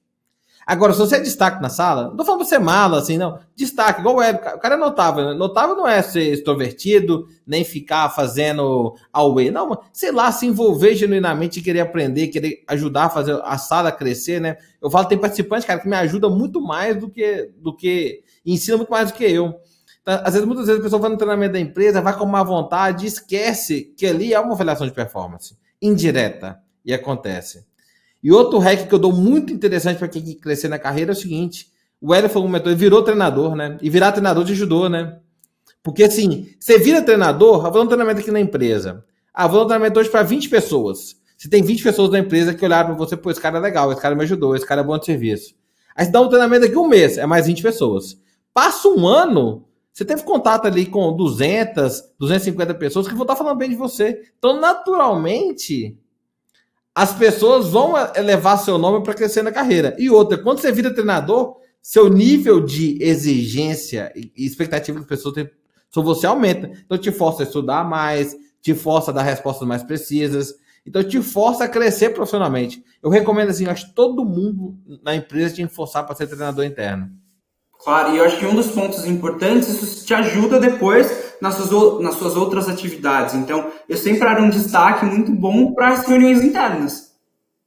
Agora, 0.67 0.93
se 0.93 0.99
você 0.99 1.17
é 1.17 1.21
destaque 1.21 1.63
na 1.63 1.69
sala, 1.69 2.09
não 2.09 2.17
tô 2.17 2.25
falando 2.25 2.41
pra 2.41 2.49
ser 2.49 2.59
mala, 2.59 2.99
assim, 2.99 3.17
não. 3.17 3.39
Destaque, 3.55 4.01
igual 4.01 4.17
o 4.17 4.23
Hélio. 4.23 4.41
O 4.41 4.59
cara 4.59 4.75
é 4.75 4.77
notável. 4.77 5.25
Né? 5.25 5.35
Notável 5.35 5.77
não 5.77 5.87
é 5.87 6.03
ser 6.03 6.33
extrovertido, 6.33 7.29
nem 7.47 7.63
ficar 7.63 8.09
fazendo 8.09 8.97
away. 9.13 9.49
Não, 9.49 9.81
sei 9.93 10.11
lá, 10.11 10.33
se 10.33 10.45
envolver 10.45 10.97
genuinamente 10.97 11.61
e 11.61 11.63
querer 11.63 11.81
aprender, 11.81 12.27
querer 12.27 12.65
ajudar 12.67 13.05
a 13.05 13.11
fazer 13.11 13.41
a 13.45 13.57
sala 13.57 13.93
crescer, 13.93 14.41
né? 14.41 14.57
Eu 14.83 14.91
falo, 14.91 15.07
tem 15.07 15.17
participantes, 15.17 15.65
cara, 15.65 15.79
que 15.79 15.89
me 15.89 15.95
ajuda 15.95 16.29
muito 16.29 16.61
mais 16.61 16.97
do 16.97 17.09
que. 17.09 17.49
do 17.59 17.73
que 17.73 18.25
ensina 18.45 18.77
muito 18.77 18.91
mais 18.91 19.13
do 19.13 19.17
que 19.17 19.25
eu. 19.25 19.55
Então, 20.03 20.21
às 20.25 20.35
vezes, 20.35 20.45
muitas 20.45 20.67
vezes 20.67 20.81
a 20.81 20.83
pessoa 20.83 21.01
vai 21.01 21.11
no 21.11 21.17
treinamento 21.17 21.53
da 21.53 21.61
empresa, 21.61 22.03
vai 22.03 22.19
com 22.19 22.27
má 22.27 22.43
vontade, 22.43 23.07
esquece 23.07 23.95
que 23.97 24.05
ali 24.05 24.35
é 24.35 24.41
uma 24.41 24.55
avaliação 24.55 24.85
de 24.85 24.93
performance 24.93 25.57
indireta. 25.81 26.61
E 26.85 26.93
acontece. 26.93 27.65
E 28.27 28.33
outro 28.33 28.59
hack 28.59 28.89
que 28.89 28.93
eu 28.93 28.99
dou 28.99 29.12
muito 29.12 29.53
interessante 29.53 29.99
para 29.99 30.09
quem 30.09 30.21
quer 30.21 30.35
crescer 30.35 30.67
na 30.67 30.81
carreira 30.81 31.12
é 31.12 31.15
o 31.15 31.17
seguinte: 31.17 31.69
o 32.01 32.12
Hélio 32.12 32.29
falou 32.29 32.49
comentou, 32.49 32.73
ele 32.73 32.81
virou 32.81 33.01
treinador, 33.01 33.55
né? 33.55 33.79
E 33.81 33.89
virar 33.89 34.11
treinador 34.11 34.45
te 34.45 34.51
ajudou, 34.51 34.89
né? 34.89 35.21
Porque 35.81 36.03
assim, 36.03 36.49
você 36.59 36.77
vira 36.77 37.01
treinador, 37.01 37.65
ah, 37.65 37.71
vou 37.71 37.75
dar 37.75 37.83
um 37.83 37.87
treinamento 37.87 38.19
aqui 38.19 38.33
na 38.33 38.41
empresa. 38.41 39.05
Ah, 39.33 39.47
vou 39.47 39.61
dar 39.61 39.65
um 39.65 39.69
treinamento 39.69 40.01
hoje 40.01 40.11
para 40.11 40.25
20 40.25 40.49
pessoas. 40.49 41.15
Você 41.37 41.49
tem 41.49 41.62
20 41.62 41.85
pessoas 41.85 42.11
na 42.11 42.19
empresa 42.19 42.53
que 42.53 42.65
olharam 42.65 42.97
para 42.97 42.97
você, 42.97 43.17
pô, 43.17 43.31
esse 43.31 43.41
cara 43.41 43.59
é 43.59 43.61
legal, 43.61 43.93
esse 43.93 44.01
cara 44.01 44.17
me 44.17 44.25
ajudou, 44.25 44.57
esse 44.57 44.67
cara 44.67 44.81
é 44.81 44.85
bom 44.85 44.99
de 44.99 45.05
serviço. 45.05 45.55
Aí 45.95 46.05
você 46.05 46.11
dá 46.11 46.21
um 46.21 46.29
treinamento 46.29 46.67
aqui 46.67 46.77
um 46.77 46.89
mês, 46.89 47.19
é 47.19 47.27
mais 47.27 47.47
20 47.47 47.62
pessoas. 47.62 48.19
Passa 48.53 48.89
um 48.89 49.07
ano, 49.07 49.65
você 49.93 50.05
teve 50.05 50.25
contato 50.25 50.67
ali 50.67 50.85
com 50.87 51.17
200, 51.17 52.03
250 52.19 52.75
pessoas 52.75 53.07
que 53.07 53.15
vão 53.15 53.23
estar 53.23 53.37
falando 53.37 53.59
bem 53.59 53.71
de 53.71 53.77
você. 53.77 54.21
Então, 54.37 54.59
naturalmente, 54.59 55.97
as 56.97 57.13
pessoas 57.13 57.69
vão 57.69 57.93
elevar 58.17 58.59
seu 58.59 58.79
nome 58.79 59.05
para 59.05 59.13
crescer 59.13 59.43
na 59.43 59.53
carreira. 59.53 59.95
E 59.99 60.09
outra, 60.09 60.39
quando 60.39 60.61
você 60.61 60.73
vira 60.73 60.91
treinador, 60.91 61.59
seu 61.83 62.09
nível 62.09 62.59
de 62.59 62.97
exigência 63.03 64.11
e 64.17 64.33
expectativa 64.47 64.99
das 64.99 65.07
pessoas 65.07 65.35
tem, 65.35 65.51
sobre 65.91 66.09
você 66.09 66.27
aumenta. 66.27 66.71
Então 66.87 66.97
te 66.97 67.13
força 67.13 67.43
a 67.43 67.45
estudar 67.45 67.85
mais, 67.85 68.35
te 68.63 68.73
força 68.73 69.11
a 69.11 69.15
dar 69.15 69.25
respostas 69.25 69.69
mais 69.69 69.83
precisas. 69.83 70.55
Então 70.87 71.05
te 71.05 71.21
força 71.21 71.65
a 71.65 71.69
crescer 71.69 72.15
profissionalmente. 72.15 72.83
Eu 73.03 73.11
recomendo 73.11 73.51
assim, 73.51 73.67
acho 73.67 73.89
que 73.89 73.95
todo 73.95 74.25
mundo 74.25 74.75
na 75.05 75.15
empresa 75.15 75.55
que 75.55 75.69
forçar 75.69 76.07
para 76.07 76.17
ser 76.17 76.27
treinador 76.29 76.65
interno. 76.65 77.11
Claro, 77.79 78.15
e 78.15 78.17
eu 78.17 78.25
acho 78.25 78.39
que 78.39 78.47
um 78.47 78.55
dos 78.55 78.69
pontos 78.69 79.05
importantes, 79.05 79.69
isso 79.69 80.07
te 80.07 80.15
ajuda 80.15 80.59
depois 80.59 81.26
nas 81.40 81.55
suas, 81.55 82.01
nas 82.03 82.14
suas 82.14 82.37
outras 82.37 82.68
atividades. 82.68 83.35
Então, 83.35 83.70
eu 83.88 83.96
sempre 83.96 84.29
era 84.29 84.42
um 84.42 84.51
destaque 84.51 85.05
muito 85.05 85.33
bom 85.33 85.72
para 85.72 85.88
as 85.88 86.07
reuniões 86.07 86.42
internas. 86.42 87.12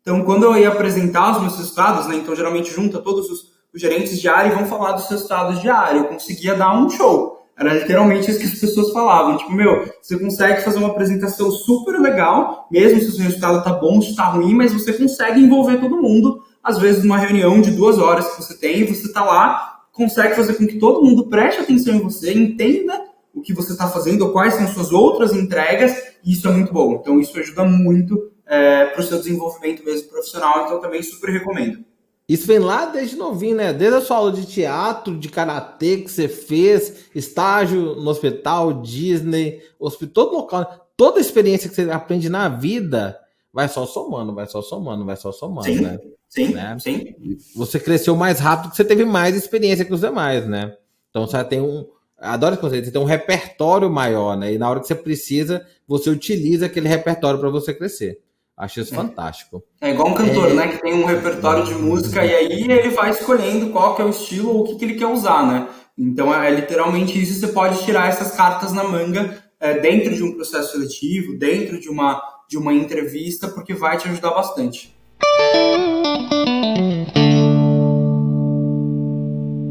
Então, 0.01 0.23
quando 0.23 0.43
eu 0.43 0.57
ia 0.57 0.69
apresentar 0.69 1.33
os 1.33 1.41
meus 1.41 1.57
resultados, 1.57 2.07
né, 2.07 2.15
então 2.15 2.35
geralmente 2.35 2.71
junta 2.71 2.99
todos 2.99 3.29
os, 3.29 3.51
os 3.73 3.79
gerentes 3.79 4.19
de 4.19 4.27
área 4.27 4.49
e 4.49 4.55
vão 4.55 4.65
falar 4.65 4.93
dos 4.93 5.07
resultados 5.07 5.61
de 5.61 5.69
área. 5.69 5.99
Eu 5.99 6.05
conseguia 6.05 6.55
dar 6.55 6.75
um 6.75 6.89
show. 6.89 7.39
Era 7.59 7.73
literalmente 7.73 8.31
isso 8.31 8.39
que 8.39 8.45
as 8.45 8.57
pessoas 8.57 8.91
falavam. 8.91 9.35
Tipo, 9.37 9.51
meu, 9.51 9.85
você 10.01 10.17
consegue 10.17 10.61
fazer 10.61 10.79
uma 10.79 10.87
apresentação 10.87 11.51
super 11.51 11.99
legal, 11.99 12.67
mesmo 12.71 13.01
se 13.01 13.07
o 13.07 13.11
seu 13.11 13.25
resultado 13.25 13.63
tá 13.63 13.73
bom, 13.73 14.01
se 14.01 14.15
tá 14.15 14.23
ruim, 14.25 14.55
mas 14.55 14.71
você 14.71 14.93
consegue 14.93 15.41
envolver 15.41 15.77
todo 15.77 16.01
mundo. 16.01 16.41
Às 16.63 16.77
vezes, 16.77 17.03
numa 17.03 17.17
reunião 17.17 17.59
de 17.59 17.71
duas 17.71 17.99
horas 17.99 18.29
que 18.29 18.41
você 18.41 18.57
tem, 18.57 18.85
você 18.85 19.11
tá 19.11 19.25
lá, 19.25 19.81
consegue 19.91 20.35
fazer 20.35 20.53
com 20.53 20.65
que 20.65 20.79
todo 20.79 21.03
mundo 21.03 21.27
preste 21.27 21.59
atenção 21.59 21.95
em 21.95 21.99
você, 21.99 22.33
entenda 22.33 23.08
o 23.33 23.41
que 23.41 23.53
você 23.53 23.71
está 23.71 23.87
fazendo, 23.87 24.31
quais 24.31 24.55
são 24.55 24.67
suas 24.67 24.91
outras 24.91 25.33
entregas, 25.33 25.95
e 26.23 26.33
isso 26.33 26.47
é 26.47 26.51
muito 26.51 26.73
bom. 26.73 26.93
Então, 26.93 27.19
isso 27.19 27.37
ajuda 27.39 27.63
muito 27.63 28.31
é, 28.45 28.85
para 28.85 28.99
o 28.99 29.03
seu 29.03 29.17
desenvolvimento 29.17 29.83
mesmo 29.83 30.09
profissional, 30.09 30.65
então 30.65 30.81
também 30.81 31.03
super 31.03 31.29
recomendo. 31.31 31.83
Isso 32.27 32.45
vem 32.45 32.59
lá 32.59 32.85
desde 32.85 33.15
novinho, 33.15 33.55
né? 33.55 33.73
Desde 33.73 33.97
a 33.97 34.01
sua 34.01 34.17
aula 34.17 34.31
de 34.31 34.45
teatro, 34.45 35.17
de 35.17 35.29
karatê 35.29 35.97
que 35.97 36.11
você 36.11 36.27
fez, 36.27 37.05
estágio 37.15 37.95
no 37.95 38.09
hospital, 38.09 38.81
Disney, 38.81 39.63
hospital, 39.79 40.13
todo 40.13 40.35
local, 40.35 40.87
toda 40.95 41.19
experiência 41.19 41.67
que 41.67 41.75
você 41.75 41.89
aprende 41.89 42.29
na 42.29 42.47
vida 42.47 43.19
vai 43.51 43.67
só 43.67 43.85
somando, 43.87 44.35
vai 44.35 44.45
só 44.45 44.61
somando, 44.61 45.05
vai 45.05 45.15
só 45.15 45.31
somando, 45.31 45.65
sim, 45.65 45.81
né? 45.81 45.99
Sim, 46.27 46.47
né? 46.49 46.77
sim. 46.79 47.15
Você 47.55 47.79
cresceu 47.79 48.15
mais 48.15 48.39
rápido 48.39 48.69
que 48.69 48.77
você 48.77 48.85
teve 48.85 49.05
mais 49.05 49.35
experiência 49.35 49.83
que 49.83 49.93
os 49.93 50.01
demais, 50.01 50.47
né? 50.47 50.75
Então 51.09 51.25
você 51.25 51.43
tem 51.43 51.59
um, 51.59 51.87
Adoro 52.21 52.53
esse 52.53 52.61
conceito. 52.61 52.85
Você 52.85 52.91
tem 52.91 53.01
um 53.01 53.05
repertório 53.05 53.89
maior, 53.89 54.35
né? 54.35 54.53
E 54.53 54.57
na 54.57 54.69
hora 54.69 54.79
que 54.79 54.87
você 54.87 54.95
precisa, 54.95 55.65
você 55.87 56.09
utiliza 56.09 56.65
aquele 56.65 56.87
repertório 56.87 57.39
para 57.39 57.49
você 57.49 57.73
crescer. 57.73 58.19
Acho 58.57 58.81
isso 58.81 58.93
é. 58.93 58.97
fantástico. 58.97 59.63
É 59.79 59.91
igual 59.91 60.09
um 60.09 60.13
cantor, 60.13 60.51
é... 60.51 60.53
né? 60.53 60.67
Que 60.67 60.81
tem 60.81 60.93
um 60.93 61.05
repertório 61.05 61.63
de 61.63 61.73
música 61.75 62.25
e 62.25 62.35
aí 62.35 62.69
ele 62.69 62.89
vai 62.89 63.11
escolhendo 63.11 63.69
qual 63.69 63.95
que 63.95 64.01
é 64.01 64.05
o 64.05 64.09
estilo 64.09 64.49
ou 64.49 64.61
o 64.61 64.63
que, 64.65 64.75
que 64.75 64.85
ele 64.85 64.95
quer 64.95 65.07
usar, 65.07 65.47
né? 65.47 65.67
Então 65.97 66.33
é 66.33 66.51
literalmente 66.51 67.21
isso. 67.21 67.39
Você 67.39 67.47
pode 67.47 67.83
tirar 67.85 68.09
essas 68.09 68.31
cartas 68.31 68.73
na 68.73 68.83
manga 68.83 69.41
é, 69.59 69.79
dentro 69.79 70.13
de 70.13 70.23
um 70.23 70.33
processo 70.33 70.73
seletivo, 70.73 71.37
dentro 71.37 71.79
de 71.79 71.89
uma, 71.89 72.21
de 72.49 72.57
uma 72.57 72.73
entrevista, 72.73 73.47
porque 73.47 73.73
vai 73.73 73.97
te 73.97 74.09
ajudar 74.09 74.31
bastante. 74.31 74.93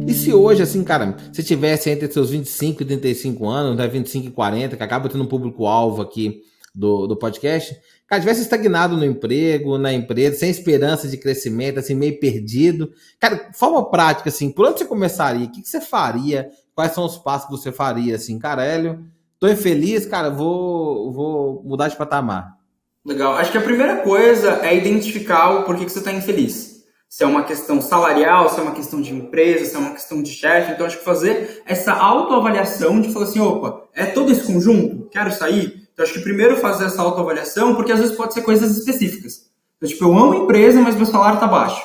E 0.08 0.14
se 0.14 0.32
hoje, 0.32 0.62
assim, 0.62 0.82
cara, 0.82 1.14
você 1.30 1.42
tivesse 1.42 1.90
entre 1.90 2.10
seus 2.10 2.30
25 2.30 2.82
e 2.82 2.86
35 2.86 3.46
anos, 3.46 3.76
né, 3.76 3.86
25 3.86 4.28
e 4.28 4.30
40, 4.30 4.74
que 4.74 4.82
acaba 4.82 5.06
tendo 5.06 5.22
um 5.22 5.28
público-alvo 5.28 6.00
aqui 6.00 6.40
do, 6.74 7.06
do 7.06 7.14
podcast, 7.14 7.78
cara, 8.06 8.18
tivesse 8.18 8.40
estagnado 8.40 8.96
no 8.96 9.04
emprego, 9.04 9.76
na 9.76 9.92
empresa, 9.92 10.38
sem 10.38 10.48
esperança 10.48 11.06
de 11.08 11.18
crescimento, 11.18 11.78
assim, 11.78 11.94
meio 11.94 12.18
perdido. 12.18 12.90
Cara, 13.20 13.50
forma 13.52 13.90
prática, 13.90 14.30
assim, 14.30 14.50
por 14.50 14.64
onde 14.64 14.78
você 14.78 14.86
começaria? 14.86 15.44
O 15.44 15.52
que, 15.52 15.60
você 15.62 15.78
faria? 15.78 16.48
Quais 16.74 16.92
são 16.92 17.04
os 17.04 17.18
passos 17.18 17.44
que 17.44 17.52
você 17.52 17.70
faria, 17.70 18.16
assim? 18.16 18.38
Cara, 18.38 18.64
Hélio, 18.64 19.04
tô 19.38 19.46
infeliz, 19.46 20.06
cara, 20.06 20.30
vou, 20.30 21.12
vou 21.12 21.62
mudar 21.64 21.88
de 21.88 21.96
patamar. 21.96 22.56
Legal. 23.04 23.34
Acho 23.34 23.52
que 23.52 23.58
a 23.58 23.62
primeira 23.62 23.98
coisa 23.98 24.60
é 24.62 24.74
identificar 24.74 25.50
o 25.50 25.64
porquê 25.64 25.84
que 25.84 25.92
você 25.92 25.98
está 25.98 26.12
infeliz 26.12 26.67
se 27.08 27.24
é 27.24 27.26
uma 27.26 27.42
questão 27.42 27.80
salarial, 27.80 28.48
se 28.48 28.60
é 28.60 28.62
uma 28.62 28.74
questão 28.74 29.00
de 29.00 29.14
empresa, 29.14 29.64
se 29.64 29.74
é 29.74 29.78
uma 29.78 29.92
questão 29.92 30.22
de 30.22 30.30
chefe. 30.30 30.72
Então, 30.72 30.86
acho 30.86 30.98
que 30.98 31.04
fazer 31.04 31.62
essa 31.64 31.92
autoavaliação 31.92 33.00
de 33.00 33.12
falar 33.12 33.26
assim, 33.26 33.40
opa, 33.40 33.84
é 33.94 34.06
todo 34.06 34.30
esse 34.30 34.44
conjunto? 34.44 35.08
Quero 35.10 35.32
sair? 35.32 35.88
Então, 35.92 36.04
acho 36.04 36.14
que 36.14 36.20
primeiro 36.20 36.56
fazer 36.56 36.84
essa 36.84 37.02
autoavaliação, 37.02 37.74
porque 37.74 37.92
às 37.92 38.00
vezes 38.00 38.16
pode 38.16 38.34
ser 38.34 38.42
coisas 38.42 38.76
específicas. 38.76 39.48
Então, 39.76 39.88
tipo, 39.88 40.04
eu 40.04 40.16
amo 40.16 40.44
empresa, 40.44 40.80
mas 40.80 40.96
meu 40.96 41.06
salário 41.06 41.40
tá 41.40 41.46
baixo. 41.46 41.82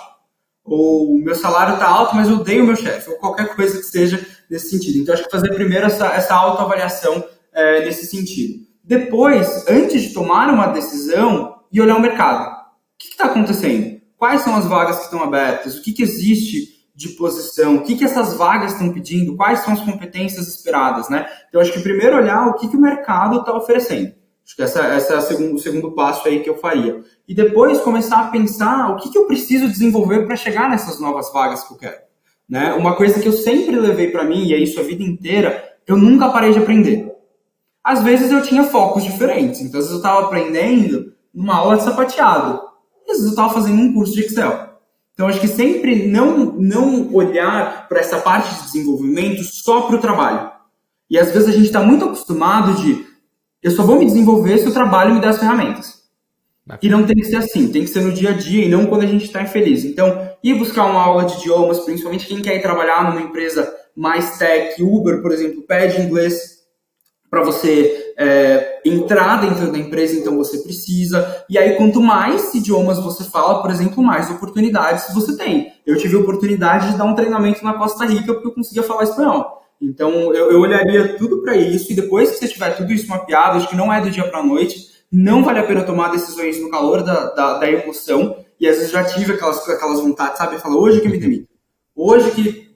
Ou 0.64 1.18
meu 1.18 1.36
salário 1.36 1.78
tá 1.78 1.88
alto, 1.88 2.16
mas 2.16 2.30
eu 2.30 2.36
odeio 2.36 2.66
meu 2.66 2.76
chefe. 2.76 3.10
Ou 3.10 3.18
qualquer 3.18 3.56
coisa 3.56 3.78
que 3.78 3.86
seja 3.86 4.26
nesse 4.50 4.70
sentido. 4.70 5.00
Então, 5.00 5.14
acho 5.14 5.24
que 5.24 5.32
fazer 5.32 5.54
primeiro 5.54 5.86
essa, 5.86 6.08
essa 6.08 6.36
autoavaliação 6.36 7.24
é, 7.54 7.86
nesse 7.86 8.08
sentido. 8.08 8.66
Depois, 8.84 9.66
antes 9.68 10.02
de 10.02 10.14
tomar 10.14 10.50
uma 10.50 10.68
decisão, 10.68 11.54
e 11.74 11.82
olhar 11.82 11.98
o 11.98 12.02
mercado. 12.02 12.52
O 12.52 12.98
que 13.00 13.08
está 13.08 13.26
acontecendo? 13.26 13.93
Quais 14.24 14.40
são 14.40 14.56
as 14.56 14.66
vagas 14.66 15.00
que 15.00 15.04
estão 15.04 15.22
abertas? 15.22 15.76
O 15.76 15.82
que, 15.82 15.92
que 15.92 16.02
existe 16.02 16.88
de 16.96 17.10
posição? 17.10 17.76
O 17.76 17.84
que, 17.84 17.98
que 17.98 18.06
essas 18.06 18.36
vagas 18.36 18.72
estão 18.72 18.94
pedindo? 18.94 19.36
Quais 19.36 19.60
são 19.60 19.74
as 19.74 19.82
competências 19.82 20.48
esperadas? 20.48 21.10
Né? 21.10 21.28
Então, 21.50 21.60
acho 21.60 21.74
que 21.74 21.82
primeiro 21.82 22.16
olhar 22.16 22.48
o 22.48 22.54
que, 22.54 22.70
que 22.70 22.78
o 22.78 22.80
mercado 22.80 23.40
está 23.40 23.54
oferecendo. 23.54 24.14
Acho 24.46 24.56
que 24.56 24.62
essa, 24.62 24.80
essa 24.80 25.16
é 25.16 25.18
o 25.18 25.22
segundo, 25.22 25.56
o 25.56 25.60
segundo 25.60 25.92
passo 25.92 26.26
aí 26.26 26.40
que 26.40 26.50
eu 26.50 26.56
faria. 26.56 27.04
E 27.28 27.36
depois 27.36 27.82
começar 27.82 28.22
a 28.22 28.28
pensar 28.30 28.92
o 28.92 28.96
que, 28.96 29.12
que 29.12 29.18
eu 29.18 29.28
preciso 29.28 29.68
desenvolver 29.68 30.26
para 30.26 30.38
chegar 30.38 30.70
nessas 30.70 31.02
novas 31.02 31.30
vagas 31.34 31.62
que 31.66 31.74
eu 31.74 31.78
quero. 31.78 31.98
Né? 32.48 32.72
Uma 32.76 32.96
coisa 32.96 33.20
que 33.20 33.28
eu 33.28 33.34
sempre 33.34 33.78
levei 33.78 34.10
para 34.10 34.24
mim, 34.24 34.46
e 34.46 34.54
é 34.54 34.58
isso 34.58 34.80
a 34.80 34.84
vida 34.84 35.04
inteira, 35.04 35.62
eu 35.86 35.98
nunca 35.98 36.30
parei 36.30 36.54
de 36.54 36.60
aprender. 36.60 37.14
Às 37.84 38.02
vezes 38.02 38.32
eu 38.32 38.42
tinha 38.42 38.64
focos 38.64 39.04
diferentes. 39.04 39.60
Então, 39.60 39.82
às 39.82 39.88
vezes 39.88 39.92
eu 39.92 39.98
estava 39.98 40.28
aprendendo 40.28 41.12
numa 41.34 41.58
aula 41.58 41.76
de 41.76 41.84
sapateado. 41.84 42.72
Às 43.04 43.18
vezes 43.18 43.24
eu 43.24 43.30
estava 43.30 43.54
fazendo 43.54 43.82
um 43.82 43.94
curso 43.94 44.14
de 44.14 44.22
Excel. 44.22 44.74
Então, 45.14 45.28
acho 45.28 45.40
que 45.40 45.48
sempre 45.48 46.08
não, 46.08 46.54
não 46.54 47.14
olhar 47.14 47.88
para 47.88 48.00
essa 48.00 48.18
parte 48.20 48.54
de 48.56 48.64
desenvolvimento 48.64 49.44
só 49.44 49.82
para 49.82 49.96
o 49.96 50.02
trabalho. 50.02 50.52
E 51.10 51.20
às 51.20 51.32
vezes 51.32 51.50
a 51.50 51.52
gente 51.52 51.66
está 51.66 51.82
muito 51.82 52.06
acostumado 52.06 52.82
de 52.82 53.06
eu 53.62 53.72
só 53.72 53.84
vou 53.84 53.98
me 53.98 54.06
desenvolver 54.06 54.58
se 54.58 54.68
o 54.68 54.74
trabalho 54.74 55.14
me 55.14 55.22
der 55.22 55.30
as 55.30 55.40
ferramentas. 55.40 56.04
E 56.82 56.90
não 56.90 57.06
tem 57.06 57.16
que 57.16 57.26
ser 57.26 57.38
assim, 57.38 57.72
tem 57.72 57.84
que 57.84 57.90
ser 57.90 58.02
no 58.02 58.12
dia 58.12 58.30
a 58.30 58.34
dia 58.34 58.66
e 58.66 58.70
não 58.70 58.86
quando 58.86 59.04
a 59.04 59.08
gente 59.08 59.26
está 59.26 59.42
infeliz. 59.42 59.84
Então, 59.84 60.30
ir 60.44 60.56
buscar 60.56 60.86
uma 60.86 61.02
aula 61.02 61.26
de 61.26 61.36
idiomas, 61.36 61.80
principalmente 61.80 62.26
quem 62.26 62.42
quer 62.42 62.56
ir 62.56 62.62
trabalhar 62.62 63.04
numa 63.04 63.22
empresa 63.22 63.72
mais 63.96 64.38
tech, 64.38 64.82
Uber, 64.82 65.22
por 65.22 65.32
exemplo, 65.32 65.62
pede 65.64 66.02
inglês 66.02 66.53
para 67.34 67.42
você 67.42 68.14
é, 68.16 68.80
entrar 68.86 69.42
dentro 69.42 69.72
da 69.72 69.78
empresa, 69.80 70.16
então 70.16 70.38
você 70.38 70.60
precisa. 70.60 71.44
E 71.50 71.58
aí, 71.58 71.76
quanto 71.78 72.00
mais 72.00 72.54
idiomas 72.54 73.00
você 73.00 73.24
fala, 73.24 73.60
por 73.60 73.72
exemplo, 73.72 74.04
mais 74.04 74.30
oportunidades 74.30 75.12
você 75.16 75.36
tem. 75.36 75.74
Eu 75.84 75.98
tive 75.98 76.16
a 76.16 76.20
oportunidade 76.20 76.92
de 76.92 76.98
dar 76.98 77.06
um 77.06 77.16
treinamento 77.16 77.66
na 77.66 77.74
Costa 77.74 78.06
Rica 78.06 78.36
porque 78.36 78.50
eu 78.50 78.54
conseguia 78.54 78.84
falar 78.84 79.06
espanhol. 79.06 79.64
Então, 79.82 80.12
eu, 80.32 80.52
eu 80.52 80.60
olharia 80.60 81.18
tudo 81.18 81.42
para 81.42 81.58
isso 81.58 81.92
e 81.92 81.96
depois 81.96 82.30
que 82.30 82.38
você 82.38 82.48
tiver 82.48 82.78
tudo 82.78 82.94
isso 82.94 83.10
mapeado, 83.10 83.58
acho 83.58 83.68
que 83.68 83.76
não 83.76 83.92
é 83.92 84.00
do 84.00 84.12
dia 84.12 84.28
para 84.30 84.38
a 84.38 84.46
noite, 84.46 84.92
não 85.12 85.44
vale 85.44 85.58
a 85.58 85.64
pena 85.64 85.82
tomar 85.82 86.12
decisões 86.12 86.62
no 86.62 86.70
calor 86.70 87.02
da, 87.02 87.32
da, 87.32 87.58
da, 87.58 87.68
emoção. 87.68 88.38
E 88.60 88.68
às 88.68 88.76
vezes 88.76 88.92
já 88.92 89.04
tive 89.06 89.34
aquelas, 89.34 89.68
aquelas 89.68 90.00
vontades, 90.00 90.38
sabe? 90.38 90.60
Fala, 90.60 90.76
hoje 90.76 91.02
que 91.02 91.10
me 91.10 91.18
demito. 91.18 91.48
Hoje 91.96 92.30
que. 92.30 92.76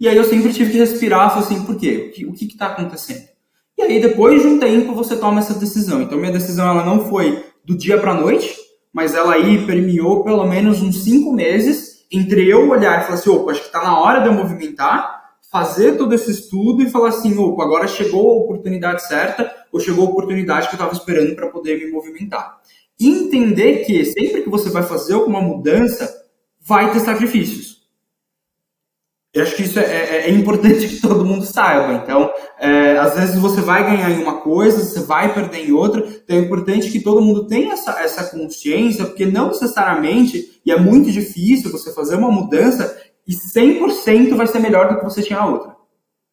E 0.00 0.08
aí 0.08 0.16
eu 0.16 0.24
sempre 0.24 0.50
tive 0.50 0.72
que 0.72 0.78
respirar, 0.78 1.28
falar 1.28 1.42
assim, 1.42 1.62
por 1.62 1.76
quê? 1.76 2.10
O 2.26 2.32
que 2.32 2.46
está 2.46 2.68
acontecendo? 2.68 3.31
E 3.88 3.92
aí 3.92 4.00
depois 4.00 4.42
de 4.42 4.48
um 4.48 4.58
tempo 4.58 4.94
você 4.94 5.16
toma 5.16 5.40
essa 5.40 5.54
decisão. 5.54 6.02
Então 6.02 6.18
minha 6.18 6.32
decisão 6.32 6.68
ela 6.68 6.84
não 6.84 7.08
foi 7.08 7.44
do 7.64 7.76
dia 7.76 7.98
para 7.98 8.14
noite, 8.14 8.56
mas 8.92 9.14
ela 9.14 9.34
aí 9.34 9.64
permeou 9.66 10.22
pelo 10.22 10.46
menos 10.46 10.82
uns 10.82 11.04
cinco 11.04 11.32
meses 11.32 12.04
entre 12.10 12.46
eu 12.48 12.68
olhar 12.68 13.00
e 13.00 13.04
falar 13.04 13.14
assim, 13.14 13.30
opa, 13.30 13.50
acho 13.50 13.60
que 13.60 13.66
está 13.66 13.82
na 13.82 13.98
hora 13.98 14.20
de 14.20 14.26
eu 14.26 14.32
movimentar, 14.32 15.22
fazer 15.50 15.96
todo 15.96 16.14
esse 16.14 16.30
estudo 16.30 16.82
e 16.82 16.90
falar 16.90 17.08
assim, 17.08 17.36
opa, 17.38 17.62
agora 17.62 17.86
chegou 17.88 18.30
a 18.30 18.44
oportunidade 18.44 19.06
certa 19.06 19.50
ou 19.72 19.80
chegou 19.80 20.06
a 20.06 20.10
oportunidade 20.10 20.68
que 20.68 20.74
eu 20.74 20.78
estava 20.78 20.92
esperando 20.92 21.34
para 21.34 21.48
poder 21.48 21.78
me 21.78 21.90
movimentar. 21.90 22.60
Entender 23.00 23.84
que 23.84 24.04
sempre 24.04 24.42
que 24.42 24.50
você 24.50 24.70
vai 24.70 24.82
fazer 24.82 25.14
alguma 25.14 25.40
mudança, 25.40 26.12
vai 26.60 26.92
ter 26.92 27.00
sacrifícios. 27.00 27.81
Eu 29.32 29.44
acho 29.44 29.56
que 29.56 29.62
isso 29.62 29.78
é, 29.78 29.84
é, 29.84 30.16
é, 30.28 30.30
importante 30.30 30.86
que 30.88 31.00
todo 31.00 31.24
mundo 31.24 31.46
saiba. 31.46 31.94
Então, 31.94 32.30
é, 32.58 32.98
às 32.98 33.14
vezes 33.14 33.38
você 33.38 33.62
vai 33.62 33.82
ganhar 33.84 34.10
em 34.10 34.22
uma 34.22 34.40
coisa, 34.40 34.84
você 34.84 35.00
vai 35.00 35.32
perder 35.32 35.68
em 35.68 35.72
outra. 35.72 36.06
Então, 36.06 36.36
é 36.36 36.40
importante 36.40 36.90
que 36.90 37.00
todo 37.00 37.22
mundo 37.22 37.46
tenha 37.46 37.72
essa, 37.72 37.92
essa 38.00 38.24
consciência, 38.24 39.06
porque 39.06 39.24
não 39.24 39.48
necessariamente, 39.48 40.60
e 40.64 40.70
é 40.70 40.78
muito 40.78 41.10
difícil 41.10 41.72
você 41.72 41.92
fazer 41.92 42.16
uma 42.16 42.30
mudança 42.30 42.94
e 43.26 43.32
100% 43.32 44.34
vai 44.34 44.46
ser 44.46 44.58
melhor 44.58 44.88
do 44.88 44.98
que 44.98 45.04
você 45.04 45.22
tinha 45.22 45.38
na 45.38 45.46
outra. 45.46 45.76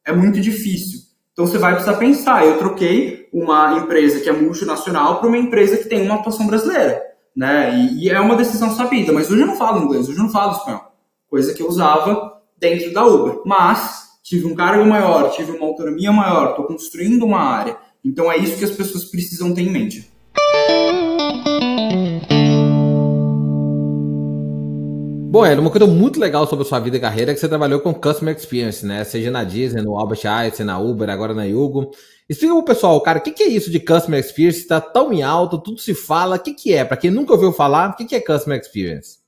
É 0.06 0.12
muito 0.12 0.42
difícil. 0.42 1.00
Então, 1.32 1.48
você 1.48 1.58
vai 1.58 1.76
precisar 1.76 1.96
pensar. 1.96 2.46
Eu 2.46 2.58
troquei 2.58 3.30
uma 3.32 3.78
empresa 3.78 4.20
que 4.20 4.28
é 4.28 4.34
multinacional 4.34 5.20
para 5.20 5.30
uma 5.30 5.38
empresa 5.38 5.78
que 5.78 5.88
tem 5.88 6.02
uma 6.02 6.16
atuação 6.16 6.46
brasileira. 6.46 7.02
Né? 7.34 7.74
E, 7.76 8.08
e 8.08 8.10
é 8.10 8.20
uma 8.20 8.36
decisão 8.36 8.72
sabida. 8.72 9.14
Mas 9.14 9.32
hoje 9.32 9.42
eu 9.42 9.48
não 9.48 9.56
falo 9.56 9.84
inglês, 9.84 10.10
hoje 10.10 10.18
eu 10.18 10.24
não 10.24 10.32
falo 10.32 10.58
espanhol. 10.58 10.82
Coisa 11.30 11.54
que 11.54 11.62
eu 11.62 11.70
usava 11.70 12.29
dentro 12.60 12.94
da 12.94 13.06
Uber. 13.06 13.42
Mas 13.46 14.10
tive 14.24 14.46
um 14.46 14.56
cargo 14.56 14.86
maior, 14.86 15.32
tive 15.32 15.52
uma 15.52 15.66
autonomia 15.66 16.12
maior, 16.12 16.52
estou 16.52 16.66
construindo 16.66 17.24
uma 17.24 17.40
área. 17.40 17.78
Então 18.04 18.32
é 18.32 18.38
isso 18.38 18.58
que 18.58 18.66
as 18.66 18.72
pessoas 18.72 19.06
precisam 19.06 19.54
ter 19.54 19.62
em 19.62 19.72
mente. 19.72 20.10
Bom, 25.32 25.46
era 25.46 25.62
uma 25.62 25.70
coisa 25.70 25.86
muito 25.86 26.20
legal 26.20 26.48
sobre 26.48 26.66
a 26.66 26.68
sua 26.68 26.80
vida 26.80 26.98
e 26.98 27.00
carreira 27.00 27.32
é 27.32 27.34
que 27.36 27.40
você 27.40 27.48
trabalhou 27.48 27.80
com 27.80 27.94
Customer 27.94 28.36
Experience, 28.36 28.84
né? 28.84 29.04
Seja 29.04 29.30
na 29.30 29.44
Disney, 29.44 29.80
no 29.84 29.96
Albert 29.96 30.26
Einstein, 30.26 30.66
na 30.66 30.80
Uber, 30.80 31.08
agora 31.08 31.36
na 31.36 31.44
Yugo. 31.44 31.92
Explica 32.28 32.56
pro 32.56 32.64
pessoal, 32.64 33.00
cara, 33.02 33.20
o 33.20 33.22
que, 33.22 33.32
que 33.32 33.44
é 33.44 33.48
isso 33.48 33.70
de 33.70 33.80
Customer 33.80 34.20
Experience? 34.20 34.60
Está 34.60 34.82
tão 34.82 35.14
em 35.14 35.22
alto, 35.22 35.60
tudo 35.60 35.80
se 35.80 35.94
fala. 35.94 36.38
O 36.38 36.40
que, 36.40 36.56
que 36.56 36.74
é? 36.74 36.84
Para 36.84 36.98
quem 36.98 37.12
nunca 37.12 37.34
ouviu 37.34 37.52
falar, 37.52 37.92
o 37.92 37.96
que, 37.96 38.06
que 38.06 38.16
é 38.16 38.20
Customer 38.20 38.60
Experience? 38.60 39.19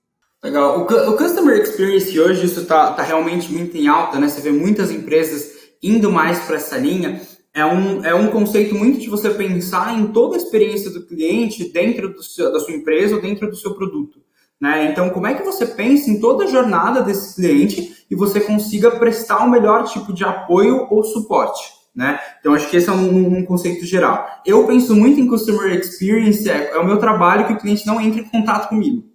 Legal. 0.43 0.79
O, 0.79 1.11
o 1.11 1.17
Customer 1.17 1.61
Experience 1.61 2.19
hoje, 2.19 2.45
isso 2.45 2.61
está 2.61 2.91
tá 2.93 3.03
realmente 3.03 3.51
muito 3.51 3.77
em 3.77 3.87
alta, 3.87 4.19
né? 4.19 4.27
Você 4.27 4.41
vê 4.41 4.51
muitas 4.51 4.89
empresas 4.89 5.51
indo 5.83 6.11
mais 6.11 6.39
para 6.39 6.55
essa 6.55 6.77
linha. 6.77 7.21
É 7.53 7.63
um, 7.63 8.03
é 8.03 8.15
um 8.15 8.27
conceito 8.31 8.73
muito 8.73 8.99
de 8.99 9.09
você 9.09 9.29
pensar 9.29 9.93
em 9.93 10.07
toda 10.07 10.35
a 10.35 10.37
experiência 10.37 10.89
do 10.89 11.05
cliente 11.05 11.71
dentro 11.71 12.11
do 12.11 12.23
seu, 12.23 12.51
da 12.51 12.59
sua 12.59 12.73
empresa 12.73 13.15
ou 13.15 13.21
dentro 13.21 13.49
do 13.49 13.55
seu 13.55 13.75
produto. 13.75 14.19
Né? 14.59 14.89
Então, 14.91 15.11
como 15.11 15.27
é 15.27 15.35
que 15.35 15.43
você 15.43 15.65
pensa 15.65 16.09
em 16.09 16.19
toda 16.19 16.45
a 16.45 16.47
jornada 16.47 17.03
desse 17.03 17.35
cliente 17.35 18.05
e 18.09 18.15
você 18.15 18.39
consiga 18.39 18.91
prestar 18.91 19.45
o 19.45 19.49
melhor 19.49 19.83
tipo 19.83 20.11
de 20.11 20.23
apoio 20.23 20.87
ou 20.89 21.03
suporte? 21.03 21.61
Né? 21.93 22.19
Então, 22.39 22.55
acho 22.55 22.69
que 22.69 22.77
esse 22.77 22.89
é 22.89 22.93
um, 22.93 23.39
um 23.39 23.45
conceito 23.45 23.85
geral. 23.85 24.25
Eu 24.45 24.65
penso 24.65 24.95
muito 24.95 25.19
em 25.19 25.27
Customer 25.27 25.71
Experience, 25.77 26.49
é, 26.49 26.71
é 26.71 26.79
o 26.79 26.85
meu 26.85 26.97
trabalho 26.97 27.45
que 27.45 27.53
o 27.53 27.59
cliente 27.59 27.85
não 27.85 27.99
entre 28.01 28.21
em 28.21 28.29
contato 28.29 28.69
comigo 28.69 29.10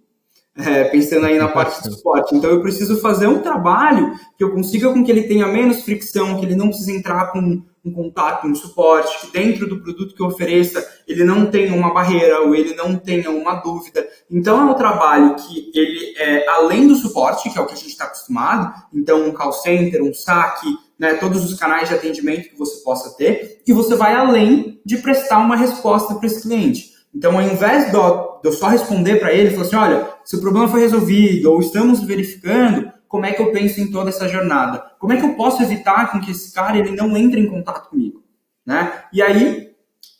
é, 0.57 0.85
pensando 0.85 1.25
aí 1.25 1.37
na 1.37 1.47
parte 1.47 1.81
do 1.83 1.93
suporte. 1.93 2.35
Então 2.35 2.49
eu 2.49 2.61
preciso 2.61 2.99
fazer 2.99 3.27
um 3.27 3.39
trabalho 3.39 4.17
que 4.37 4.43
eu 4.43 4.51
consiga 4.51 4.91
com 4.91 5.03
que 5.03 5.11
ele 5.11 5.23
tenha 5.23 5.47
menos 5.47 5.83
fricção, 5.83 6.39
que 6.39 6.45
ele 6.45 6.55
não 6.55 6.69
precise 6.69 6.95
entrar 6.95 7.31
com 7.31 7.61
um 7.85 7.91
contato, 7.93 8.47
um 8.47 8.55
suporte, 8.55 9.19
que 9.19 9.31
dentro 9.31 9.67
do 9.67 9.79
produto 9.81 10.13
que 10.13 10.21
eu 10.21 10.27
ofereça 10.27 10.85
ele 11.07 11.23
não 11.23 11.45
tenha 11.45 11.73
uma 11.73 11.93
barreira 11.93 12.41
ou 12.41 12.53
ele 12.53 12.75
não 12.75 12.97
tenha 12.97 13.29
uma 13.29 13.55
dúvida. 13.55 14.05
Então 14.29 14.59
é 14.59 14.71
um 14.71 14.73
trabalho 14.73 15.35
que 15.35 15.71
ele 15.73 16.13
é 16.17 16.49
além 16.49 16.87
do 16.87 16.95
suporte, 16.95 17.49
que 17.49 17.57
é 17.57 17.61
o 17.61 17.65
que 17.65 17.73
a 17.73 17.77
gente 17.77 17.89
está 17.89 18.05
acostumado, 18.05 18.73
então 18.93 19.27
um 19.27 19.31
call 19.31 19.53
center, 19.53 20.03
um 20.03 20.13
saque, 20.13 20.67
né, 20.99 21.13
todos 21.13 21.45
os 21.45 21.57
canais 21.57 21.87
de 21.87 21.95
atendimento 21.95 22.49
que 22.49 22.57
você 22.57 22.83
possa 22.83 23.15
ter, 23.15 23.61
e 23.65 23.71
você 23.71 23.95
vai 23.95 24.15
além 24.15 24.81
de 24.83 24.97
prestar 24.97 25.37
uma 25.37 25.55
resposta 25.55 26.15
para 26.15 26.25
esse 26.25 26.41
cliente. 26.41 26.96
Então, 27.17 27.35
ao 27.35 27.41
invés 27.41 27.89
de 27.89 27.97
eu 27.97 28.51
só 28.51 28.67
responder 28.67 29.15
para 29.19 29.33
ele, 29.33 29.49
falar 29.49 29.63
assim, 29.63 29.75
olha, 29.75 30.07
se 30.23 30.35
o 30.35 30.39
problema 30.39 30.67
foi 30.67 30.81
resolvido 30.81 31.51
ou 31.51 31.59
estamos 31.59 32.03
verificando, 32.03 32.91
como 33.07 33.25
é 33.25 33.31
que 33.31 33.41
eu 33.41 33.51
penso 33.51 33.81
em 33.81 33.89
toda 33.89 34.09
essa 34.09 34.27
jornada? 34.27 34.83
Como 34.99 35.13
é 35.13 35.17
que 35.17 35.25
eu 35.25 35.33
posso 35.33 35.63
evitar 35.63 36.11
com 36.11 36.21
que 36.21 36.29
esse 36.29 36.53
cara 36.53 36.77
ele 36.77 36.91
não 36.91 37.17
entre 37.17 37.41
em 37.41 37.47
contato 37.47 37.89
comigo? 37.89 38.21
Né? 38.63 38.93
E 39.11 39.23
aí, 39.23 39.71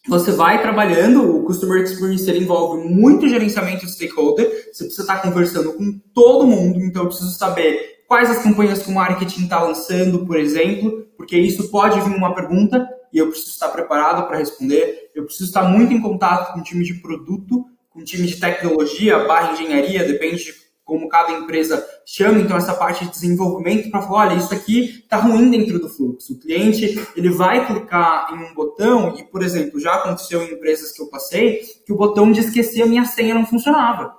você 0.08 0.32
vai 0.32 0.60
trabalhando, 0.60 1.38
o 1.38 1.44
Customer 1.44 1.84
Experience 1.84 2.28
ele 2.28 2.40
envolve 2.40 2.90
muito 2.90 3.28
gerenciamento 3.28 3.86
de 3.86 3.92
stakeholder, 3.92 4.48
você 4.74 4.86
precisa 4.86 5.04
estar 5.04 5.22
conversando 5.22 5.74
com 5.74 6.00
todo 6.16 6.48
mundo, 6.48 6.80
então 6.80 7.04
eu 7.04 7.10
preciso 7.10 7.38
saber 7.38 8.06
quais 8.08 8.32
as 8.32 8.42
campanhas 8.42 8.82
que 8.82 8.90
o 8.90 8.96
marketing 8.96 9.44
está 9.44 9.62
lançando, 9.62 10.26
por 10.26 10.38
exemplo, 10.38 11.06
porque 11.16 11.38
isso 11.38 11.70
pode 11.70 12.00
vir 12.02 12.16
uma 12.16 12.34
pergunta, 12.34 12.88
e 13.12 13.18
eu 13.18 13.28
preciso 13.28 13.52
estar 13.52 13.70
preparado 13.70 14.28
para 14.28 14.38
responder. 14.38 15.12
Eu 15.16 15.26
preciso 15.26 15.46
estar 15.46 15.64
muito 15.64 15.94
em 15.94 16.02
contato 16.02 16.54
com 16.54 16.60
o 16.60 16.64
time 16.64 16.84
de 16.84 16.96
produto, 16.96 17.66
com 17.90 18.00
o 18.00 18.04
time 18.04 18.28
de 18.28 18.40
tecnologia, 18.40 19.26
barra 19.26 19.54
engenharia, 19.54 20.04
depende 20.04 20.44
de 20.44 20.68
como 20.88 21.10
cada 21.10 21.34
empresa 21.34 21.86
chama, 22.06 22.40
então 22.40 22.56
essa 22.56 22.74
parte 22.74 23.04
de 23.04 23.12
desenvolvimento 23.12 23.92
para 23.92 24.02
falar, 24.02 24.30
olha, 24.30 24.38
isso 24.38 24.54
aqui 24.54 25.02
está 25.04 25.18
ruim 25.18 25.52
dentro 25.52 25.78
do 25.80 25.90
fluxo. 25.90 26.34
O 26.34 26.40
cliente 26.40 26.98
ele 27.14 27.30
vai 27.30 27.68
clicar 27.68 28.34
em 28.34 28.38
um 28.38 28.54
botão 28.54 29.14
e, 29.18 29.24
por 29.26 29.44
exemplo, 29.44 29.82
já 29.82 29.96
aconteceu 29.96 30.42
em 30.42 30.54
empresas 30.54 30.94
que 30.94 31.02
eu 31.02 31.10
passei 31.10 31.62
que 31.86 31.92
o 31.92 31.98
botão 31.98 32.32
de 32.32 32.40
esquecer 32.40 32.84
a 32.84 32.86
minha 32.86 33.04
senha 33.04 33.36
não 33.36 33.46
funcionava. 33.46 34.16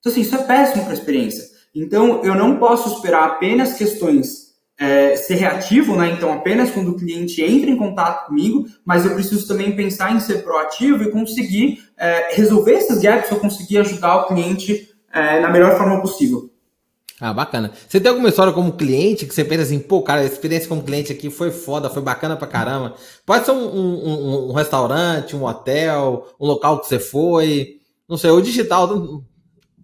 Então 0.00 0.10
assim, 0.10 0.22
isso 0.22 0.34
é 0.34 0.42
péssimo 0.42 0.82
para 0.82 0.92
a 0.92 0.96
experiência. 0.96 1.48
Então 1.72 2.24
eu 2.24 2.34
não 2.34 2.56
posso 2.56 2.96
esperar 2.96 3.24
apenas 3.24 3.74
questões 3.74 4.49
é, 4.80 5.14
ser 5.14 5.34
reativo, 5.34 5.94
né? 5.94 6.10
Então, 6.10 6.32
apenas 6.32 6.70
quando 6.70 6.92
o 6.92 6.96
cliente 6.96 7.42
entra 7.42 7.68
em 7.68 7.76
contato 7.76 8.26
comigo, 8.26 8.66
mas 8.82 9.04
eu 9.04 9.12
preciso 9.12 9.46
também 9.46 9.76
pensar 9.76 10.10
em 10.16 10.20
ser 10.20 10.42
proativo 10.42 11.02
e 11.02 11.10
conseguir 11.10 11.84
é, 11.98 12.34
resolver 12.34 12.72
esses 12.72 12.98
gaps 12.98 13.30
ou 13.30 13.38
conseguir 13.38 13.76
ajudar 13.78 14.16
o 14.16 14.28
cliente 14.28 14.88
é, 15.12 15.38
na 15.38 15.50
melhor 15.50 15.76
forma 15.76 16.00
possível. 16.00 16.50
Ah, 17.20 17.34
bacana. 17.34 17.70
Você 17.86 18.00
tem 18.00 18.08
alguma 18.08 18.30
história 18.30 18.54
como 18.54 18.72
cliente 18.72 19.26
que 19.26 19.34
você 19.34 19.44
pensa 19.44 19.64
assim, 19.64 19.78
pô, 19.78 20.00
cara, 20.00 20.22
a 20.22 20.24
experiência 20.24 20.66
como 20.66 20.82
cliente 20.82 21.12
aqui 21.12 21.28
foi 21.28 21.50
foda, 21.50 21.90
foi 21.90 22.00
bacana 22.00 22.34
pra 22.34 22.48
caramba. 22.48 22.94
Pode 23.26 23.44
ser 23.44 23.50
um, 23.50 23.62
um, 23.62 24.48
um 24.48 24.52
restaurante, 24.54 25.36
um 25.36 25.44
hotel, 25.44 26.26
um 26.40 26.46
local 26.46 26.80
que 26.80 26.86
você 26.86 26.98
foi, 26.98 27.80
não 28.08 28.16
sei, 28.16 28.30
o 28.30 28.40
digital, 28.40 29.22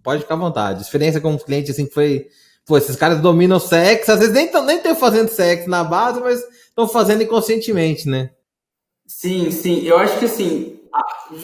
pode 0.01 0.23
ficar 0.23 0.33
à 0.33 0.37
vontade. 0.37 0.81
Experiência 0.81 1.21
como 1.21 1.37
cliente, 1.37 1.69
assim, 1.69 1.85
foi 1.85 2.25
Pô, 2.67 2.77
esses 2.77 2.97
caras 2.97 3.21
dominam 3.21 3.59
sexo, 3.59 4.11
às 4.11 4.19
vezes 4.19 4.33
nem 4.33 4.45
estão 4.45 4.65
nem 4.65 4.81
fazendo 4.93 5.29
sexo 5.29 5.69
na 5.69 5.85
base, 5.85 6.19
mas 6.19 6.43
estão 6.67 6.85
fazendo 6.87 7.23
inconscientemente, 7.23 8.09
né? 8.09 8.31
Sim, 9.07 9.49
sim. 9.51 9.83
Eu 9.85 9.97
acho 9.97 10.19
que 10.19 10.25
assim, 10.25 10.77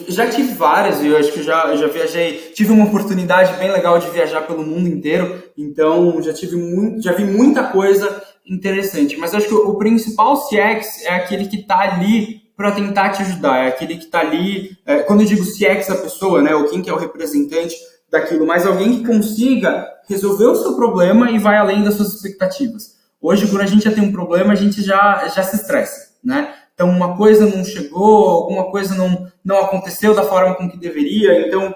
já 0.08 0.28
tive 0.28 0.52
várias, 0.52 1.02
eu 1.02 1.16
acho 1.16 1.32
que 1.32 1.42
já, 1.42 1.74
já 1.76 1.86
viajei, 1.86 2.52
tive 2.54 2.72
uma 2.72 2.84
oportunidade 2.84 3.54
bem 3.54 3.72
legal 3.72 3.98
de 3.98 4.10
viajar 4.10 4.42
pelo 4.42 4.62
mundo 4.62 4.86
inteiro, 4.86 5.42
então 5.56 6.20
já 6.22 6.32
tive 6.32 6.56
muito, 6.56 7.02
já 7.02 7.12
vi 7.12 7.24
muita 7.24 7.64
coisa 7.64 8.22
interessante. 8.46 9.16
Mas 9.16 9.34
acho 9.34 9.48
que 9.48 9.54
o, 9.54 9.76
principal 9.76 10.36
CX 10.36 11.04
é 11.04 11.14
aquele 11.14 11.46
que 11.46 11.56
está 11.56 11.80
ali 11.80 12.42
para 12.56 12.72
tentar 12.72 13.10
te 13.10 13.22
ajudar, 13.22 13.64
é 13.64 13.68
aquele 13.68 13.96
que 13.96 14.04
está 14.04 14.20
ali. 14.20 14.76
É, 14.84 14.98
quando 14.98 15.22
eu 15.22 15.26
digo 15.26 15.42
CX 15.42 15.90
a 15.90 15.96
pessoa, 15.96 16.42
né, 16.42 16.54
ou 16.54 16.68
quem 16.68 16.82
que 16.82 16.90
é 16.90 16.92
o 16.92 16.98
representante 16.98 17.74
daquilo, 18.14 18.46
mas 18.46 18.66
alguém 18.66 18.98
que 18.98 19.06
consiga 19.06 19.86
resolver 20.08 20.46
o 20.46 20.54
seu 20.54 20.74
problema 20.76 21.30
e 21.30 21.38
vai 21.38 21.56
além 21.56 21.82
das 21.82 21.94
suas 21.94 22.14
expectativas. 22.14 22.94
Hoje, 23.20 23.46
quando 23.46 23.62
a 23.62 23.66
gente 23.66 23.84
já 23.84 23.92
tem 23.92 24.04
um 24.04 24.12
problema, 24.12 24.52
a 24.52 24.56
gente 24.56 24.82
já, 24.82 25.28
já 25.28 25.42
se 25.42 25.56
estressa, 25.56 26.14
né? 26.22 26.54
Então, 26.74 26.88
uma 26.90 27.16
coisa 27.16 27.46
não 27.46 27.64
chegou, 27.64 28.28
alguma 28.28 28.70
coisa 28.70 28.94
não, 28.94 29.26
não 29.44 29.58
aconteceu 29.58 30.14
da 30.14 30.22
forma 30.22 30.54
com 30.54 30.68
que 30.68 30.76
deveria. 30.76 31.46
Então, 31.46 31.74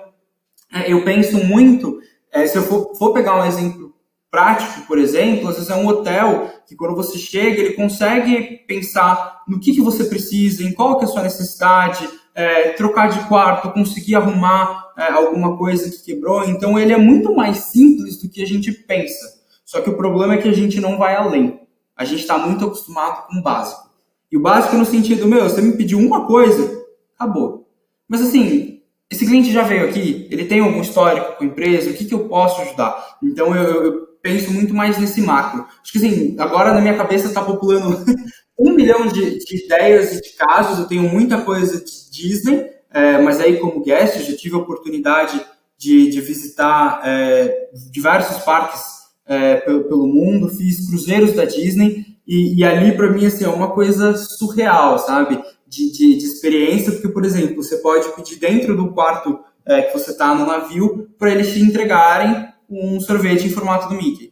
é, 0.72 0.93
eu 0.93 1.05
penso 1.05 1.43
muito, 1.45 2.01
é, 2.32 2.47
se 2.47 2.59
eu 2.59 2.62
for, 2.62 2.95
for 2.97 3.12
pegar 3.12 3.41
um 3.41 3.45
exemplo 3.45 3.95
prático, 4.30 4.86
por 4.86 4.99
exemplo, 4.99 5.49
às 5.49 5.55
vezes 5.55 5.70
é 5.70 5.74
um 5.74 5.86
hotel 5.86 6.51
que 6.66 6.76
quando 6.76 6.95
você 6.95 7.16
chega, 7.16 7.61
ele 7.61 7.72
consegue 7.74 8.64
pensar 8.66 9.43
no 9.49 9.59
que, 9.59 9.72
que 9.72 9.80
você 9.80 10.05
precisa, 10.05 10.62
em 10.62 10.72
qual 10.72 10.99
que 10.99 11.05
é 11.05 11.09
a 11.09 11.11
sua 11.11 11.22
necessidade, 11.22 12.07
é, 12.34 12.70
trocar 12.70 13.09
de 13.09 13.26
quarto, 13.26 13.72
conseguir 13.72 14.16
arrumar 14.16 14.88
alguma 15.07 15.57
coisa 15.57 15.90
que 15.90 16.05
quebrou. 16.05 16.44
Então 16.44 16.78
ele 16.78 16.92
é 16.92 16.99
muito 16.99 17.34
mais 17.34 17.59
simples 17.59 18.20
do 18.20 18.28
que 18.28 18.42
a 18.42 18.46
gente 18.46 18.72
pensa. 18.72 19.38
Só 19.64 19.80
que 19.80 19.90
o 19.90 19.96
problema 19.96 20.34
é 20.34 20.38
que 20.38 20.49
a 20.49 20.53
gente 20.53 20.80
não 20.80 20.99
vai 20.99 21.14
além. 21.14 21.61
A 21.96 22.05
gente 22.05 22.20
está 22.20 22.38
muito 22.38 22.64
acostumado 22.64 23.26
com 23.26 23.38
o 23.38 23.42
básico. 23.42 23.88
E 24.30 24.36
o 24.36 24.40
básico 24.40 24.76
no 24.76 24.84
sentido, 24.84 25.26
meu, 25.26 25.44
você 25.44 25.61
me 25.61 25.76
pediu 25.76 25.99
uma 25.99 26.26
coisa, 26.26 26.84
acabou. 27.14 27.68
Mas 28.09 28.22
assim, 28.22 28.82
esse 29.11 29.26
cliente 29.26 29.53
já 29.53 29.62
veio 29.62 29.88
aqui, 29.88 30.28
ele 30.30 30.44
tem 30.44 30.61
algum 30.61 30.82
histórico 30.82 31.38
com 31.38 31.44
a 31.44 31.46
empresa, 31.46 31.90
o 31.90 31.94
que, 31.94 32.05
que 32.05 32.14
eu 32.14 32.28
posso 32.28 32.61
ajudar? 32.62 33.18
Então 33.22 33.55
eu, 33.55 33.84
eu 33.84 34.09
penso 34.22 34.53
muito 34.53 34.74
mais 34.74 34.99
nesse 34.99 35.20
macro. 35.22 35.66
Acho 35.82 35.92
que 35.92 35.99
assim, 35.99 36.36
agora 36.38 36.74
na 36.74 36.80
minha 36.80 36.96
cabeça 36.96 37.28
está 37.28 37.42
populando 37.42 38.05
um 38.59 38.72
milhão 38.72 39.07
de, 39.07 39.38
de, 39.38 39.64
ideias 39.64 40.14
e 40.14 40.20
de 40.20 40.30
casos, 40.36 40.78
eu 40.78 40.86
tenho 40.86 41.09
muita 41.09 41.40
coisa 41.40 41.82
de 41.82 42.11
Disney, 42.11 42.70
é, 42.91 43.18
mas 43.20 43.41
aí 43.41 43.59
como 43.59 43.82
guest 43.82 44.18
já 44.18 44.36
tive 44.36 44.55
a 44.55 44.59
oportunidade 44.59 45.41
de, 45.76 46.11
de 46.11 46.20
visitar 46.20 47.03
é, 47.05 47.68
diversos 47.91 48.43
parques 48.45 48.82
é, 49.26 49.57
pelo, 49.57 49.84
pelo, 49.84 50.07
mundo, 50.07 50.49
fiz 50.49 50.89
cruzeiros 50.89 51.34
da 51.34 51.45
Disney 51.45 52.16
e, 52.26 52.59
e 52.59 52.64
ali 52.64 52.97
para 52.97 53.11
mim 53.11 53.26
assim, 53.26 53.45
é 53.45 53.49
uma 53.49 53.70
coisa 53.70 54.16
surreal, 54.16 54.99
sabe? 54.99 55.43
De, 55.66 55.93
de, 55.93 56.16
de, 56.16 56.24
experiência, 56.24 56.93
porque, 56.93 57.09
por 57.09 57.24
exemplo, 57.26 57.62
você 57.62 57.76
pode 57.76 58.09
pedir 58.16 58.36
dentro 58.36 58.74
do 58.74 58.91
quarto 58.93 59.39
é, 59.66 59.82
que 59.82 59.93
você 59.93 60.12
está 60.12 60.34
no 60.34 60.47
navio 60.47 61.11
para 61.18 61.30
eles 61.30 61.53
te 61.53 61.61
entregarem 61.61 62.49
um 62.70 62.99
sorvete 63.01 63.47
em 63.47 63.51
formato 63.51 63.89
do 63.89 63.95
Mickey 63.95 64.28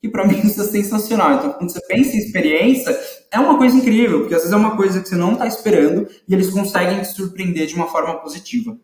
que 0.00 0.08
para 0.08 0.24
mim 0.28 0.40
isso 0.44 0.60
é 0.60 0.64
sensacional. 0.64 1.34
Então, 1.34 1.52
quando 1.52 1.70
você 1.70 1.80
pensa 1.86 2.16
em 2.16 2.18
experiência, 2.18 2.98
é 3.30 3.38
uma 3.38 3.58
coisa 3.58 3.76
incrível, 3.76 4.20
porque 4.20 4.34
às 4.34 4.42
vezes 4.42 4.52
é 4.52 4.56
uma 4.56 4.76
coisa 4.76 5.00
que 5.00 5.08
você 5.08 5.16
não 5.16 5.32
está 5.32 5.46
esperando 5.46 6.08
e 6.28 6.34
eles 6.34 6.50
conseguem 6.50 7.00
te 7.00 7.08
surpreender 7.08 7.66
de 7.66 7.74
uma 7.74 7.86
forma 7.86 8.14
positiva. 8.16 8.76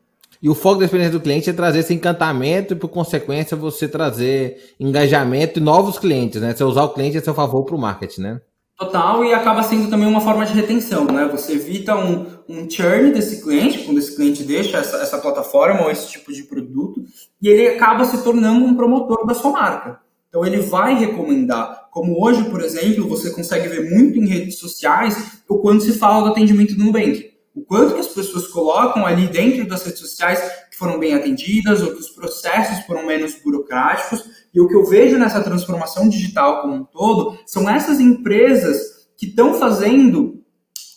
E 0.43 0.49
o 0.49 0.57
foco 0.57 0.81
da 0.81 0.87
experiência 0.87 1.17
do 1.17 1.23
cliente 1.23 1.49
é 1.49 1.53
trazer 1.53 1.79
esse 1.79 1.95
encantamento 1.95 2.73
e, 2.73 2.77
por 2.77 2.89
consequência, 2.89 3.57
você 3.57 3.87
trazer 3.87 4.75
engajamento 4.81 5.61
e 5.61 5.63
novos 5.63 6.01
clientes, 6.01 6.41
né? 6.41 6.53
Você 6.53 6.65
usar 6.65 6.83
o 6.83 6.89
cliente 6.89 7.17
a 7.17 7.23
seu 7.23 7.33
favor 7.33 7.65
para 7.65 7.77
o 7.77 7.79
marketing, 7.79 8.23
né? 8.23 8.41
Total, 8.77 9.25
e 9.25 9.33
acaba 9.33 9.63
sendo 9.63 9.89
também 9.89 10.09
uma 10.09 10.21
forma 10.21 10.45
de 10.45 10.53
retenção, 10.53 11.05
né? 11.05 11.29
Você 11.31 11.53
evita 11.53 11.95
um, 11.95 12.27
um 12.49 12.69
churn 12.69 13.13
desse 13.13 13.41
cliente, 13.41 13.85
quando 13.85 13.99
esse 13.99 14.17
cliente 14.17 14.43
deixa 14.43 14.79
essa, 14.79 14.97
essa 14.97 15.19
plataforma 15.19 15.83
ou 15.83 15.91
esse 15.93 16.11
tipo 16.11 16.33
de 16.33 16.43
produto, 16.43 17.05
e 17.41 17.49
ele 17.49 17.69
acaba 17.69 18.05
se 18.05 18.25
tornando 18.25 18.65
um 18.65 18.75
promotor 18.75 19.25
da 19.25 19.35
sua 19.35 19.53
marca. 19.53 20.01
Então 20.33 20.47
ele 20.47 20.61
vai 20.63 20.95
recomendar. 20.95 21.89
Como 21.91 22.25
hoje, 22.25 22.45
por 22.45 22.63
exemplo, 22.63 23.07
você 23.07 23.29
consegue 23.29 23.69
ver 23.69 23.91
muito 23.91 24.19
em 24.19 24.27
redes 24.27 24.59
sociais 24.59 25.43
o 25.47 25.59
quanto 25.59 25.85
se 25.85 25.93
fala 25.93 26.25
do 26.25 26.31
atendimento 26.31 26.75
do 26.75 26.83
Nubank. 26.83 27.31
O 27.55 27.61
quanto 27.61 27.93
que 27.93 28.01
as 28.01 28.07
pessoas 28.07 28.47
colocam 28.47 29.05
ali 29.05 29.27
dentro 29.27 29.69
das 29.69 29.85
redes 29.85 30.01
sociais 30.01 30.41
que 30.71 30.79
foram 30.79 30.99
bem 30.99 31.13
atendidas 31.13 31.83
ou 31.83 31.93
que 31.93 32.01
os 32.01 32.09
processos 32.09 32.83
foram 32.87 33.05
menos 33.05 33.35
burocráticos. 33.45 34.25
E 34.55 34.59
o 34.59 34.67
que 34.67 34.75
eu 34.75 34.87
vejo 34.87 35.19
nessa 35.19 35.43
transformação 35.43 36.09
digital 36.09 36.63
como 36.63 36.77
um 36.77 36.85
todo 36.85 37.37
são 37.45 37.69
essas 37.69 38.01
empresas 38.01 38.81
que 39.19 39.27
estão 39.27 39.53
fazendo 39.53 40.43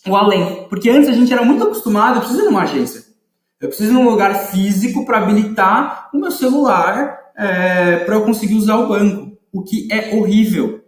o 0.08 0.16
além. 0.16 0.66
Porque 0.70 0.88
antes 0.88 1.10
a 1.10 1.12
gente 1.12 1.30
era 1.30 1.44
muito 1.44 1.62
acostumado, 1.62 2.16
eu 2.16 2.20
preciso 2.20 2.42
de 2.42 2.48
uma 2.48 2.62
agência. 2.62 3.04
Eu 3.60 3.68
preciso 3.68 3.90
de 3.90 3.98
um 3.98 4.08
lugar 4.08 4.34
físico 4.46 5.04
para 5.04 5.18
habilitar 5.18 6.08
o 6.14 6.18
meu 6.18 6.30
celular 6.30 7.26
é, 7.36 7.98
para 7.98 8.14
eu 8.14 8.24
conseguir 8.24 8.54
usar 8.54 8.76
o 8.76 8.88
banco, 8.88 9.25
o 9.56 9.62
que 9.62 9.88
é 9.90 10.14
horrível. 10.14 10.84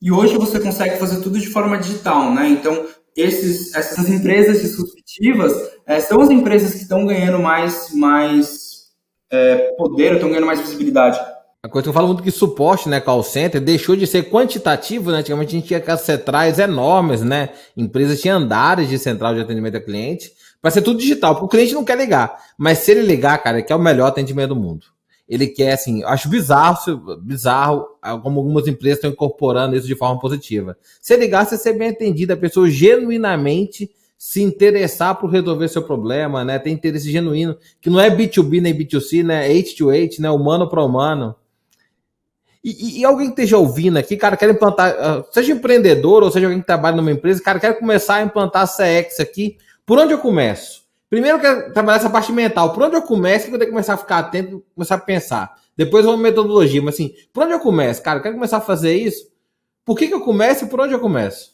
E 0.00 0.10
hoje 0.10 0.36
você 0.36 0.58
consegue 0.58 0.96
fazer 0.96 1.20
tudo 1.20 1.38
de 1.38 1.46
forma 1.46 1.78
digital, 1.78 2.32
né? 2.34 2.48
Então, 2.48 2.86
esses, 3.14 3.74
essas 3.74 4.08
empresas 4.08 4.62
disruptivas 4.62 5.52
é, 5.86 6.00
são 6.00 6.20
as 6.20 6.30
empresas 6.30 6.72
que 6.72 6.82
estão 6.82 7.06
ganhando 7.06 7.38
mais, 7.38 7.94
mais 7.94 8.88
é, 9.30 9.74
poder, 9.76 10.14
estão 10.14 10.30
ganhando 10.30 10.46
mais 10.46 10.60
visibilidade. 10.60 11.20
A 11.62 11.68
coisa 11.68 11.84
que 11.84 11.88
eu 11.90 11.92
falo 11.92 12.08
muito 12.08 12.22
que 12.22 12.30
suporte, 12.32 12.88
né, 12.88 13.00
call 13.00 13.22
center, 13.22 13.60
deixou 13.60 13.94
de 13.94 14.06
ser 14.06 14.28
quantitativo, 14.28 15.12
né? 15.12 15.18
Antigamente 15.18 15.54
a 15.54 15.58
gente 15.58 15.68
tinha 15.68 15.78
aquelas 15.78 16.00
centrais 16.00 16.58
enormes, 16.58 17.22
né? 17.22 17.50
Empresas 17.76 18.20
tinham 18.20 18.38
andares 18.38 18.88
de 18.88 18.98
central 18.98 19.34
de 19.34 19.42
atendimento 19.42 19.76
a 19.76 19.80
cliente. 19.80 20.32
Vai 20.60 20.72
ser 20.72 20.82
tudo 20.82 20.98
digital, 20.98 21.34
porque 21.34 21.46
o 21.46 21.48
cliente 21.48 21.74
não 21.74 21.84
quer 21.84 21.96
ligar. 21.96 22.36
Mas 22.58 22.78
se 22.78 22.90
ele 22.90 23.02
ligar, 23.02 23.38
cara, 23.38 23.58
ele 23.58 23.66
quer 23.66 23.76
o 23.76 23.78
melhor 23.78 24.06
atendimento 24.06 24.48
do 24.48 24.56
mundo 24.56 24.91
ele 25.32 25.46
quer, 25.46 25.72
assim, 25.72 26.04
acho 26.04 26.28
bizarro, 26.28 27.16
bizarro 27.22 27.86
como 28.22 28.38
algumas 28.38 28.68
empresas 28.68 28.98
estão 28.98 29.10
incorporando 29.10 29.74
isso 29.74 29.86
de 29.86 29.94
forma 29.94 30.20
positiva. 30.20 30.76
Se 31.00 31.16
ligasse 31.16 31.54
a 31.54 31.58
ser 31.58 31.72
bem 31.72 31.88
atendido, 31.88 32.34
a 32.34 32.36
pessoa 32.36 32.68
genuinamente 32.68 33.90
se 34.18 34.42
interessar 34.42 35.18
por 35.18 35.30
resolver 35.30 35.68
seu 35.68 35.82
problema, 35.82 36.44
né? 36.44 36.58
Tem 36.58 36.74
interesse 36.74 37.10
genuíno, 37.10 37.56
que 37.80 37.88
não 37.88 37.98
é 37.98 38.14
B2B 38.14 38.60
nem 38.60 38.76
B2C, 38.76 39.24
né? 39.24 39.50
É 39.50 39.54
H2H, 39.54 40.18
né? 40.18 40.30
Humano 40.30 40.68
para 40.68 40.84
humano. 40.84 41.34
E, 42.62 43.00
e, 43.00 43.04
alguém 43.04 43.28
que 43.28 43.32
esteja 43.32 43.56
ouvindo 43.56 43.96
aqui, 43.96 44.18
cara, 44.18 44.36
quer 44.36 44.50
implantar, 44.50 44.94
ah, 44.98 45.24
seja 45.32 45.52
empreendedor 45.52 46.22
ou 46.22 46.30
seja 46.30 46.46
alguém 46.46 46.60
que 46.60 46.66
trabalha 46.66 46.96
numa 46.96 47.10
empresa, 47.10 47.42
cara, 47.42 47.58
quer 47.58 47.78
começar 47.78 48.16
a 48.16 48.22
implantar 48.22 48.68
CX 48.68 49.18
aqui, 49.18 49.56
por 49.86 49.98
onde 49.98 50.12
eu 50.12 50.18
começo? 50.18 50.81
Primeiro 51.12 51.36
eu 51.36 51.40
quero 51.42 51.72
trabalhar 51.74 51.98
essa 51.98 52.08
parte 52.08 52.32
mental. 52.32 52.72
Por 52.72 52.84
onde 52.84 52.96
eu 52.96 53.02
começo, 53.02 53.46
que 53.46 53.54
eu 53.54 53.58
tenho 53.58 53.66
que 53.66 53.74
começar 53.74 53.92
a 53.92 53.98
ficar 53.98 54.16
atento, 54.16 54.64
começar 54.74 54.94
a 54.94 54.98
pensar. 54.98 55.54
Depois 55.76 56.06
uma 56.06 56.16
metodologia, 56.16 56.80
mas 56.80 56.94
assim, 56.94 57.12
por 57.34 57.44
onde 57.44 57.52
eu 57.52 57.60
começo? 57.60 58.02
Cara, 58.02 58.18
eu 58.18 58.22
quero 58.22 58.34
começar 58.34 58.56
a 58.56 58.62
fazer 58.62 58.96
isso. 58.96 59.30
Por 59.84 59.94
que, 59.94 60.08
que 60.08 60.14
eu 60.14 60.22
começo 60.22 60.64
e 60.64 60.68
por 60.68 60.80
onde 60.80 60.94
eu 60.94 60.98
começo? 60.98 61.50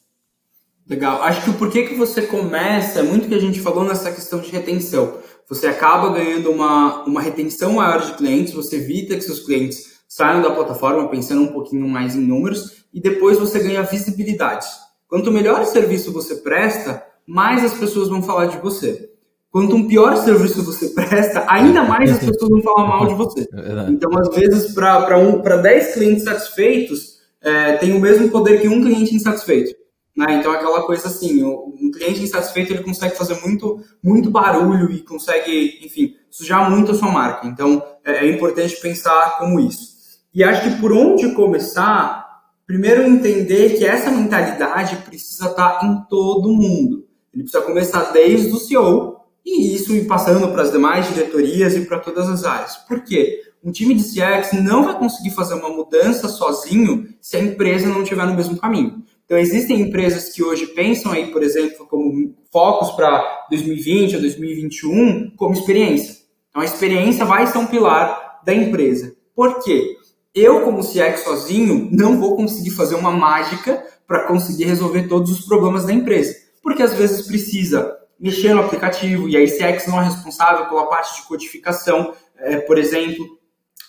Legal. 0.89 1.21
Acho 1.25 1.43
que 1.43 1.51
o 1.51 1.55
porquê 1.55 1.83
que 1.89 1.97
você 1.97 2.23
começa 2.23 3.01
é 3.01 3.03
muito 3.03 3.27
que 3.27 3.35
a 3.35 3.41
gente 3.41 3.61
falou 3.61 3.83
nessa 3.83 4.13
questão 4.13 4.39
de 4.39 4.49
retenção. 4.49 5.19
Você 5.49 5.67
acaba 5.67 6.13
ganhando 6.13 6.53
uma, 6.53 7.03
uma 7.03 7.21
retenção 7.21 7.73
maior 7.73 8.01
de 8.01 8.13
clientes, 8.13 8.55
você 8.55 8.77
evita 8.77 9.17
que 9.17 9.23
seus 9.23 9.41
clientes 9.41 9.99
saiam 10.07 10.41
da 10.41 10.53
plataforma 10.53 11.09
pensando 11.09 11.43
um 11.43 11.53
pouquinho 11.53 11.89
mais 11.89 12.15
em 12.15 12.21
números 12.21 12.85
e 12.95 13.01
depois 13.01 13.37
você 13.37 13.59
ganha 13.59 13.83
visibilidade. 13.83 14.69
Quanto 15.09 15.33
melhor 15.33 15.63
o 15.63 15.67
serviço 15.67 16.13
você 16.13 16.37
presta, 16.37 17.05
mais 17.27 17.65
as 17.65 17.75
pessoas 17.75 18.09
vão 18.09 18.23
falar 18.23 18.47
de 18.47 18.59
você. 18.59 19.18
Quanto 19.51 19.75
um 19.75 19.89
pior 19.89 20.17
serviço 20.17 20.63
você 20.63 20.91
presta, 20.95 21.45
ainda 21.49 21.83
mais 21.83 22.13
as 22.13 22.19
pessoas 22.19 22.51
vão 22.51 22.63
falar 22.63 22.87
mal 22.87 23.07
de 23.07 23.15
você. 23.15 23.49
É 23.53 23.91
então, 23.91 24.11
às 24.19 24.29
vezes, 24.35 24.75
para 24.75 25.19
um, 25.19 25.41
10 25.41 25.95
clientes 25.95 26.25
satisfeitos, 26.25 27.19
é, 27.41 27.77
tem 27.77 27.95
o 27.95 28.01
mesmo 28.01 28.29
poder 28.31 28.61
que 28.61 28.69
um 28.69 28.83
cliente 28.83 29.15
insatisfeito. 29.15 29.75
Né? 30.17 30.35
Então, 30.35 30.53
aquela 30.53 30.83
coisa 30.83 31.07
assim, 31.07 31.43
um 31.45 31.91
cliente 31.93 32.23
insatisfeito 32.23 32.73
ele 32.73 32.83
consegue 32.83 33.17
fazer 33.17 33.41
muito, 33.41 33.81
muito 34.03 34.31
barulho 34.31 34.91
e 34.91 35.01
consegue, 35.01 35.81
enfim, 35.85 36.15
sujar 36.29 36.71
muito 36.71 36.93
a 36.93 36.95
sua 36.95 37.11
marca. 37.11 37.47
Então, 37.47 37.83
é, 38.05 38.27
é 38.27 38.31
importante 38.31 38.81
pensar 38.81 39.39
como 39.39 39.61
isso. 39.61 39.97
E 40.35 40.45
acho 40.45 40.63
que 40.63 40.81
por 40.81 40.93
onde 40.93 41.33
começar, 41.35 42.29
Primeiro, 42.69 43.03
entender 43.03 43.79
que 43.79 43.87
essa 43.87 44.11
mentalidade 44.11 44.97
precisa 44.97 45.49
estar 45.49 45.83
em 45.83 46.03
todo 46.07 46.53
mundo. 46.53 47.09
Ele 47.33 47.43
precisa 47.43 47.65
começar 47.65 48.13
desde 48.13 48.53
o 48.53 48.59
CEO 48.59 49.18
e 49.49 49.75
isso 49.75 50.05
passando 50.05 50.49
para 50.49 50.63
as 50.63 50.71
demais 50.71 51.09
diretorias 51.09 51.75
e 51.75 51.81
para 51.81 51.99
todas 51.99 52.29
as 52.29 52.45
áreas. 52.45 52.77
Por 52.77 53.03
quê? 53.03 53.41
Um 53.65 53.73
time 53.73 53.95
de 53.95 54.03
CX 54.03 54.53
não 54.63 54.85
vai 54.85 54.99
conseguir 54.99 55.31
fazer 55.31 55.55
uma 55.55 55.71
mudança 55.71 56.29
sozinho 56.29 57.09
se 57.21 57.37
a 57.37 57.41
empresa 57.41 57.89
não 57.89 58.03
estiver 58.03 58.27
no 58.27 58.35
mesmo 58.35 58.59
caminho. 58.59 59.03
Então, 59.25 59.39
existem 59.39 59.81
empresas 59.81 60.31
que 60.33 60.43
hoje 60.43 60.67
pensam 60.69 61.13
aí, 61.13 61.31
por 61.31 61.43
exemplo, 61.43 61.87
como 61.87 62.35
focos 62.53 62.93
para 62.93 63.47
2020 63.51 64.17
ou 64.17 64.21
2021 64.21 65.33
como 65.37 65.55
experiência. 65.55 66.17
Então, 66.51 66.63
a 66.63 66.65
experiência 66.65 67.25
vai 67.25 67.47
ser 67.47 67.59
um 67.59 67.67
pilar 67.67 68.41
da 68.45 68.55
empresa. 68.55 69.15
Por 69.35 69.63
quê? 69.63 69.97
Eu, 70.35 70.63
como 70.63 70.83
CX 70.83 71.25
sozinho, 71.25 71.89
não 71.91 72.19
vou 72.19 72.37
conseguir 72.37 72.71
fazer 72.71 72.95
uma 72.95 73.11
mágica 73.11 73.83
para 74.07 74.25
conseguir 74.27 74.65
resolver 74.65 75.09
todos 75.09 75.31
os 75.31 75.45
problemas 75.45 75.85
da 75.85 75.93
empresa. 75.93 76.35
Porque 76.63 76.83
às 76.83 76.95
vezes 76.95 77.27
precisa 77.27 77.99
mexer 78.19 78.55
no 78.55 78.63
aplicativo, 78.63 79.29
e 79.29 79.37
a 79.37 79.45
CX 79.45 79.87
não 79.87 80.01
é 80.01 80.05
responsável 80.05 80.67
pela 80.67 80.87
parte 80.87 81.21
de 81.21 81.27
codificação, 81.27 82.13
é, 82.37 82.57
por 82.59 82.79
exemplo, 82.79 83.39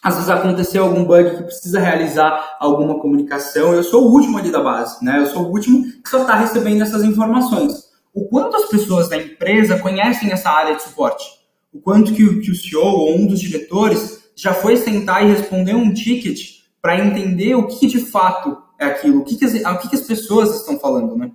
às 0.01 0.15
vezes 0.15 0.30
aconteceu 0.30 0.84
algum 0.84 1.03
bug 1.03 1.38
que 1.38 1.43
precisa 1.43 1.80
realizar 1.80 2.57
alguma 2.59 2.99
comunicação, 2.99 3.73
eu 3.73 3.84
sou 3.84 4.05
o 4.05 4.11
último 4.11 4.38
ali 4.38 4.51
da 4.51 4.61
base, 4.61 5.03
né? 5.03 5.19
Eu 5.19 5.25
sou 5.25 5.43
o 5.43 5.51
último 5.51 5.84
que 6.01 6.09
só 6.09 6.21
está 6.21 6.36
recebendo 6.36 6.82
essas 6.82 7.03
informações. 7.03 7.89
O 8.13 8.25
quanto 8.27 8.55
as 8.55 8.69
pessoas 8.69 9.09
da 9.09 9.17
empresa 9.17 9.77
conhecem 9.80 10.32
essa 10.32 10.49
área 10.49 10.75
de 10.75 10.84
suporte? 10.84 11.25
O 11.71 11.80
quanto 11.80 12.13
que 12.13 12.23
o, 12.23 12.41
que 12.41 12.49
o 12.49 12.55
CEO 12.55 12.82
ou 12.82 13.15
um 13.15 13.27
dos 13.27 13.39
diretores 13.39 14.32
já 14.36 14.53
foi 14.53 14.77
sentar 14.77 15.23
e 15.23 15.32
responder 15.32 15.75
um 15.75 15.93
ticket 15.93 16.59
para 16.82 16.97
entender 16.97 17.55
o 17.55 17.67
que 17.67 17.86
de 17.88 17.99
fato 17.99 18.57
é 18.80 18.86
aquilo, 18.86 19.19
o 19.19 19.25
que, 19.25 19.36
que, 19.36 19.45
as, 19.45 19.53
o 19.53 19.77
que, 19.80 19.89
que 19.89 19.95
as 19.95 20.01
pessoas 20.01 20.55
estão 20.55 20.80
falando, 20.80 21.15
né? 21.17 21.30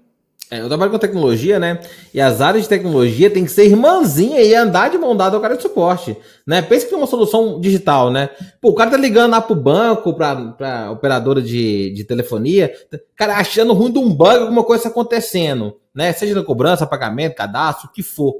É, 0.55 0.61
eu 0.61 0.68
trabalho 0.68 0.92
com 0.92 0.98
tecnologia, 0.98 1.59
né? 1.59 1.80
E 2.12 2.20
as 2.20 2.40
áreas 2.40 2.62
de 2.62 2.68
tecnologia 2.68 3.28
tem 3.28 3.44
que 3.44 3.50
ser 3.50 3.64
irmãzinha 3.64 4.40
e 4.40 4.55
andar 4.55 4.88
de 4.88 4.96
mão 4.96 5.16
dada 5.16 5.34
ao 5.34 5.42
cara 5.42 5.57
de 5.57 5.62
suporte, 5.62 6.16
né? 6.46 6.62
Pensa 6.62 6.84
que 6.84 6.90
tem 6.90 6.98
uma 6.98 7.09
solução 7.09 7.61
digital, 7.61 8.09
né? 8.09 8.30
Pô, 8.61 8.68
o 8.68 8.74
cara 8.74 8.92
tá 8.92 8.96
ligando 8.96 9.32
lá 9.32 9.40
pro 9.40 9.57
banco, 9.57 10.14
pra, 10.14 10.36
pra 10.52 10.92
operadora 10.92 11.42
de, 11.42 11.92
de 11.92 12.05
telefonia, 12.05 12.72
cara, 13.16 13.36
achando 13.36 13.72
ruim 13.72 13.90
de 13.90 13.98
um 13.98 14.14
bug, 14.14 14.42
alguma 14.42 14.62
coisa 14.62 14.86
acontecendo, 14.86 15.76
né? 15.92 16.12
Seja 16.12 16.36
na 16.36 16.44
cobrança, 16.44 16.86
pagamento, 16.86 17.34
cadastro, 17.34 17.88
o 17.88 17.92
que 17.92 18.05
for. 18.05 18.36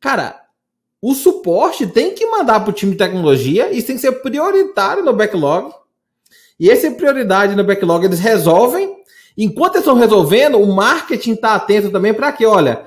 Cara, 0.00 0.40
o 1.02 1.12
suporte 1.12 1.86
tem 1.86 2.14
que 2.14 2.24
mandar 2.24 2.60
pro 2.60 2.72
time 2.72 2.92
de 2.92 2.98
tecnologia, 2.98 3.70
isso 3.70 3.88
tem 3.88 3.96
que 3.96 4.00
ser 4.00 4.12
prioritário 4.22 5.04
no 5.04 5.12
backlog. 5.12 5.70
E 6.58 6.70
essa 6.70 6.90
prioridade 6.92 7.54
no 7.54 7.62
backlog 7.62 8.06
eles 8.06 8.20
resolvem 8.20 9.02
Enquanto 9.36 9.76
eles 9.76 9.86
estão 9.86 9.98
resolvendo, 9.98 10.60
o 10.60 10.74
marketing 10.74 11.32
está 11.32 11.54
atento 11.54 11.90
também 11.90 12.12
para 12.12 12.30
que, 12.32 12.44
olha, 12.44 12.84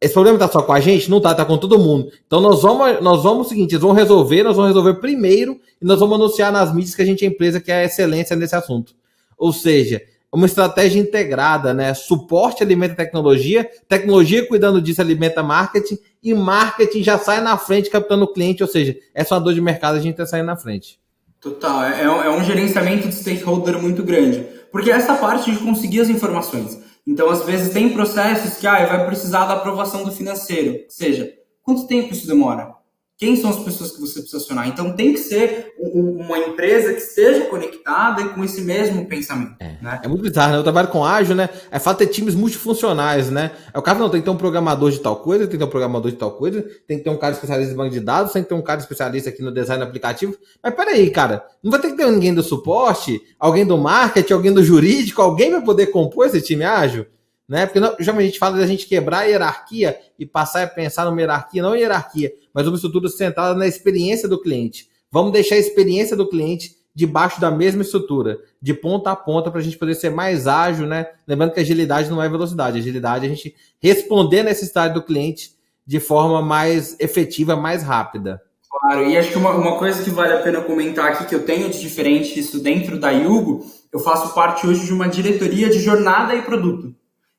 esse 0.00 0.14
problema 0.14 0.36
está 0.36 0.48
só 0.48 0.62
com 0.62 0.72
a 0.72 0.80
gente? 0.80 1.10
Não 1.10 1.18
está, 1.18 1.32
está 1.32 1.44
com 1.44 1.58
todo 1.58 1.78
mundo. 1.78 2.10
Então 2.26 2.40
nós 2.40 2.62
vamos, 2.62 3.02
nós 3.02 3.22
vamos 3.22 3.46
o 3.46 3.48
seguinte, 3.50 3.72
eles 3.72 3.82
vão 3.82 3.92
resolver, 3.92 4.42
nós 4.42 4.56
vamos 4.56 4.70
resolver 4.70 4.94
primeiro 4.94 5.60
e 5.80 5.84
nós 5.84 6.00
vamos 6.00 6.14
anunciar 6.14 6.50
nas 6.50 6.74
mídias 6.74 6.94
que 6.94 7.02
a 7.02 7.04
gente 7.04 7.24
é 7.24 7.28
empresa 7.28 7.60
que 7.60 7.70
é 7.70 7.84
excelência 7.84 8.34
nesse 8.34 8.56
assunto. 8.56 8.94
Ou 9.36 9.52
seja, 9.52 10.00
uma 10.32 10.46
estratégia 10.46 11.00
integrada, 11.00 11.74
né? 11.74 11.92
Suporte 11.92 12.62
alimenta 12.62 12.94
tecnologia, 12.94 13.68
tecnologia 13.88 14.46
cuidando 14.46 14.80
disso 14.80 15.00
alimenta 15.00 15.42
marketing 15.42 15.98
e 16.22 16.32
marketing 16.32 17.02
já 17.02 17.18
sai 17.18 17.40
na 17.42 17.58
frente 17.58 17.90
captando 17.90 18.24
o 18.24 18.32
cliente, 18.32 18.62
ou 18.62 18.68
seja, 18.68 18.96
essa 19.14 19.34
é 19.34 19.38
uma 19.38 19.44
dor 19.44 19.54
de 19.54 19.60
mercado, 19.60 19.96
a 19.96 20.00
gente 20.00 20.12
está 20.12 20.24
saindo 20.24 20.46
na 20.46 20.56
frente. 20.56 20.98
Total, 21.40 21.84
é, 21.84 22.02
é 22.02 22.30
um 22.30 22.44
gerenciamento 22.44 23.08
de 23.08 23.14
stakeholder 23.14 23.80
muito 23.80 24.02
grande. 24.02 24.46
Porque 24.70 24.90
essa 24.90 25.14
parte 25.14 25.50
de 25.50 25.58
conseguir 25.58 26.00
as 26.00 26.08
informações. 26.08 26.78
Então, 27.06 27.28
às 27.30 27.44
vezes, 27.44 27.72
tem 27.72 27.92
processos 27.92 28.58
que 28.58 28.66
ah, 28.66 28.86
vai 28.86 29.06
precisar 29.06 29.46
da 29.46 29.54
aprovação 29.54 30.04
do 30.04 30.12
financeiro. 30.12 30.72
Ou 30.84 30.90
seja, 30.90 31.32
quanto 31.62 31.86
tempo 31.86 32.12
isso 32.12 32.26
demora? 32.26 32.79
Quem 33.20 33.36
são 33.36 33.50
as 33.50 33.62
pessoas 33.62 33.92
que 33.92 34.00
você 34.00 34.20
precisa 34.20 34.38
acionar? 34.38 34.66
Então 34.66 34.96
tem 34.96 35.12
que 35.12 35.18
ser 35.18 35.74
uma 35.78 36.38
empresa 36.38 36.94
que 36.94 37.00
esteja 37.00 37.44
conectada 37.44 38.22
e 38.22 38.30
com 38.30 38.42
esse 38.42 38.62
mesmo 38.62 39.04
pensamento. 39.04 39.56
É, 39.60 39.76
né? 39.82 40.00
é 40.02 40.08
muito 40.08 40.22
bizarro, 40.22 40.52
né? 40.52 40.58
Eu 40.58 40.62
trabalho 40.62 40.88
com 40.88 41.04
ágil, 41.04 41.34
né? 41.34 41.50
É 41.70 41.78
fato 41.78 41.98
ter 41.98 42.06
times 42.06 42.34
multifuncionais, 42.34 43.28
né? 43.28 43.50
É 43.74 43.78
o 43.78 43.82
cara 43.82 43.98
não 43.98 44.08
tem 44.08 44.22
que 44.22 44.24
ter 44.24 44.30
um 44.30 44.38
programador 44.38 44.90
de 44.90 45.00
tal 45.00 45.16
coisa, 45.16 45.44
tem 45.44 45.50
que 45.50 45.58
ter 45.58 45.64
um 45.64 45.68
programador 45.68 46.10
de 46.10 46.16
tal 46.16 46.30
coisa, 46.30 46.64
tem 46.88 46.96
que 46.96 47.04
ter 47.04 47.10
um 47.10 47.18
cara 47.18 47.34
especialista 47.34 47.74
em 47.74 47.76
banco 47.76 47.90
de 47.90 48.00
dados, 48.00 48.32
tem 48.32 48.42
que 48.42 48.48
ter 48.48 48.54
um 48.54 48.62
cara 48.62 48.80
especialista 48.80 49.28
aqui 49.28 49.42
no 49.42 49.52
design 49.52 49.82
aplicativo. 49.84 50.34
Mas 50.62 50.74
peraí, 50.74 51.10
cara, 51.10 51.44
não 51.62 51.70
vai 51.70 51.78
ter 51.78 51.90
que 51.90 51.98
ter 51.98 52.10
ninguém 52.10 52.32
do 52.32 52.42
suporte, 52.42 53.20
alguém 53.38 53.66
do 53.66 53.76
marketing, 53.76 54.32
alguém 54.32 54.52
do 54.54 54.64
jurídico, 54.64 55.20
alguém 55.20 55.50
vai 55.50 55.60
poder 55.60 55.88
compor 55.88 56.24
esse 56.24 56.40
time 56.40 56.64
ágil? 56.64 57.04
né? 57.50 57.66
Porque 57.66 57.80
não, 57.80 57.96
já 57.98 58.16
a 58.16 58.20
gente 58.22 58.38
fala 58.38 58.58
da 58.58 58.66
gente 58.66 58.86
quebrar 58.86 59.18
a 59.18 59.24
hierarquia 59.24 59.98
e 60.16 60.24
passar 60.24 60.62
a 60.62 60.68
pensar 60.68 61.04
numa 61.04 61.20
hierarquia, 61.20 61.60
não 61.60 61.74
hierarquia, 61.74 62.32
mas 62.54 62.66
uma 62.66 62.76
estrutura 62.76 63.08
centrada 63.08 63.54
na 63.54 63.66
experiência 63.66 64.28
do 64.28 64.40
cliente. 64.40 64.88
Vamos 65.10 65.32
deixar 65.32 65.56
a 65.56 65.58
experiência 65.58 66.16
do 66.16 66.28
cliente 66.28 66.76
debaixo 66.94 67.40
da 67.40 67.50
mesma 67.50 67.82
estrutura, 67.82 68.38
de 68.60 68.74
ponta 68.74 69.10
a 69.10 69.16
ponta, 69.16 69.50
para 69.50 69.60
a 69.60 69.62
gente 69.62 69.78
poder 69.78 69.94
ser 69.94 70.10
mais 70.10 70.46
ágil, 70.46 70.86
né? 70.86 71.06
Lembrando 71.26 71.52
que 71.52 71.60
agilidade 71.60 72.10
não 72.10 72.22
é 72.22 72.28
velocidade, 72.28 72.78
agilidade 72.78 73.24
é 73.24 73.30
a 73.30 73.34
gente 73.34 73.54
responder 73.80 74.40
a 74.40 74.44
necessidade 74.44 74.94
do 74.94 75.02
cliente 75.02 75.54
de 75.86 75.98
forma 75.98 76.42
mais 76.42 76.96
efetiva, 77.00 77.56
mais 77.56 77.82
rápida. 77.82 78.42
Claro, 78.70 79.08
e 79.08 79.16
acho 79.16 79.30
que 79.30 79.38
uma, 79.38 79.50
uma 79.50 79.78
coisa 79.78 80.02
que 80.02 80.10
vale 80.10 80.32
a 80.32 80.42
pena 80.42 80.60
comentar 80.60 81.12
aqui, 81.12 81.26
que 81.26 81.34
eu 81.34 81.44
tenho 81.44 81.68
de 81.70 81.80
diferente 81.80 82.38
isso 82.38 82.62
dentro 82.62 82.98
da 82.98 83.10
Yugo, 83.10 83.66
eu 83.92 83.98
faço 83.98 84.32
parte 84.34 84.66
hoje 84.66 84.86
de 84.86 84.92
uma 84.92 85.08
diretoria 85.08 85.68
de 85.68 85.80
jornada 85.80 86.34
e 86.34 86.42
produto. 86.42 86.94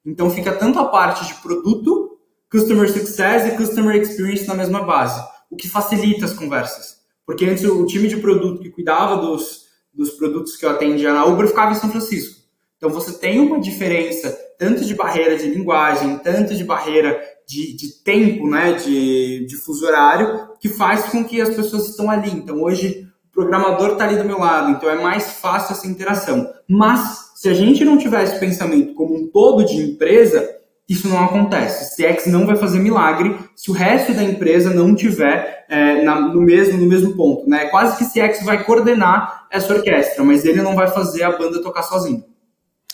Então 0.05 0.29
fica 0.29 0.51
tanto 0.51 0.79
a 0.79 0.85
parte 0.85 1.25
de 1.25 1.35
produto, 1.35 2.10
customer 2.51 2.91
success 2.91 3.47
e 3.47 3.55
customer 3.55 3.95
experience 3.95 4.45
na 4.45 4.53
mesma 4.53 4.83
base, 4.83 5.23
o 5.49 5.55
que 5.55 5.69
facilita 5.69 6.25
as 6.25 6.33
conversas. 6.33 6.97
Porque 7.25 7.45
antes 7.45 7.63
o 7.63 7.85
time 7.85 8.07
de 8.07 8.17
produto 8.17 8.61
que 8.61 8.69
cuidava 8.69 9.15
dos, 9.17 9.67
dos 9.93 10.11
produtos 10.11 10.57
que 10.57 10.65
eu 10.65 10.69
atendia 10.69 11.13
na 11.13 11.25
Uber 11.25 11.47
ficava 11.47 11.71
em 11.71 11.75
São 11.75 11.89
Francisco. 11.89 12.41
Então 12.77 12.89
você 12.89 13.13
tem 13.13 13.39
uma 13.39 13.59
diferença 13.59 14.37
tanto 14.57 14.83
de 14.83 14.93
barreira 14.93 15.37
de 15.37 15.47
linguagem, 15.47 16.17
tanto 16.17 16.55
de 16.55 16.63
barreira 16.63 17.21
de, 17.47 17.75
de 17.75 18.03
tempo, 18.03 18.49
né, 18.49 18.73
de, 18.73 19.45
de 19.45 19.55
fuso 19.55 19.85
horário, 19.85 20.49
que 20.59 20.67
faz 20.67 21.05
com 21.05 21.23
que 21.23 21.39
as 21.39 21.55
pessoas 21.55 21.89
estão 21.89 22.09
ali. 22.09 22.31
Então 22.31 22.61
hoje 22.61 23.07
o 23.29 23.31
programador 23.31 23.93
está 23.93 24.05
ali 24.05 24.17
do 24.17 24.25
meu 24.25 24.39
lado, 24.39 24.71
então 24.71 24.89
é 24.89 25.01
mais 25.01 25.33
fácil 25.33 25.73
essa 25.73 25.87
interação. 25.87 26.51
Mas 26.67 27.31
se 27.35 27.49
a 27.49 27.53
gente 27.53 27.85
não 27.85 27.97
tiver 27.97 28.23
esse 28.23 28.39
pensamento 28.39 28.93
como 28.93 29.15
um 29.15 29.27
todo 29.27 29.63
de 29.63 29.77
empresa, 29.77 30.60
isso 30.91 31.07
não 31.07 31.23
acontece. 31.23 31.95
CX 31.95 32.27
não 32.27 32.45
vai 32.45 32.55
fazer 32.55 32.79
milagre 32.79 33.37
se 33.55 33.71
o 33.71 33.73
resto 33.73 34.13
da 34.13 34.23
empresa 34.23 34.71
não 34.71 34.93
tiver 34.93 35.65
é, 35.69 36.03
na, 36.03 36.19
no, 36.19 36.41
mesmo, 36.41 36.77
no 36.77 36.85
mesmo 36.85 37.15
ponto. 37.15 37.49
Né? 37.49 37.65
Quase 37.65 37.97
que 37.97 38.05
CX 38.05 38.43
vai 38.43 38.63
coordenar 38.63 39.47
essa 39.51 39.73
orquestra, 39.73 40.23
mas 40.23 40.43
ele 40.43 40.61
não 40.61 40.75
vai 40.75 40.87
fazer 40.87 41.23
a 41.23 41.37
banda 41.37 41.61
tocar 41.61 41.83
sozinho. 41.83 42.23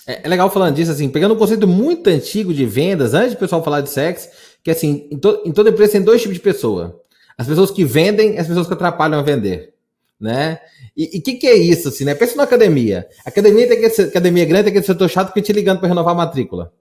É, 0.05 0.21
é 0.23 0.27
legal 0.27 0.49
falando 0.49 0.75
disso, 0.75 0.91
assim, 0.91 1.09
pegando 1.09 1.33
um 1.33 1.37
conceito 1.37 1.67
muito 1.67 2.07
antigo 2.09 2.53
de 2.53 2.65
vendas, 2.65 3.13
antes 3.13 3.33
do 3.33 3.39
pessoal 3.39 3.63
falar 3.63 3.81
de 3.81 3.89
CX, 3.89 4.29
que 4.63 4.71
assim, 4.71 5.07
em, 5.11 5.17
to, 5.17 5.41
em 5.45 5.51
toda 5.51 5.69
empresa 5.69 5.93
tem 5.93 6.01
dois 6.01 6.21
tipos 6.21 6.35
de 6.35 6.41
pessoa. 6.41 7.01
As 7.37 7.47
pessoas 7.47 7.71
que 7.71 7.83
vendem 7.83 8.35
e 8.35 8.37
as 8.39 8.47
pessoas 8.47 8.67
que 8.67 8.73
atrapalham 8.73 9.19
a 9.19 9.23
vender 9.23 9.73
né? 10.19 10.59
E 10.95 11.19
o 11.19 11.21
que, 11.21 11.35
que 11.35 11.47
é 11.47 11.55
isso, 11.55 11.89
assim, 11.89 12.03
né? 12.03 12.15
Pensa 12.15 12.35
na 12.35 12.43
academia. 12.43 13.07
Academia 13.23 13.67
tem 13.67 13.79
que 13.79 14.01
academia 14.01 14.45
grande 14.45 14.65
tem 14.65 14.73
que 14.73 14.79
ser 14.81 14.93
setor 14.93 15.09
chato 15.09 15.31
que 15.31 15.41
te 15.41 15.53
ligando 15.53 15.79
para 15.79 15.87
renovar 15.87 16.13
a 16.13 16.17
matrícula. 16.17 16.73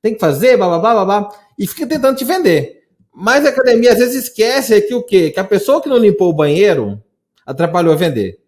Tem 0.00 0.14
que 0.14 0.20
fazer, 0.20 0.56
blá, 0.56 0.68
blá, 0.78 0.78
blá, 0.78 1.04
blá, 1.04 1.28
e 1.58 1.66
fica 1.66 1.86
tentando 1.86 2.16
te 2.16 2.24
vender. 2.24 2.84
Mas 3.14 3.44
a 3.44 3.48
academia 3.48 3.92
às 3.92 3.98
vezes 3.98 4.24
esquece 4.24 4.80
que 4.82 4.94
o 4.94 5.02
quê? 5.02 5.30
Que 5.30 5.40
a 5.40 5.44
pessoa 5.44 5.82
que 5.82 5.88
não 5.88 5.96
limpou 5.96 6.30
o 6.30 6.32
banheiro 6.32 7.02
atrapalhou 7.44 7.92
a 7.92 7.96
vender. 7.96 8.38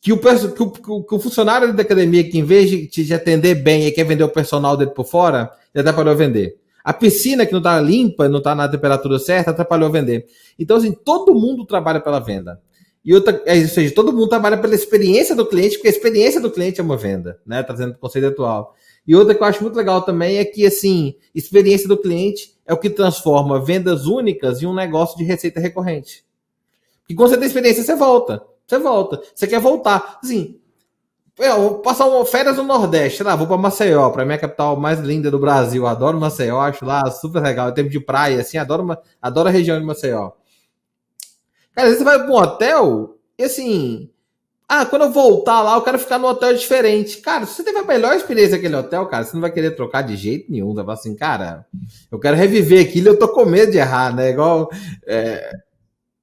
Que 0.00 0.12
o, 0.12 0.18
que 0.18 0.62
o, 0.62 1.02
que 1.04 1.14
o 1.14 1.20
funcionário 1.20 1.72
da 1.72 1.82
academia, 1.82 2.28
que 2.28 2.36
em 2.36 2.42
vez 2.42 2.68
de 2.68 2.88
te 2.88 3.14
atender 3.14 3.54
bem 3.54 3.86
e 3.86 3.92
quer 3.92 4.04
vender 4.04 4.24
o 4.24 4.28
personal 4.28 4.76
dele 4.76 4.90
por 4.90 5.04
fora, 5.04 5.52
ele 5.72 5.82
atrapalhou 5.82 6.12
a 6.12 6.16
vender. 6.16 6.56
A 6.82 6.92
piscina 6.92 7.46
que 7.46 7.52
não 7.52 7.60
está 7.60 7.80
limpa, 7.80 8.28
não 8.28 8.38
está 8.38 8.54
na 8.54 8.68
temperatura 8.68 9.18
certa, 9.20 9.52
atrapalhou 9.52 9.88
a 9.88 9.92
vender. 9.92 10.26
Então, 10.58 10.76
assim, 10.76 10.92
todo 10.92 11.32
mundo 11.32 11.64
trabalha 11.64 12.00
pela 12.00 12.18
venda. 12.18 12.60
E 13.04 13.14
outra, 13.14 13.42
é, 13.46 13.58
ou 13.58 13.68
seja, 13.68 13.94
todo 13.94 14.12
mundo 14.12 14.28
trabalha 14.28 14.56
pela 14.56 14.74
experiência 14.74 15.34
do 15.34 15.44
cliente, 15.44 15.76
porque 15.76 15.88
a 15.88 15.90
experiência 15.90 16.40
do 16.40 16.50
cliente 16.50 16.80
é 16.80 16.84
uma 16.84 16.96
venda, 16.96 17.40
né? 17.44 17.62
Trazendo 17.62 17.94
o 17.94 17.98
conceito 17.98 18.28
atual. 18.28 18.76
E 19.06 19.16
outra 19.16 19.34
que 19.34 19.42
eu 19.42 19.46
acho 19.46 19.62
muito 19.62 19.74
legal 19.74 20.02
também 20.02 20.38
é 20.38 20.44
que, 20.44 20.64
assim, 20.64 21.16
experiência 21.34 21.88
do 21.88 21.96
cliente 21.96 22.54
é 22.64 22.72
o 22.72 22.78
que 22.78 22.88
transforma 22.88 23.62
vendas 23.64 24.06
únicas 24.06 24.62
em 24.62 24.66
um 24.66 24.74
negócio 24.74 25.18
de 25.18 25.24
receita 25.24 25.58
recorrente. 25.58 26.24
E 27.08 27.14
quando 27.14 27.30
você 27.30 27.36
tem 27.36 27.46
experiência, 27.46 27.82
você 27.82 27.96
volta. 27.96 28.42
Você 28.66 28.78
volta. 28.78 29.20
Você 29.34 29.48
quer 29.48 29.60
voltar. 29.60 30.20
Assim, 30.22 30.60
eu 31.38 31.60
vou 31.60 31.78
passar 31.80 32.06
uma 32.06 32.24
férias 32.24 32.56
no 32.56 32.62
Nordeste, 32.62 33.18
sei 33.18 33.26
lá, 33.26 33.34
vou 33.34 33.46
para 33.46 33.56
Maceió, 33.56 34.10
para 34.10 34.24
minha 34.24 34.38
capital 34.38 34.76
mais 34.76 35.00
linda 35.00 35.30
do 35.30 35.38
Brasil. 35.38 35.86
Adoro 35.86 36.20
Maceió, 36.20 36.60
acho 36.60 36.84
lá 36.84 37.10
super 37.10 37.42
legal. 37.42 37.70
Em 37.70 37.74
tempo 37.74 37.90
de 37.90 37.98
praia, 37.98 38.40
assim, 38.40 38.58
adoro, 38.58 38.96
adoro 39.20 39.48
a 39.48 39.52
região 39.52 39.78
de 39.78 39.84
Maceió. 39.84 40.30
Cara, 41.74 41.88
às 41.88 41.94
vezes 41.94 41.98
você 41.98 42.04
vai 42.04 42.18
para 42.18 42.32
um 42.32 42.36
hotel 42.36 43.16
e 43.38 43.44
assim. 43.44 44.08
Ah, 44.68 44.86
quando 44.86 45.02
eu 45.02 45.12
voltar 45.12 45.60
lá, 45.60 45.74
eu 45.76 45.82
quero 45.82 45.98
ficar 45.98 46.18
no 46.18 46.28
hotel 46.28 46.54
diferente. 46.54 47.18
Cara, 47.18 47.44
se 47.44 47.56
você 47.56 47.62
teve 47.62 47.78
a 47.78 47.82
melhor 47.82 48.14
experiência 48.16 48.56
naquele 48.56 48.74
hotel, 48.74 49.04
cara, 49.06 49.22
você 49.22 49.34
não 49.34 49.42
vai 49.42 49.50
querer 49.50 49.72
trocar 49.72 50.00
de 50.00 50.16
jeito 50.16 50.50
nenhum. 50.50 50.68
Você 50.68 50.76
vai 50.76 50.84
falar 50.84 50.94
assim, 50.94 51.14
cara, 51.14 51.66
eu 52.10 52.18
quero 52.18 52.36
reviver 52.36 52.86
aquilo 52.86 53.08
eu 53.08 53.18
tô 53.18 53.28
com 53.28 53.44
medo 53.44 53.70
de 53.70 53.78
errar, 53.78 54.14
né? 54.14 54.30
Igual. 54.30 54.70
É, 55.06 55.52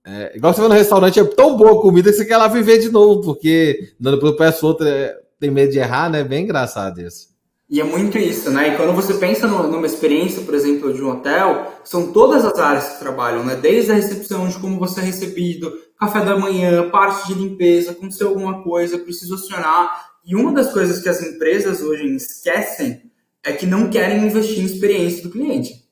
é, 0.04 0.36
igual 0.36 0.52
você 0.52 0.62
vai 0.62 0.70
no 0.70 0.76
restaurante, 0.76 1.20
é 1.20 1.24
tão 1.24 1.56
boa 1.56 1.78
a 1.78 1.82
comida 1.82 2.10
que 2.10 2.18
você 2.18 2.26
quer 2.26 2.38
lá 2.38 2.48
viver 2.48 2.80
de 2.80 2.90
novo, 2.90 3.22
porque 3.22 3.94
dando 4.00 4.18
pro 4.20 4.36
peço 4.36 4.66
outro 4.66 4.88
é, 4.88 5.16
tem 5.40 5.52
medo 5.52 5.72
de 5.72 5.78
errar, 5.78 6.10
né? 6.10 6.24
Bem 6.24 6.46
engraçado 6.46 7.00
isso. 7.00 7.30
E 7.70 7.80
é 7.80 7.84
muito 7.84 8.18
isso, 8.18 8.50
né? 8.50 8.70
E 8.70 8.78
quando 8.78 8.94
você 8.94 9.14
pensa 9.14 9.46
numa 9.46 9.86
experiência, 9.86 10.42
por 10.42 10.56
exemplo, 10.56 10.92
de 10.92 11.04
um 11.04 11.12
hotel, 11.12 11.72
são 11.84 12.12
todas 12.12 12.44
as 12.44 12.58
áreas 12.58 12.90
que 12.90 13.00
trabalham, 13.00 13.46
né? 13.46 13.56
Desde 13.56 13.92
a 13.92 13.96
recepção, 13.96 14.48
de 14.48 14.58
como 14.58 14.80
você 14.80 15.02
é 15.02 15.04
recebido, 15.04 15.72
café 16.00 16.22
da 16.22 16.36
manhã, 16.36 16.90
parte 16.90 17.28
de 17.28 17.36
limpeza, 17.36 17.92
aconteceu 17.92 18.30
alguma 18.30 18.64
coisa, 18.64 18.98
preciso 18.98 19.36
acionar. 19.36 20.10
E 20.26 20.36
uma 20.36 20.52
das 20.52 20.74
coisas 20.74 21.00
que 21.00 21.10
as 21.10 21.22
empresas 21.22 21.84
hoje 21.84 22.08
esquecem 22.16 23.04
é 23.44 23.54
que 23.54 23.68
não 23.68 23.88
querem 23.88 24.26
investir 24.26 24.60
em 24.60 24.66
experiência 24.66 25.22
do 25.22 25.30
cliente. 25.30 25.88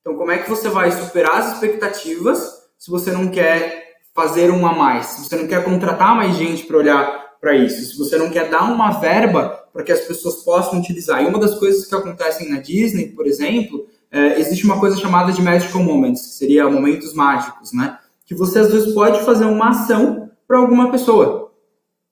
Então, 0.00 0.16
como 0.16 0.30
é 0.30 0.38
que 0.38 0.48
você 0.48 0.68
vai 0.68 0.92
superar 0.92 1.38
as 1.38 1.54
expectativas 1.54 2.38
se 2.78 2.88
você 2.88 3.10
não 3.10 3.26
quer 3.26 3.96
fazer 4.14 4.52
um 4.52 4.64
a 4.64 4.72
mais? 4.72 5.06
Se 5.06 5.28
você 5.28 5.34
não 5.34 5.48
quer 5.48 5.64
contratar 5.64 6.14
mais 6.14 6.36
gente 6.36 6.64
para 6.64 6.76
olhar 6.76 7.36
para 7.40 7.56
isso? 7.56 7.84
Se 7.84 7.98
você 7.98 8.16
não 8.16 8.30
quer 8.30 8.48
dar 8.48 8.62
uma 8.72 9.00
verba 9.00 9.65
para 9.76 9.84
que 9.84 9.92
as 9.92 10.00
pessoas 10.00 10.36
possam 10.36 10.78
utilizar. 10.78 11.22
E 11.22 11.26
uma 11.26 11.38
das 11.38 11.54
coisas 11.58 11.84
que 11.84 11.94
acontecem 11.94 12.48
na 12.48 12.58
Disney, 12.58 13.08
por 13.08 13.26
exemplo, 13.26 13.86
é, 14.10 14.40
existe 14.40 14.64
uma 14.64 14.80
coisa 14.80 14.96
chamada 14.96 15.30
de 15.32 15.42
magical 15.42 15.82
moments, 15.82 16.22
que 16.22 16.32
seria 16.32 16.70
momentos 16.70 17.12
mágicos, 17.12 17.74
né? 17.74 17.98
Que 18.24 18.34
você 18.34 18.58
às 18.58 18.72
vezes 18.72 18.94
pode 18.94 19.22
fazer 19.22 19.44
uma 19.44 19.68
ação 19.68 20.30
para 20.48 20.56
alguma 20.56 20.90
pessoa, 20.90 21.52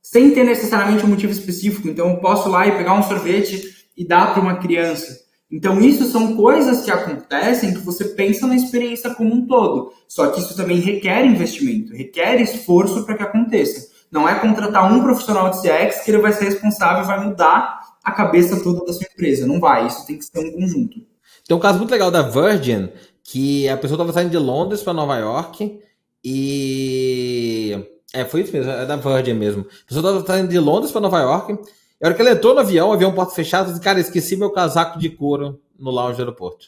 sem 0.03 0.33
ter 0.33 0.45
necessariamente 0.45 1.07
um 1.07 1.09
motivo 1.09 1.33
específico. 1.33 1.89
Então, 1.89 2.11
eu 2.11 2.17
posso 2.19 2.51
ir 2.51 2.53
lá 2.53 2.67
e 2.67 2.77
pegar 2.77 2.99
um 2.99 3.03
sorvete 3.03 3.89
e 3.97 4.07
dar 4.07 4.35
para 4.35 4.43
uma 4.43 4.57
criança. 4.57 5.25
Então, 5.51 5.81
isso 5.81 6.05
são 6.11 6.37
coisas 6.37 6.85
que 6.85 6.91
acontecem 6.91 7.73
que 7.73 7.81
você 7.81 8.05
pensa 8.05 8.47
na 8.47 8.57
experiência 8.57 9.15
como 9.15 9.33
um 9.33 9.47
todo. 9.47 9.91
Só 10.07 10.27
que 10.27 10.41
isso 10.41 10.55
também 10.55 10.81
requer 10.81 11.25
investimento, 11.25 11.95
requer 11.95 12.43
esforço 12.43 13.07
para 13.07 13.17
que 13.17 13.23
aconteça. 13.23 13.94
Não 14.15 14.29
é 14.29 14.39
contratar 14.39 14.93
um 14.93 15.03
profissional 15.03 15.51
de 15.51 15.57
CX 15.57 16.05
que 16.05 16.11
ele 16.13 16.19
vai 16.19 16.33
ser 16.33 16.45
responsável 16.45 17.03
e 17.03 17.07
vai 17.07 17.27
mudar 17.27 17.81
a 18.05 18.13
cabeça 18.13 18.63
toda 18.63 18.85
da 18.85 18.93
sua 18.93 19.09
empresa. 19.13 19.45
Não 19.45 19.59
vai. 19.59 19.89
Isso 19.89 20.07
tem 20.07 20.17
que 20.17 20.25
ser 20.25 20.39
um 20.39 20.53
conjunto. 20.53 21.01
Tem 21.45 21.57
um 21.57 21.59
caso 21.59 21.79
muito 21.79 21.91
legal 21.91 22.13
da 22.13 22.23
Virgin, 22.23 22.93
que 23.25 23.69
a 23.69 23.77
pessoa 23.77 23.97
estava 23.97 24.13
saindo 24.13 24.31
de 24.31 24.39
Londres 24.39 24.83
para 24.83 24.93
Nova 24.93 25.17
York 25.17 25.81
e. 26.23 27.77
É, 28.13 28.25
foi 28.25 28.43
isso 28.43 28.53
mesmo, 28.53 28.71
é 28.71 28.87
da 28.87 28.95
Virgin 28.95 29.35
mesmo. 29.35 29.63
A 29.63 29.89
pessoa 29.89 30.13
estava 30.13 30.25
saindo 30.25 30.49
de 30.49 30.61
Londres 30.61 30.93
para 30.93 31.01
Nova 31.01 31.19
York. 31.19 31.53
E 31.53 32.05
a 32.05 32.07
hora 32.07 32.15
que 32.15 32.23
ela 32.23 32.31
entrou 32.31 32.55
no 32.55 32.61
avião, 32.61 32.91
o 32.91 32.93
avião 32.93 33.13
porta 33.13 33.35
fechada, 33.35 33.71
disse, 33.71 33.81
cara, 33.81 33.99
esqueci 33.99 34.37
meu 34.37 34.53
casaco 34.53 34.97
de 34.97 35.11
couro 35.11 35.61
no 35.77 35.91
lounge 35.91 36.19
do 36.19 36.23
aeroporto. 36.23 36.67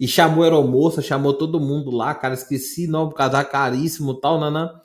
E 0.00 0.08
chamou 0.08 0.42
a 0.42 0.46
aeromoça, 0.46 1.00
chamou 1.00 1.34
todo 1.34 1.60
mundo 1.60 1.92
lá, 1.92 2.12
cara, 2.16 2.34
esqueci, 2.34 2.88
não, 2.88 3.08
casaco 3.12 3.52
caríssimo 3.52 4.14
tal, 4.14 4.40
nanã. 4.40 4.81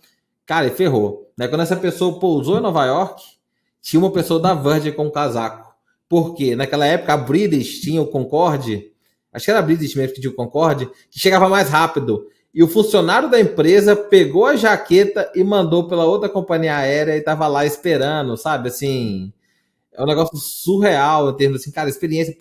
Cara, 0.47 0.71
ferrou. 0.71 1.29
Né? 1.37 1.47
Quando 1.47 1.61
essa 1.61 1.75
pessoa 1.75 2.19
pousou 2.19 2.57
em 2.57 2.61
Nova 2.61 2.85
York, 2.85 3.21
tinha 3.81 3.99
uma 3.99 4.11
pessoa 4.11 4.39
da 4.39 4.53
Virgin 4.53 4.93
com 4.93 5.07
um 5.07 5.11
casaco. 5.11 5.75
Por 6.07 6.33
quê? 6.33 6.55
Naquela 6.55 6.87
época 6.87 7.13
a 7.13 7.17
British 7.17 7.81
tinha 7.81 8.01
o 8.01 8.07
Concorde, 8.07 8.89
acho 9.31 9.43
que 9.43 9.51
era 9.51 9.59
a 9.59 9.63
British 9.63 9.93
mesmo 9.93 10.15
que 10.15 10.21
tinha 10.21 10.31
o 10.31 10.35
Concorde, 10.35 10.89
que 11.11 11.19
chegava 11.19 11.49
mais 11.49 11.69
rápido. 11.69 12.27
E 12.53 12.63
o 12.63 12.67
funcionário 12.67 13.29
da 13.29 13.39
empresa 13.39 13.93
pegou 13.93 14.45
a 14.45 14.55
jaqueta 14.55 15.29
e 15.35 15.43
mandou 15.43 15.85
pela 15.85 16.05
outra 16.05 16.29
companhia 16.29 16.77
aérea 16.77 17.17
e 17.17 17.21
tava 17.21 17.45
lá 17.47 17.65
esperando, 17.65 18.37
sabe? 18.37 18.69
Assim, 18.69 19.33
é 19.91 20.01
um 20.01 20.07
negócio 20.07 20.37
surreal 20.37 21.29
em 21.29 21.35
termos 21.35 21.59
assim, 21.59 21.71
cara, 21.71 21.89
experiência 21.89 22.35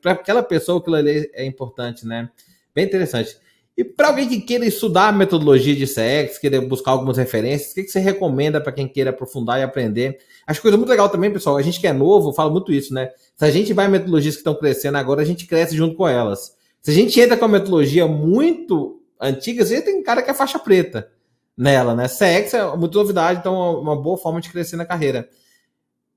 para 0.00 0.12
aquela 0.12 0.42
pessoa 0.42 0.82
ali 0.96 1.30
é 1.34 1.44
importante, 1.44 2.06
né? 2.06 2.30
Bem 2.74 2.86
interessante. 2.86 3.36
E 3.76 3.82
para 3.82 4.08
alguém 4.08 4.28
que 4.28 4.40
queira 4.40 4.66
estudar 4.66 5.08
a 5.08 5.12
metodologia 5.12 5.74
de 5.74 5.86
CX, 5.86 6.38
queira 6.38 6.60
buscar 6.60 6.90
algumas 6.90 7.16
referências, 7.16 7.70
o 7.70 7.74
que, 7.74 7.84
que 7.84 7.90
você 7.90 8.00
recomenda 8.00 8.60
para 8.60 8.70
quem 8.70 8.86
queira 8.86 9.10
aprofundar 9.10 9.58
e 9.58 9.62
aprender? 9.62 10.18
Acho 10.46 10.60
coisa 10.60 10.76
muito 10.76 10.90
legal 10.90 11.08
também, 11.08 11.32
pessoal. 11.32 11.56
A 11.56 11.62
gente 11.62 11.80
que 11.80 11.86
é 11.86 11.92
novo, 11.92 12.34
fala 12.34 12.50
muito 12.50 12.70
isso, 12.70 12.92
né? 12.92 13.10
Se 13.34 13.44
a 13.44 13.50
gente 13.50 13.72
vai 13.72 13.86
em 13.86 13.90
metodologias 13.90 14.34
que 14.34 14.40
estão 14.40 14.54
crescendo 14.54 14.98
agora, 14.98 15.22
a 15.22 15.24
gente 15.24 15.46
cresce 15.46 15.74
junto 15.74 15.96
com 15.96 16.06
elas. 16.06 16.54
Se 16.82 16.90
a 16.90 16.94
gente 16.94 17.18
entra 17.18 17.36
com 17.36 17.46
uma 17.46 17.58
metodologia 17.58 18.06
muito 18.06 19.00
antiga, 19.18 19.64
você 19.64 19.80
tem 19.80 20.02
cara 20.02 20.20
que 20.20 20.30
é 20.30 20.34
faixa 20.34 20.58
preta 20.58 21.08
nela, 21.56 21.94
né? 21.94 22.08
CX 22.08 22.54
é 22.54 22.76
muita 22.76 22.98
novidade, 22.98 23.40
então 23.40 23.54
é 23.54 23.78
uma 23.78 23.96
boa 23.96 24.18
forma 24.18 24.40
de 24.40 24.50
crescer 24.50 24.76
na 24.76 24.84
carreira. 24.84 25.28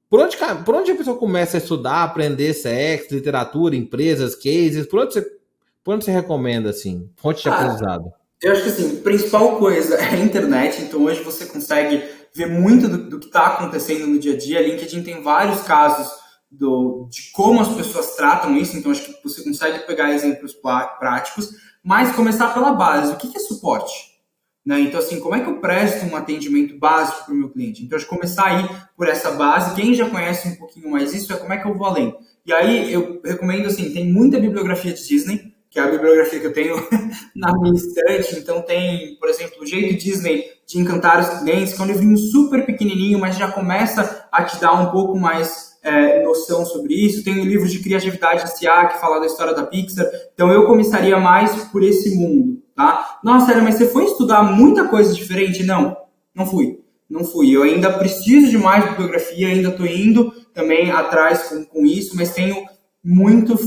Por 0.09 0.19
onde, 0.19 0.37
por 0.65 0.75
onde 0.75 0.91
a 0.91 0.95
pessoa 0.95 1.17
começa 1.17 1.57
a 1.57 1.59
estudar, 1.59 2.03
aprender 2.03 2.53
CX, 2.53 3.11
literatura, 3.11 3.75
empresas, 3.75 4.35
cases? 4.35 4.85
Por 4.85 4.99
onde 4.99 5.13
você 5.13 5.25
por 5.85 5.93
onde 5.93 6.03
você 6.03 6.11
recomenda, 6.11 6.71
assim? 6.71 7.11
Fonte 7.15 7.43
de 7.43 7.49
ah, 7.49 7.53
aprendizado. 7.53 8.11
Eu 8.41 8.51
acho 8.51 8.63
que, 8.63 8.69
assim, 8.69 8.97
a 8.97 9.03
principal 9.03 9.59
coisa 9.59 9.95
é 9.95 10.15
a 10.15 10.19
internet. 10.19 10.81
Então, 10.81 11.03
hoje 11.03 11.21
você 11.21 11.45
consegue 11.45 12.03
ver 12.33 12.47
muito 12.47 12.89
do, 12.89 12.97
do 13.07 13.19
que 13.19 13.27
está 13.27 13.45
acontecendo 13.45 14.07
no 14.07 14.17
dia 14.17 14.33
a 14.33 14.37
dia. 14.37 14.59
A 14.59 14.63
LinkedIn 14.63 15.03
tem 15.03 15.21
vários 15.21 15.61
casos 15.61 16.11
do, 16.49 17.07
de 17.11 17.31
como 17.31 17.61
as 17.61 17.69
pessoas 17.69 18.15
tratam 18.15 18.57
isso. 18.57 18.75
Então, 18.75 18.91
acho 18.91 19.05
que 19.05 19.23
você 19.23 19.43
consegue 19.43 19.85
pegar 19.85 20.11
exemplos 20.11 20.53
práticos. 20.53 21.51
Mas 21.83 22.15
começar 22.15 22.51
pela 22.51 22.71
base. 22.71 23.13
O 23.13 23.17
que, 23.17 23.27
que 23.27 23.37
é 23.37 23.41
suporte? 23.41 23.93
Né? 24.65 24.79
Então, 24.79 24.99
assim, 24.99 25.19
como 25.19 25.35
é 25.35 25.41
que 25.41 25.47
eu 25.47 25.61
presto 25.61 26.03
um 26.07 26.15
atendimento 26.15 26.79
básico 26.79 27.25
para 27.25 27.33
o 27.35 27.37
meu 27.37 27.49
cliente? 27.51 27.83
Então, 27.83 27.95
acho 27.95 28.09
que 28.09 28.15
começar 28.15 28.45
aí 28.47 28.67
por 28.97 29.07
essa 29.07 29.29
base. 29.33 29.75
Quem 29.75 29.93
já 29.93 30.09
conhece 30.09 30.47
um 30.47 30.55
pouquinho 30.55 30.89
mais 30.89 31.13
isso 31.13 31.31
é 31.31 31.37
como 31.37 31.53
é 31.53 31.59
que 31.59 31.67
eu 31.67 31.77
vou 31.77 31.85
além. 31.85 32.17
E 32.43 32.51
aí, 32.51 32.91
eu 32.91 33.21
recomendo, 33.23 33.67
assim, 33.67 33.93
tem 33.93 34.11
muita 34.11 34.39
bibliografia 34.39 34.91
de 34.91 35.07
Disney 35.07 35.54
que 35.75 35.79
é 35.81 35.83
a 35.83 35.91
bibliografia 35.91 36.39
que 36.39 36.47
eu 36.47 36.53
tenho 36.53 36.77
na 37.35 37.51
minha 37.59 37.75
estante. 37.75 38.39
Então 38.39 38.61
tem, 38.61 39.17
por 39.19 39.27
exemplo, 39.27 39.61
o 39.61 39.65
jeito 39.65 40.01
Disney 40.01 40.45
de 40.65 40.79
encantar 40.79 41.19
os 41.19 41.39
clientes, 41.39 41.73
que 41.73 41.81
é 41.81 41.83
um 41.83 41.87
livrinho 41.87 42.17
super 42.17 42.65
pequenininho, 42.65 43.19
mas 43.19 43.37
já 43.37 43.51
começa 43.51 44.25
a 44.31 44.45
te 44.45 44.57
dar 44.57 44.71
um 44.71 44.89
pouco 44.89 45.19
mais 45.19 45.77
é, 45.83 46.23
noção 46.23 46.65
sobre 46.65 46.93
isso. 46.93 47.25
Tem 47.25 47.37
o 47.37 47.41
um 47.41 47.45
livro 47.45 47.67
de 47.67 47.79
criatividade 47.79 48.49
SA, 48.57 48.85
que 48.85 49.01
fala 49.01 49.19
da 49.19 49.25
história 49.25 49.53
da 49.53 49.65
Pixar. 49.65 50.09
Então 50.33 50.49
eu 50.49 50.65
começaria 50.65 51.19
mais 51.19 51.53
por 51.65 51.83
esse 51.83 52.15
mundo, 52.15 52.63
tá? 52.73 53.19
Nossa, 53.21 53.47
sério, 53.47 53.61
mas 53.61 53.75
você 53.75 53.87
foi 53.87 54.05
estudar 54.05 54.43
muita 54.43 54.87
coisa 54.87 55.13
diferente? 55.13 55.61
Não, 55.61 55.97
não 56.33 56.45
fui. 56.45 56.79
Não 57.09 57.25
fui. 57.25 57.51
Eu 57.51 57.63
ainda 57.63 57.91
preciso 57.91 58.49
de 58.49 58.57
mais 58.57 58.85
bibliografia, 58.91 59.49
ainda 59.49 59.67
estou 59.67 59.85
indo 59.85 60.31
também 60.53 60.89
atrás 60.89 61.49
com, 61.49 61.65
com 61.65 61.85
isso, 61.85 62.15
mas 62.15 62.33
tenho 62.33 62.65
muito 63.03 63.57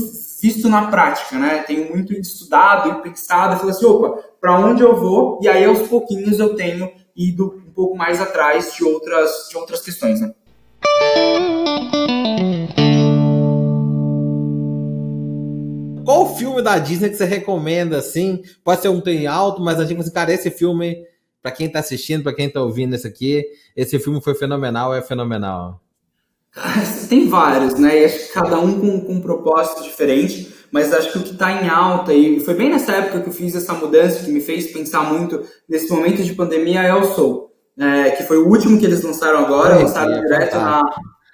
visto 0.41 0.69
na 0.69 0.87
prática, 0.87 1.37
né? 1.37 1.63
Tenho 1.63 1.89
muito 1.89 2.13
estudado 2.13 2.89
e 2.89 3.01
pensado, 3.01 3.65
e 3.65 3.69
assim, 3.69 3.85
opa, 3.85 4.23
para 4.39 4.57
onde 4.57 4.81
eu 4.81 4.95
vou? 4.95 5.39
E 5.41 5.47
aí 5.47 5.65
aos 5.65 5.87
pouquinhos 5.87 6.39
eu 6.39 6.55
tenho 6.55 6.91
ido 7.15 7.61
um 7.67 7.71
pouco 7.71 7.97
mais 7.97 8.21
atrás 8.21 8.73
de 8.73 8.83
outras, 8.83 9.47
de 9.49 9.57
outras 9.57 9.81
questões, 9.81 10.21
né? 10.21 10.33
Qual 16.05 16.35
filme 16.35 16.61
da 16.61 16.79
Disney 16.79 17.09
que 17.09 17.17
você 17.17 17.25
recomenda, 17.25 17.97
assim? 17.97 18.41
Pode 18.63 18.81
ser 18.81 18.89
um 18.89 19.01
tem 19.01 19.27
alto, 19.27 19.61
mas 19.61 19.79
a 19.79 19.85
gente 19.85 19.99
assim, 19.99 20.11
cara, 20.11 20.33
esse 20.33 20.49
filme, 20.49 20.97
para 21.41 21.51
quem 21.51 21.69
tá 21.69 21.79
assistindo, 21.79 22.23
para 22.23 22.33
quem 22.33 22.49
tá 22.49 22.61
ouvindo 22.61 22.95
isso 22.95 23.05
aqui, 23.05 23.45
esse 23.75 23.99
filme 23.99 24.21
foi 24.21 24.33
fenomenal, 24.33 24.93
é 24.93 25.01
fenomenal. 25.01 25.81
Tem 27.09 27.27
vários, 27.27 27.75
né? 27.75 28.01
E 28.01 28.05
acho 28.05 28.19
que 28.19 28.33
cada 28.33 28.59
um 28.59 28.79
com, 28.79 29.01
com 29.01 29.13
um 29.13 29.21
propósito 29.21 29.83
diferente, 29.83 30.53
mas 30.71 30.93
acho 30.93 31.11
que 31.11 31.17
o 31.17 31.23
que 31.23 31.31
está 31.31 31.51
em 31.51 31.69
alta, 31.69 32.13
e 32.13 32.39
foi 32.39 32.53
bem 32.53 32.69
nessa 32.69 32.93
época 32.93 33.21
que 33.21 33.29
eu 33.29 33.33
fiz 33.33 33.55
essa 33.55 33.73
mudança, 33.73 34.23
que 34.23 34.31
me 34.31 34.41
fez 34.41 34.71
pensar 34.71 35.03
muito 35.03 35.43
nesse 35.67 35.89
momento 35.91 36.23
de 36.23 36.33
pandemia, 36.33 36.81
é 36.81 36.93
o 36.93 37.03
Soul, 37.03 37.51
é, 37.77 38.11
que 38.11 38.23
foi 38.23 38.37
o 38.37 38.47
último 38.47 38.79
que 38.79 38.85
eles 38.85 39.03
lançaram 39.03 39.39
agora, 39.39 39.75
é, 39.75 39.83
lançaram 39.83 40.13
é, 40.13 40.21
direto 40.21 40.55
na, 40.55 40.81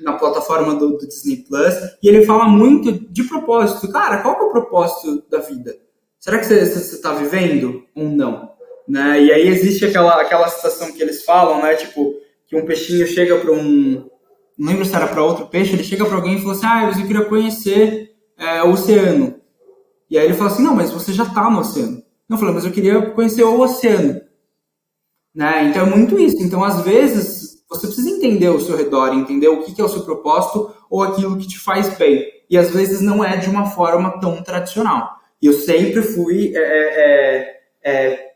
na 0.02 0.14
plataforma 0.14 0.76
do, 0.76 0.98
do, 0.98 1.08
Disney 1.08 1.38
Plus, 1.38 1.74
e 2.02 2.08
ele 2.08 2.26
fala 2.26 2.48
muito 2.48 2.92
de 3.12 3.24
propósito. 3.24 3.92
Cara, 3.92 4.18
qual 4.18 4.36
é 4.36 4.44
o 4.44 4.52
propósito 4.52 5.24
da 5.30 5.40
vida? 5.40 5.76
Será 6.20 6.40
que 6.40 6.46
você 6.46 6.96
está 6.96 7.14
vivendo 7.14 7.84
ou 7.96 8.06
não? 8.06 8.50
Né? 8.88 9.24
E 9.24 9.32
aí 9.32 9.48
existe 9.48 9.86
aquela, 9.86 10.22
aquela 10.22 10.48
situação 10.48 10.92
que 10.92 11.02
eles 11.02 11.24
falam, 11.24 11.62
né? 11.62 11.76
Tipo, 11.76 12.16
que 12.48 12.56
um 12.56 12.66
peixinho 12.66 13.06
chega 13.08 13.38
para 13.38 13.52
um 13.52 14.10
não 14.58 14.70
lembro 14.70 14.86
se 14.86 14.96
era 14.96 15.08
para 15.08 15.24
outro 15.24 15.48
peixe, 15.48 15.74
ele 15.74 15.84
chega 15.84 16.06
para 16.06 16.16
alguém 16.16 16.36
e 16.36 16.42
fala 16.42 16.54
assim, 16.54 16.66
ah, 16.66 16.92
eu 16.98 17.08
queria 17.08 17.26
conhecer 17.26 18.16
é, 18.38 18.64
o 18.64 18.72
oceano. 18.72 19.36
E 20.10 20.18
aí 20.18 20.26
ele 20.26 20.34
fala 20.34 20.50
assim, 20.50 20.64
não, 20.64 20.76
mas 20.76 20.92
você 20.92 21.12
já 21.12 21.24
está 21.24 21.50
no 21.50 21.60
oceano. 21.60 22.04
Não, 22.28 22.38
falou, 22.38 22.54
mas 22.54 22.66
eu 22.66 22.72
queria 22.72 23.12
conhecer 23.12 23.44
o 23.44 23.60
oceano. 23.60 24.22
Né? 25.34 25.66
Então 25.66 25.86
é 25.86 25.90
muito 25.90 26.18
isso. 26.18 26.42
Então, 26.42 26.64
às 26.64 26.82
vezes, 26.82 27.64
você 27.70 27.88
precisa 27.88 28.10
entender 28.10 28.50
o 28.50 28.60
seu 28.60 28.78
redor, 28.78 29.14
entender 29.14 29.50
o 29.50 29.64
que 29.64 29.80
é 29.80 29.84
o 29.84 29.90
seu 29.90 30.04
propósito 30.04 30.74
ou 30.90 31.04
aquilo 31.04 31.38
que 31.38 31.48
te 31.48 31.60
faz 31.60 31.98
bem. 31.98 32.26
E 32.50 32.58
às 32.58 32.72
vezes 32.72 33.02
não 33.02 33.24
é 33.24 33.36
de 33.38 33.50
uma 33.50 33.66
forma 33.72 34.20
tão 34.20 34.42
tradicional. 34.42 35.16
E 35.42 35.48
eu 35.48 35.54
sempre 35.54 36.02
fui 36.02 36.54
é, 36.56 36.60
é, 36.60 37.62
é, 37.84 38.04
é 38.06 38.35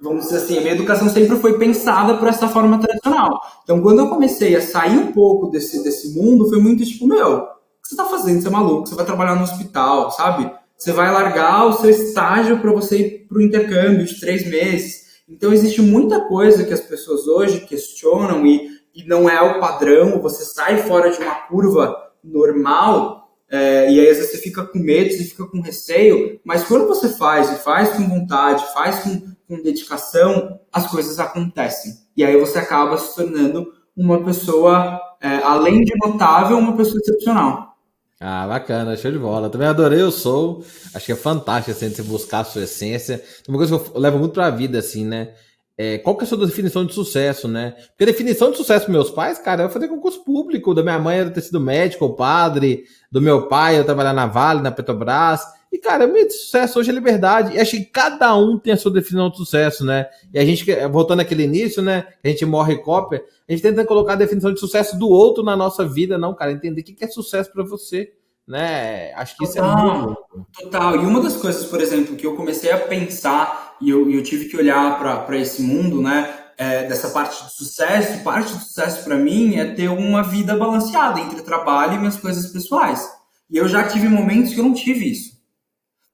vamos 0.00 0.24
dizer 0.24 0.38
assim, 0.38 0.58
a 0.58 0.60
minha 0.60 0.74
educação 0.74 1.08
sempre 1.08 1.36
foi 1.36 1.58
pensada 1.58 2.16
por 2.18 2.28
essa 2.28 2.48
forma 2.48 2.78
tradicional. 2.78 3.40
Então, 3.62 3.80
quando 3.80 4.00
eu 4.00 4.08
comecei 4.08 4.54
a 4.54 4.60
sair 4.60 4.96
um 4.96 5.12
pouco 5.12 5.48
desse, 5.48 5.82
desse 5.82 6.14
mundo, 6.14 6.48
foi 6.48 6.60
muito 6.60 6.84
tipo, 6.84 7.06
meu, 7.06 7.36
o 7.36 7.46
que 7.82 7.88
você 7.88 7.96
tá 7.96 8.04
fazendo? 8.04 8.42
Você 8.42 8.48
é 8.48 8.50
maluco? 8.50 8.86
Você 8.86 8.94
vai 8.94 9.04
trabalhar 9.04 9.34
no 9.34 9.44
hospital, 9.44 10.10
sabe? 10.10 10.50
Você 10.76 10.92
vai 10.92 11.10
largar 11.10 11.66
o 11.66 11.72
seu 11.72 11.88
estágio 11.88 12.60
para 12.60 12.72
você 12.72 12.98
ir 12.98 13.26
para 13.26 13.38
o 13.38 13.42
intercâmbio 13.42 14.04
de 14.04 14.20
três 14.20 14.46
meses. 14.46 15.06
Então, 15.28 15.52
existe 15.52 15.80
muita 15.80 16.20
coisa 16.20 16.64
que 16.64 16.74
as 16.74 16.80
pessoas 16.80 17.26
hoje 17.26 17.60
questionam 17.60 18.46
e, 18.46 18.68
e 18.94 19.04
não 19.04 19.28
é 19.28 19.40
o 19.40 19.58
padrão, 19.58 20.20
você 20.20 20.44
sai 20.44 20.78
fora 20.82 21.10
de 21.10 21.18
uma 21.18 21.34
curva 21.46 21.96
normal, 22.22 23.26
é, 23.48 23.90
e 23.90 24.00
aí 24.00 24.10
às 24.10 24.16
vezes 24.16 24.32
você 24.32 24.38
fica 24.38 24.64
com 24.64 24.78
medo, 24.78 25.12
você 25.12 25.24
fica 25.24 25.46
com 25.46 25.60
receio, 25.60 26.40
mas 26.44 26.64
quando 26.64 26.86
você 26.86 27.08
faz, 27.10 27.50
e 27.52 27.62
faz 27.62 27.90
com 27.90 28.08
vontade, 28.08 28.64
faz 28.72 29.00
com, 29.00 29.22
com 29.48 29.62
dedicação, 29.62 30.58
as 30.72 30.86
coisas 30.90 31.18
acontecem. 31.18 31.92
E 32.16 32.24
aí 32.24 32.38
você 32.38 32.58
acaba 32.58 32.98
se 32.98 33.14
tornando 33.14 33.66
uma 33.96 34.22
pessoa, 34.22 35.00
é, 35.20 35.36
além 35.36 35.82
de 35.84 35.92
notável, 35.96 36.58
uma 36.58 36.76
pessoa 36.76 37.00
excepcional. 37.00 37.76
Ah, 38.20 38.46
bacana, 38.46 38.96
show 38.96 39.12
de 39.12 39.18
bola. 39.18 39.50
Também 39.50 39.68
adorei 39.68 40.02
o 40.02 40.10
Soul. 40.10 40.64
Acho 40.94 41.06
que 41.06 41.12
é 41.12 41.16
fantástico 41.16 41.70
assim, 41.70 41.90
você 41.90 42.02
buscar 42.02 42.40
a 42.40 42.44
sua 42.44 42.62
essência. 42.62 43.22
Uma 43.46 43.58
coisa 43.58 43.78
que 43.78 43.96
eu 43.96 44.00
levo 44.00 44.18
muito 44.18 44.32
pra 44.32 44.48
vida, 44.48 44.78
assim, 44.78 45.04
né? 45.04 45.34
É, 45.78 45.98
qual 45.98 46.16
que 46.16 46.24
é 46.24 46.26
a 46.26 46.28
sua 46.28 46.46
definição 46.46 46.86
de 46.86 46.94
sucesso, 46.94 47.46
né? 47.46 47.74
Porque 47.88 48.04
a 48.04 48.06
definição 48.06 48.50
de 48.50 48.56
sucesso 48.56 48.86
dos 48.86 48.94
meus 48.94 49.10
pais, 49.10 49.38
cara, 49.38 49.64
eu 49.64 49.68
fazer 49.68 49.88
concurso 49.88 50.24
público. 50.24 50.72
Da 50.74 50.82
minha 50.82 50.98
mãe 50.98 51.18
era 51.18 51.30
ter 51.30 51.42
sido 51.42 51.60
médico 51.60 52.06
ou 52.06 52.14
padre. 52.14 52.84
Do 53.12 53.20
meu 53.20 53.48
pai 53.48 53.78
eu 53.78 53.84
trabalhar 53.84 54.14
na 54.14 54.26
Vale, 54.26 54.62
na 54.62 54.70
Petrobras. 54.70 55.42
E, 55.76 55.78
cara, 55.78 56.06
o 56.06 56.12
meu 56.12 56.30
sucesso 56.30 56.78
hoje 56.78 56.90
é 56.90 56.94
liberdade. 56.94 57.54
E 57.54 57.60
acho 57.60 57.72
que 57.72 57.84
cada 57.84 58.34
um 58.34 58.58
tem 58.58 58.72
a 58.72 58.78
sua 58.78 58.90
definição 58.90 59.28
de 59.28 59.36
sucesso, 59.36 59.84
né? 59.84 60.06
E 60.32 60.38
a 60.38 60.44
gente, 60.44 60.64
voltando 60.90 61.20
àquele 61.20 61.42
início, 61.42 61.82
né? 61.82 62.06
A 62.24 62.28
gente 62.28 62.46
morre 62.46 62.78
cópia. 62.78 63.22
A 63.46 63.52
gente 63.52 63.60
tenta 63.60 63.84
colocar 63.84 64.14
a 64.14 64.16
definição 64.16 64.54
de 64.54 64.58
sucesso 64.58 64.98
do 64.98 65.06
outro 65.06 65.44
na 65.44 65.54
nossa 65.54 65.86
vida, 65.86 66.16
não, 66.16 66.34
cara. 66.34 66.50
Entender 66.50 66.80
o 66.80 66.84
que 66.84 67.04
é 67.04 67.08
sucesso 67.08 67.52
para 67.52 67.62
você, 67.62 68.10
né? 68.48 69.12
Acho 69.16 69.36
que 69.36 69.44
isso 69.44 69.56
total, 69.56 69.78
é 69.78 69.98
muito. 69.98 70.16
Total. 70.62 70.94
E 70.96 70.98
uma 71.00 71.20
das 71.20 71.36
coisas, 71.36 71.66
por 71.66 71.78
exemplo, 71.78 72.16
que 72.16 72.26
eu 72.26 72.34
comecei 72.34 72.70
a 72.70 72.78
pensar 72.78 73.76
e 73.78 73.90
eu, 73.90 74.10
eu 74.10 74.22
tive 74.22 74.46
que 74.46 74.56
olhar 74.56 74.98
para 74.98 75.36
esse 75.36 75.60
mundo, 75.60 76.00
né? 76.00 76.34
É, 76.56 76.84
dessa 76.88 77.10
parte 77.10 77.44
de 77.44 77.54
sucesso, 77.54 78.24
parte 78.24 78.50
do 78.50 78.60
sucesso 78.60 79.04
para 79.04 79.16
mim 79.16 79.56
é 79.56 79.74
ter 79.74 79.90
uma 79.90 80.22
vida 80.22 80.56
balanceada 80.56 81.20
entre 81.20 81.42
trabalho 81.42 81.96
e 81.96 81.98
minhas 81.98 82.16
coisas 82.16 82.50
pessoais. 82.50 83.06
E 83.50 83.58
eu 83.58 83.68
já 83.68 83.86
tive 83.86 84.08
momentos 84.08 84.54
que 84.54 84.60
eu 84.60 84.64
não 84.64 84.72
tive 84.72 85.12
isso. 85.12 85.35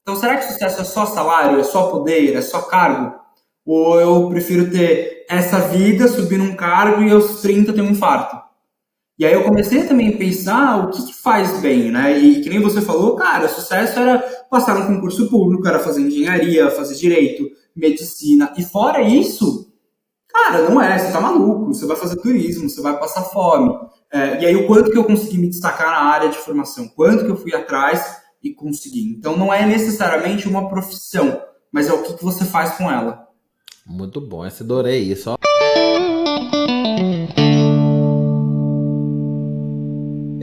Então, 0.03 0.17
será 0.17 0.35
que 0.35 0.51
sucesso 0.51 0.81
é 0.81 0.83
só 0.83 1.05
salário, 1.05 1.59
é 1.59 1.63
só 1.63 1.89
poder, 1.89 2.35
é 2.35 2.41
só 2.41 2.61
cargo? 2.61 3.17
Ou 3.65 3.99
eu 3.99 4.29
prefiro 4.29 4.69
ter 4.69 5.25
essa 5.29 5.59
vida, 5.59 6.09
subir 6.09 6.37
num 6.37 6.57
cargo 6.57 7.01
e 7.01 7.09
aos 7.09 7.39
30 7.41 7.71
ter 7.71 7.81
um 7.81 7.91
infarto? 7.91 8.37
E 9.17 9.25
aí 9.25 9.31
eu 9.31 9.43
comecei 9.43 9.83
também 9.87 10.13
a 10.13 10.17
pensar 10.17 10.83
o 10.83 10.91
que, 10.91 11.05
que, 11.05 11.13
faz 11.13 11.61
bem, 11.61 11.89
né? 11.89 12.17
E 12.17 12.41
que 12.41 12.49
nem 12.49 12.59
você 12.59 12.81
falou, 12.81 13.15
cara, 13.15 13.47
sucesso 13.47 13.97
era 13.97 14.19
passar 14.49 14.77
no 14.77 14.87
concurso 14.87 15.29
público, 15.29 15.65
era 15.65 15.79
fazer 15.79 16.01
engenharia, 16.01 16.69
fazer 16.71 16.95
direito, 16.95 17.49
medicina. 17.73 18.51
E 18.57 18.63
fora 18.63 19.01
isso, 19.01 19.71
cara, 20.27 20.69
não 20.69 20.81
é, 20.81 20.99
você 20.99 21.13
tá 21.13 21.21
maluco, 21.21 21.73
você 21.73 21.85
vai 21.85 21.95
fazer 21.95 22.17
turismo, 22.17 22.69
você 22.69 22.81
vai 22.81 22.99
passar 22.99 23.21
fome. 23.21 23.73
É, 24.11 24.41
e 24.41 24.45
aí 24.47 24.55
o 24.57 24.67
quanto 24.67 24.91
que 24.91 24.97
eu 24.97 25.05
consegui 25.05 25.37
me 25.37 25.47
destacar 25.47 25.87
na 25.87 26.11
área 26.11 26.27
de 26.27 26.37
formação, 26.37 26.89
quanto 26.89 27.23
que 27.23 27.31
eu 27.31 27.37
fui 27.37 27.55
atrás 27.55 28.22
e 28.43 28.53
conseguir. 28.53 29.03
Então 29.03 29.37
não 29.37 29.53
é 29.53 29.65
necessariamente 29.65 30.47
uma 30.47 30.67
profissão, 30.67 31.41
mas 31.71 31.87
é 31.87 31.93
o 31.93 32.03
que, 32.03 32.13
que 32.15 32.23
você 32.23 32.43
faz 32.43 32.77
com 32.77 32.91
ela. 32.91 33.27
Muito 33.85 34.19
bom, 34.19 34.45
essa 34.45 34.63
adorei 34.63 34.99
isso. 34.99 35.33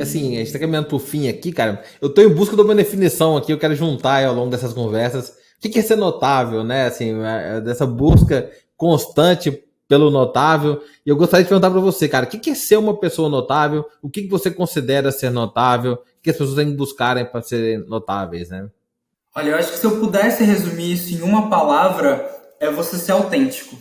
Assim, 0.00 0.36
a 0.36 0.38
gente 0.38 0.52
tá 0.52 0.58
caminhando 0.58 0.88
pro 0.88 0.98
fim 0.98 1.28
aqui, 1.28 1.52
cara. 1.52 1.82
Eu 2.00 2.12
tô 2.12 2.22
em 2.22 2.28
busca 2.28 2.56
de 2.56 2.62
uma 2.62 2.74
definição 2.74 3.36
aqui, 3.36 3.52
eu 3.52 3.58
quero 3.58 3.76
juntar 3.76 4.24
ao 4.24 4.34
longo 4.34 4.50
dessas 4.50 4.72
conversas. 4.72 5.34
O 5.58 5.68
que 5.68 5.78
é 5.78 5.82
ser 5.82 5.96
notável, 5.96 6.64
né? 6.64 6.86
Assim, 6.86 7.22
é, 7.22 7.56
é 7.56 7.60
dessa 7.60 7.86
busca 7.86 8.50
constante 8.76 9.62
pelo 9.86 10.10
notável. 10.10 10.80
E 11.04 11.10
eu 11.10 11.16
gostaria 11.16 11.44
de 11.44 11.48
perguntar 11.48 11.70
para 11.70 11.80
você, 11.80 12.08
cara, 12.08 12.24
o 12.24 12.28
que 12.28 12.50
é 12.50 12.54
ser 12.54 12.76
uma 12.76 12.98
pessoa 12.98 13.28
notável? 13.28 13.84
O 14.00 14.08
que 14.08 14.26
você 14.26 14.50
considera 14.50 15.12
ser 15.12 15.30
notável? 15.30 15.98
Que 16.22 16.30
as 16.30 16.36
pessoas 16.36 16.56
têm 16.56 16.70
que 16.70 16.76
buscarem 16.76 17.24
para 17.24 17.42
serem 17.42 17.78
notáveis, 17.86 18.50
né? 18.50 18.68
Olha, 19.34 19.50
eu 19.50 19.56
acho 19.56 19.72
que 19.72 19.78
se 19.78 19.84
eu 19.86 20.00
pudesse 20.00 20.42
resumir 20.42 20.92
isso 20.92 21.14
em 21.14 21.22
uma 21.22 21.48
palavra, 21.48 22.28
é 22.58 22.70
você 22.70 22.98
ser 22.98 23.12
autêntico, 23.12 23.76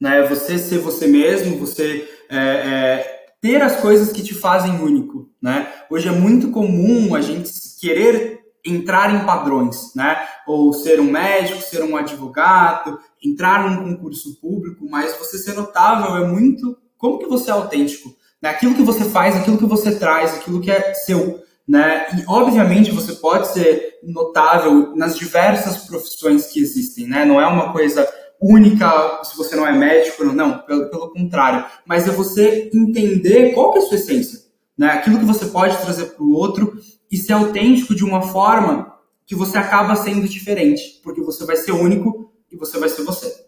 né? 0.00 0.20
É 0.20 0.28
você 0.28 0.58
ser 0.58 0.78
você 0.78 1.06
mesmo, 1.06 1.58
você 1.58 2.08
é, 2.28 2.38
é, 2.38 3.26
ter 3.40 3.62
as 3.62 3.76
coisas 3.76 4.10
que 4.10 4.22
te 4.22 4.34
fazem 4.34 4.80
único, 4.80 5.28
né? 5.40 5.70
Hoje 5.90 6.08
é 6.08 6.12
muito 6.12 6.50
comum 6.50 7.14
a 7.14 7.20
gente 7.20 7.52
querer 7.80 8.40
entrar 8.64 9.14
em 9.14 9.26
padrões, 9.26 9.94
né? 9.94 10.26
Ou 10.46 10.72
ser 10.72 10.98
um 10.98 11.10
médico, 11.10 11.60
ser 11.60 11.82
um 11.82 11.96
advogado, 11.96 12.98
entrar 13.22 13.70
num 13.70 13.94
concurso 13.94 14.40
público, 14.40 14.86
mas 14.88 15.16
você 15.18 15.38
ser 15.38 15.52
notável 15.54 16.16
é 16.16 16.26
muito 16.26 16.78
como 16.96 17.18
que 17.18 17.26
você 17.26 17.50
é 17.50 17.52
autêntico, 17.52 18.16
né? 18.40 18.48
Aquilo 18.48 18.74
que 18.74 18.82
você 18.82 19.04
faz, 19.04 19.36
aquilo 19.36 19.58
que 19.58 19.66
você 19.66 19.94
traz, 19.94 20.34
aquilo 20.34 20.62
que 20.62 20.70
é 20.70 20.94
seu 20.94 21.44
né? 21.66 22.06
E 22.16 22.24
obviamente 22.26 22.90
você 22.90 23.14
pode 23.14 23.48
ser 23.52 23.98
notável 24.02 24.94
nas 24.94 25.16
diversas 25.16 25.78
profissões 25.86 26.46
que 26.46 26.60
existem, 26.60 27.06
né? 27.06 27.24
Não 27.24 27.40
é 27.40 27.46
uma 27.46 27.72
coisa 27.72 28.06
única 28.40 29.22
se 29.24 29.36
você 29.36 29.56
não 29.56 29.66
é 29.66 29.72
médico, 29.72 30.24
não, 30.24 30.58
pelo, 30.58 30.90
pelo 30.90 31.10
contrário. 31.10 31.64
Mas 31.86 32.06
é 32.06 32.10
você 32.10 32.70
entender 32.74 33.52
qual 33.54 33.72
que 33.72 33.78
é 33.78 33.82
a 33.82 33.86
sua 33.86 33.96
essência, 33.96 34.40
né? 34.76 34.88
Aquilo 34.88 35.18
que 35.18 35.24
você 35.24 35.46
pode 35.46 35.76
trazer 35.78 36.06
para 36.06 36.22
o 36.22 36.34
outro 36.34 36.74
e 37.10 37.16
ser 37.16 37.32
autêntico 37.32 37.94
de 37.94 38.04
uma 38.04 38.22
forma 38.22 38.92
que 39.26 39.34
você 39.34 39.56
acaba 39.56 39.96
sendo 39.96 40.28
diferente, 40.28 41.00
porque 41.02 41.22
você 41.22 41.46
vai 41.46 41.56
ser 41.56 41.72
único 41.72 42.30
e 42.52 42.56
você 42.56 42.78
vai 42.78 42.90
ser 42.90 43.02
você. 43.04 43.44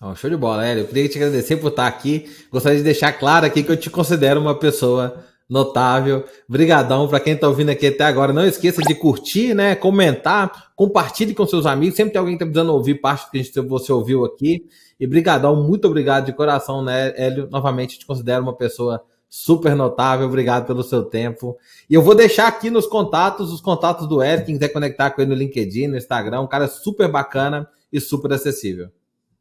Oh, 0.00 0.14
show 0.14 0.30
de 0.30 0.36
bola, 0.36 0.64
Hélio. 0.64 0.82
Eu 0.82 0.88
queria 0.88 1.08
te 1.08 1.16
agradecer 1.16 1.56
por 1.56 1.68
estar 1.68 1.86
aqui. 1.86 2.30
Gostaria 2.52 2.78
de 2.78 2.84
deixar 2.84 3.12
claro 3.14 3.46
aqui 3.46 3.62
que 3.62 3.72
eu 3.72 3.76
te 3.76 3.88
considero 3.88 4.40
uma 4.40 4.54
pessoa 4.54 5.24
notável. 5.48 6.24
Brigadão 6.48 7.08
para 7.08 7.20
quem 7.20 7.34
está 7.34 7.48
ouvindo 7.48 7.70
aqui 7.70 7.86
até 7.86 8.04
agora. 8.04 8.32
Não 8.32 8.46
esqueça 8.46 8.82
de 8.82 8.94
curtir, 8.94 9.54
né? 9.54 9.74
Comentar, 9.74 10.72
compartilhe 10.74 11.34
com 11.34 11.46
seus 11.46 11.66
amigos. 11.66 11.96
Sempre 11.96 12.12
tem 12.12 12.18
alguém 12.18 12.36
que 12.36 12.42
está 12.42 12.50
precisando 12.50 12.74
ouvir 12.74 12.96
parte 12.96 13.26
do 13.26 13.30
que 13.30 13.42
gente, 13.42 13.60
você 13.60 13.92
ouviu 13.92 14.24
aqui. 14.24 14.66
E 14.98 15.06
brigadão, 15.06 15.56
muito 15.62 15.86
obrigado 15.86 16.26
de 16.26 16.32
coração, 16.32 16.82
né, 16.82 17.12
Hélio? 17.16 17.48
Novamente 17.50 17.98
te 17.98 18.06
considero 18.06 18.42
uma 18.42 18.54
pessoa 18.54 19.02
super 19.28 19.74
notável. 19.76 20.26
Obrigado 20.26 20.66
pelo 20.66 20.82
seu 20.82 21.04
tempo. 21.04 21.56
E 21.88 21.94
eu 21.94 22.02
vou 22.02 22.14
deixar 22.14 22.48
aqui 22.48 22.70
nos 22.70 22.86
contatos, 22.86 23.52
os 23.52 23.60
contatos 23.60 24.08
do 24.08 24.22
Hélio, 24.22 24.44
quem 24.44 24.54
quiser 24.54 24.68
conectar 24.68 25.10
com 25.10 25.20
ele 25.20 25.30
no 25.30 25.36
LinkedIn, 25.36 25.88
no 25.88 25.96
Instagram, 25.96 26.42
um 26.42 26.46
cara 26.46 26.66
super 26.66 27.08
bacana 27.08 27.68
e 27.92 28.00
super 28.00 28.32
acessível. 28.32 28.88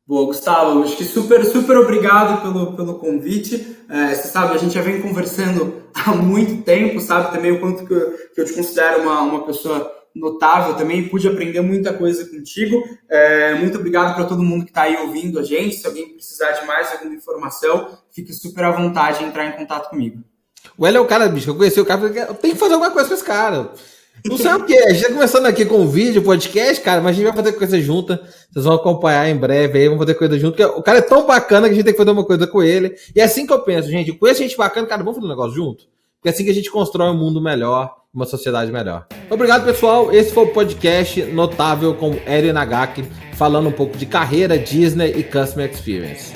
Boa, 0.07 0.27
Gustavo, 0.27 0.83
acho 0.83 0.97
que 0.97 1.03
super, 1.03 1.43
super 1.43 1.77
obrigado 1.77 2.43
pelo, 2.43 2.73
pelo 2.75 2.99
convite. 2.99 3.75
É, 3.89 4.13
você 4.13 4.27
sabe, 4.27 4.53
a 4.53 4.57
gente 4.57 4.75
já 4.75 4.81
vem 4.81 5.01
conversando 5.01 5.81
há 5.95 6.11
muito 6.11 6.61
tempo, 6.63 7.01
sabe 7.01 7.31
também 7.31 7.51
o 7.51 7.59
quanto 7.59 7.87
que 7.87 7.93
eu, 7.93 8.11
que 8.35 8.41
eu 8.41 8.45
te 8.45 8.53
considero 8.53 9.01
uma, 9.01 9.21
uma 9.21 9.45
pessoa 9.47 9.91
notável 10.15 10.75
também, 10.75 11.09
pude 11.09 11.27
aprender 11.27 11.59
muita 11.61 11.91
coisa 11.91 12.23
contigo. 12.25 12.83
É, 13.09 13.55
muito 13.55 13.79
obrigado 13.79 14.13
para 14.13 14.25
todo 14.25 14.43
mundo 14.43 14.63
que 14.63 14.69
está 14.69 14.83
aí 14.83 14.95
ouvindo 14.95 15.39
a 15.39 15.43
gente. 15.43 15.75
Se 15.75 15.87
alguém 15.87 16.13
precisar 16.13 16.51
de 16.51 16.67
mais 16.67 16.91
alguma 16.91 17.15
informação, 17.15 17.97
fique 18.11 18.31
super 18.31 18.63
à 18.63 18.71
vontade 18.71 19.23
em 19.23 19.27
entrar 19.27 19.45
em 19.47 19.53
contato 19.53 19.89
comigo. 19.89 20.23
O 20.77 20.85
Hélio 20.85 20.99
é 20.99 21.01
o 21.01 21.07
cara, 21.07 21.27
bicho, 21.27 21.49
eu 21.49 21.55
conheci 21.55 21.81
o 21.81 21.85
cara, 21.85 22.09
tenho 22.35 22.53
que 22.53 22.59
fazer 22.59 22.75
alguma 22.75 22.91
coisa 22.91 23.09
com 23.09 23.15
esse 23.15 23.23
cara. 23.23 23.71
Não 24.23 24.37
sei 24.37 24.53
o 24.53 24.65
que. 24.65 24.77
A 24.77 24.93
gente 24.93 25.07
tá 25.07 25.13
começando 25.13 25.45
aqui 25.45 25.65
com 25.65 25.87
vídeo, 25.87 26.21
podcast, 26.21 26.81
cara, 26.83 27.01
mas 27.01 27.11
a 27.11 27.13
gente 27.13 27.25
vai 27.25 27.35
fazer 27.35 27.53
coisa 27.53 27.79
junta. 27.79 28.21
Vocês 28.51 28.65
vão 28.65 28.75
acompanhar 28.75 29.29
em 29.29 29.35
breve 29.35 29.79
aí, 29.79 29.85
vamos 29.85 30.03
fazer 30.03 30.15
coisa 30.15 30.39
junto. 30.39 30.55
Porque 30.55 30.65
o 30.65 30.81
cara 30.81 30.99
é 30.99 31.01
tão 31.01 31.25
bacana 31.25 31.67
que 31.67 31.73
a 31.73 31.75
gente 31.75 31.85
tem 31.85 31.93
que 31.93 31.99
fazer 31.99 32.11
uma 32.11 32.25
coisa 32.25 32.47
com 32.47 32.63
ele. 32.63 32.95
E 33.15 33.19
é 33.19 33.23
assim 33.23 33.45
que 33.45 33.53
eu 33.53 33.59
penso, 33.59 33.89
gente. 33.89 34.11
Com 34.13 34.27
esse 34.27 34.41
gente 34.41 34.57
bacana, 34.57 34.87
cara, 34.87 35.03
vamos 35.03 35.15
fazer 35.15 35.27
um 35.27 35.29
negócio 35.29 35.53
junto? 35.55 35.85
Porque 36.15 36.29
é 36.29 36.31
assim 36.31 36.43
que 36.43 36.49
a 36.49 36.53
gente 36.53 36.71
constrói 36.71 37.09
um 37.09 37.17
mundo 37.17 37.39
melhor, 37.39 37.93
uma 38.13 38.25
sociedade 38.25 38.71
melhor. 38.71 39.05
Obrigado, 39.29 39.65
pessoal. 39.65 40.11
Esse 40.11 40.31
foi 40.31 40.45
o 40.45 40.47
podcast 40.47 41.21
notável 41.25 41.93
com 41.93 42.15
Eren 42.25 42.53
Nagaki, 42.53 43.03
falando 43.33 43.69
um 43.69 43.71
pouco 43.71 43.97
de 43.97 44.05
carreira, 44.05 44.57
Disney 44.57 45.13
e 45.17 45.23
Customer 45.23 45.69
Experience. 45.69 46.34